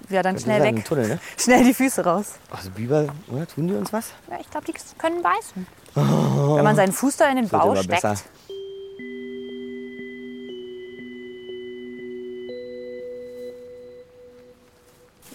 Ja, 0.09 0.21
dann 0.21 0.37
schnell 0.37 0.61
weg. 0.63 0.83
Tunnel, 0.83 1.07
ne? 1.07 1.19
Schnell 1.37 1.63
die 1.63 1.73
Füße 1.73 2.03
raus. 2.03 2.33
Also 2.51 2.71
Biber, 2.71 3.07
oder? 3.29 3.47
Tun 3.47 3.69
die 3.69 3.73
uns 3.73 3.93
was? 3.93 4.09
Ja, 4.29 4.37
ich 4.37 4.49
glaube, 4.51 4.65
die 4.65 4.73
können 4.97 5.21
beißen. 5.21 5.65
Oh. 5.95 6.57
Wenn 6.57 6.65
man 6.65 6.75
seinen 6.75 6.91
Fuß 6.91 7.15
da 7.15 7.29
in 7.29 7.37
den 7.37 7.47
Bau 7.47 7.73
steckt. 7.73 7.89
besser. 7.89 8.17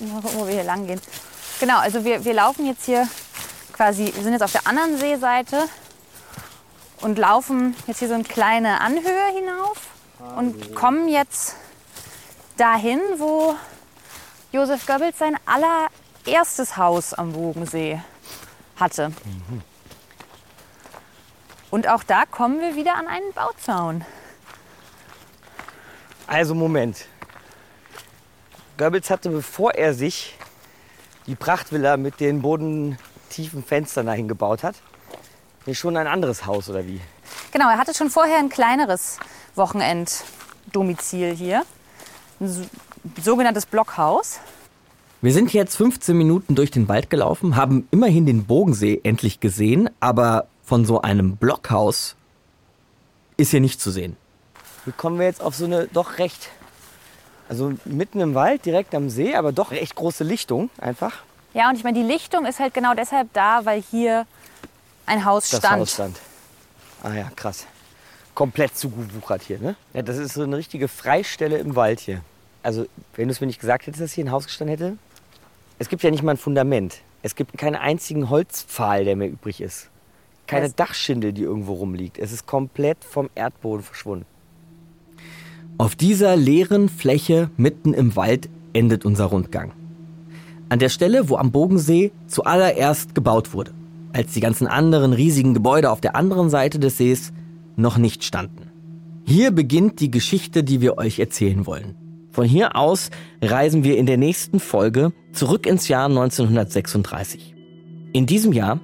Mal 0.00 0.20
gucken, 0.20 0.38
wo 0.38 0.46
wir 0.46 0.52
hier 0.52 0.64
lang 0.64 0.86
gehen. 0.86 1.00
Genau, 1.62 1.78
also 1.78 2.04
wir, 2.04 2.24
wir 2.24 2.34
laufen 2.34 2.66
jetzt 2.66 2.86
hier 2.86 3.08
quasi, 3.72 4.12
wir 4.12 4.24
sind 4.24 4.32
jetzt 4.32 4.42
auf 4.42 4.50
der 4.50 4.66
anderen 4.66 4.98
Seeseite 4.98 5.68
und 7.02 7.16
laufen 7.18 7.76
jetzt 7.86 8.00
hier 8.00 8.08
so 8.08 8.14
eine 8.14 8.24
kleine 8.24 8.80
Anhöhe 8.80 9.32
hinauf 9.32 9.78
und 10.36 10.74
kommen 10.74 11.06
jetzt 11.06 11.54
dahin, 12.56 12.98
wo 13.18 13.54
Josef 14.50 14.84
Goebbels 14.86 15.16
sein 15.20 15.36
allererstes 15.46 16.76
Haus 16.76 17.14
am 17.14 17.32
Bogensee 17.32 18.02
hatte. 18.74 19.12
Und 21.70 21.86
auch 21.86 22.02
da 22.02 22.26
kommen 22.26 22.58
wir 22.58 22.74
wieder 22.74 22.96
an 22.96 23.06
einen 23.06 23.32
Bauzaun. 23.34 24.04
Also 26.26 26.56
Moment. 26.56 27.06
Goebbels 28.78 29.10
hatte, 29.10 29.30
bevor 29.30 29.76
er 29.76 29.94
sich 29.94 30.36
die 31.26 31.34
Prachtvilla 31.34 31.96
mit 31.96 32.20
den 32.20 32.42
bodentiefen 32.42 33.62
Fenstern 33.64 34.06
dahin 34.06 34.28
gebaut 34.28 34.62
hat, 34.62 34.76
hier 35.64 35.74
schon 35.74 35.96
ein 35.96 36.06
anderes 36.06 36.46
Haus 36.46 36.68
oder 36.68 36.86
wie? 36.86 37.00
Genau, 37.52 37.68
er 37.70 37.78
hatte 37.78 37.94
schon 37.94 38.10
vorher 38.10 38.38
ein 38.38 38.48
kleineres 38.48 39.18
Wochenenddomizil 39.54 41.34
hier. 41.34 41.64
Ein 42.40 42.48
so- 42.48 42.62
sogenanntes 43.22 43.66
Blockhaus. 43.66 44.40
Wir 45.20 45.32
sind 45.32 45.52
jetzt 45.52 45.76
15 45.76 46.16
Minuten 46.18 46.54
durch 46.56 46.70
den 46.72 46.88
Wald 46.88 47.08
gelaufen, 47.10 47.54
haben 47.54 47.86
immerhin 47.92 48.26
den 48.26 48.44
Bogensee 48.44 49.00
endlich 49.04 49.38
gesehen, 49.38 49.88
aber 50.00 50.46
von 50.64 50.84
so 50.84 51.00
einem 51.02 51.36
Blockhaus 51.36 52.16
ist 53.36 53.50
hier 53.50 53.60
nicht 53.60 53.80
zu 53.80 53.90
sehen. 53.92 54.16
Wie 54.84 54.90
kommen 54.92 55.18
wir 55.20 55.26
jetzt 55.26 55.40
auf 55.40 55.54
so 55.54 55.64
eine 55.66 55.86
doch 55.86 56.18
recht, 56.18 56.48
also 57.48 57.72
mitten 57.84 58.20
im 58.20 58.34
Wald, 58.34 58.64
direkt 58.64 58.94
am 58.94 59.10
See, 59.10 59.34
aber 59.34 59.52
doch 59.52 59.70
recht 59.70 59.94
große 59.94 60.24
Lichtung 60.24 60.70
einfach? 60.78 61.22
Ja, 61.54 61.68
und 61.68 61.76
ich 61.76 61.84
meine, 61.84 61.98
die 61.98 62.06
Lichtung 62.06 62.46
ist 62.46 62.60
halt 62.60 62.74
genau 62.74 62.94
deshalb 62.94 63.32
da, 63.32 63.64
weil 63.64 63.82
hier 63.82 64.26
ein 65.06 65.24
Haus 65.24 65.50
Das 65.50 65.60
stand. 65.60 65.80
Haus 65.80 65.92
stand. 65.92 66.18
Ah 67.02 67.12
ja, 67.12 67.30
krass. 67.36 67.66
Komplett 68.34 68.76
zugewuchert 68.76 69.42
hier, 69.42 69.58
ne? 69.58 69.76
Ja, 69.92 70.02
das 70.02 70.16
ist 70.16 70.34
so 70.34 70.42
eine 70.42 70.56
richtige 70.56 70.88
Freistelle 70.88 71.58
im 71.58 71.76
Wald 71.76 72.00
hier. 72.00 72.22
Also, 72.62 72.86
wenn 73.16 73.28
du 73.28 73.32
es 73.32 73.40
mir 73.40 73.48
nicht 73.48 73.60
gesagt 73.60 73.86
hättest, 73.86 74.02
dass 74.02 74.12
hier 74.12 74.24
ein 74.24 74.30
Haus 74.30 74.46
gestanden 74.46 74.76
hätte. 74.78 74.96
Es 75.78 75.88
gibt 75.88 76.02
ja 76.02 76.10
nicht 76.10 76.22
mal 76.22 76.32
ein 76.32 76.38
Fundament. 76.38 76.98
Es 77.22 77.34
gibt 77.34 77.58
keinen 77.58 77.76
einzigen 77.76 78.30
Holzpfahl, 78.30 79.04
der 79.04 79.16
mehr 79.16 79.28
übrig 79.28 79.60
ist. 79.60 79.88
Keine 80.46 80.70
Dachschindel, 80.70 81.32
die 81.32 81.42
irgendwo 81.42 81.74
rumliegt. 81.74 82.18
Es 82.18 82.32
ist 82.32 82.46
komplett 82.46 83.04
vom 83.04 83.30
Erdboden 83.34 83.84
verschwunden. 83.84 84.26
Auf 85.78 85.96
dieser 85.96 86.36
leeren 86.36 86.88
Fläche 86.88 87.50
mitten 87.56 87.94
im 87.94 88.14
Wald 88.14 88.48
endet 88.72 89.04
unser 89.04 89.26
Rundgang. 89.26 89.72
An 90.68 90.78
der 90.78 90.88
Stelle, 90.88 91.28
wo 91.28 91.36
am 91.36 91.50
Bogensee 91.50 92.12
zuallererst 92.26 93.14
gebaut 93.14 93.52
wurde, 93.52 93.72
als 94.12 94.32
die 94.32 94.40
ganzen 94.40 94.66
anderen 94.66 95.12
riesigen 95.12 95.54
Gebäude 95.54 95.90
auf 95.90 96.00
der 96.00 96.16
anderen 96.16 96.50
Seite 96.50 96.78
des 96.78 96.98
Sees 96.98 97.32
noch 97.76 97.98
nicht 97.98 98.24
standen. 98.24 98.70
Hier 99.24 99.50
beginnt 99.50 100.00
die 100.00 100.10
Geschichte, 100.10 100.64
die 100.64 100.80
wir 100.80 100.98
euch 100.98 101.18
erzählen 101.18 101.66
wollen. 101.66 101.94
Von 102.30 102.46
hier 102.46 102.76
aus 102.76 103.10
reisen 103.42 103.84
wir 103.84 103.98
in 103.98 104.06
der 104.06 104.16
nächsten 104.16 104.60
Folge 104.60 105.12
zurück 105.32 105.66
ins 105.66 105.88
Jahr 105.88 106.06
1936. 106.06 107.54
In 108.12 108.26
diesem 108.26 108.52
Jahr 108.52 108.80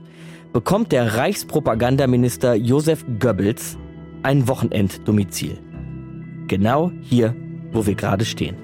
bekommt 0.53 0.93
der 0.93 1.15
Reichspropagandaminister 1.17 2.55
Josef 2.55 3.05
Goebbels 3.19 3.79
ein 4.23 4.49
Wochenenddomizil. 4.49 5.59
Genau 6.49 6.91
hier, 7.03 7.37
wo 7.73 7.87
wir 7.87 7.95
gerade 7.95 8.25
stehen. 8.25 8.57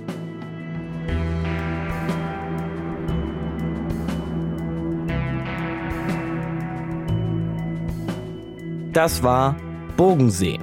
Das 8.92 9.22
war 9.22 9.56
Bogensee. 9.96 10.58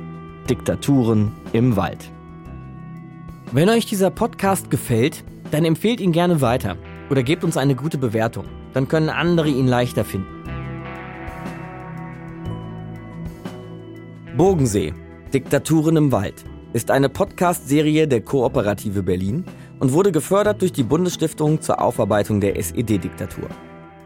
Diktaturen 0.50 1.32
im 1.54 1.76
Wald. 1.76 2.12
Wenn 3.52 3.70
euch 3.70 3.86
dieser 3.86 4.10
Podcast 4.10 4.72
gefällt, 4.72 5.24
dann 5.52 5.64
empfehlt 5.66 6.02
ihn 6.02 6.14
gerne 6.14 6.42
weiter 6.42 6.78
oder 7.10 7.22
gebt 7.22 7.44
uns 7.44 7.58
eine 7.58 7.76
gute 7.76 7.98
Bewertung. 7.98 8.46
Dann 8.74 8.88
können 8.88 9.10
andere 9.10 9.50
ihn 9.50 9.68
leichter 9.68 10.04
finden. 10.04 10.28
Bogensee, 14.36 14.94
Diktaturen 15.34 15.98
im 15.98 16.12
Wald, 16.12 16.46
ist 16.74 16.92
eine 16.92 17.10
Podcast-Serie 17.10 18.08
der 18.08 18.22
Kooperative 18.22 19.04
Berlin 19.04 19.44
und 19.80 19.94
wurde 19.94 20.12
gefördert 20.12 20.62
durch 20.62 20.72
die 20.72 20.84
Bundesstiftung 20.84 21.62
zur 21.62 21.82
Aufarbeitung 21.82 22.40
der 22.40 22.58
SED-Diktatur. 22.58 23.50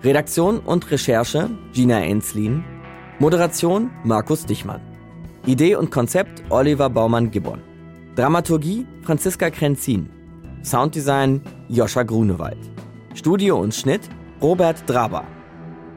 Redaktion 0.04 0.60
und 0.60 0.90
Recherche 0.92 1.50
Gina 1.74 2.04
Enslin, 2.04 2.64
Moderation 3.20 3.92
Markus 4.04 4.46
Dichmann. 4.46 4.82
Idee 5.46 5.76
und 5.76 5.92
Konzept 5.92 6.44
Oliver 6.50 6.90
Baumann-Gibbon. 6.90 7.62
Dramaturgie 8.16 8.86
Franziska 9.04 9.50
Krenzin. 9.50 10.10
Sounddesign 10.64 11.42
Joscha 11.70 12.04
Grunewald. 12.04 12.58
Studio 13.14 13.60
und 13.60 13.74
Schnitt 13.74 14.02
Robert 14.42 14.84
Draber. 14.88 15.24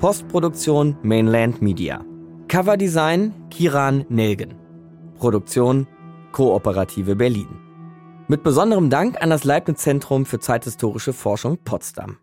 Postproduktion 0.00 0.96
Mainland 1.02 1.62
Media. 1.62 2.04
Coverdesign 2.48 3.32
Kiran 3.50 4.04
Nelgen. 4.08 4.54
Produktion 5.18 5.86
Kooperative 6.32 7.16
Berlin. 7.16 7.48
Mit 8.28 8.42
besonderem 8.42 8.90
Dank 8.90 9.22
an 9.22 9.30
das 9.30 9.44
Leibniz 9.44 9.80
Zentrum 9.80 10.26
für 10.26 10.38
zeithistorische 10.38 11.12
Forschung 11.12 11.58
Potsdam. 11.64 12.18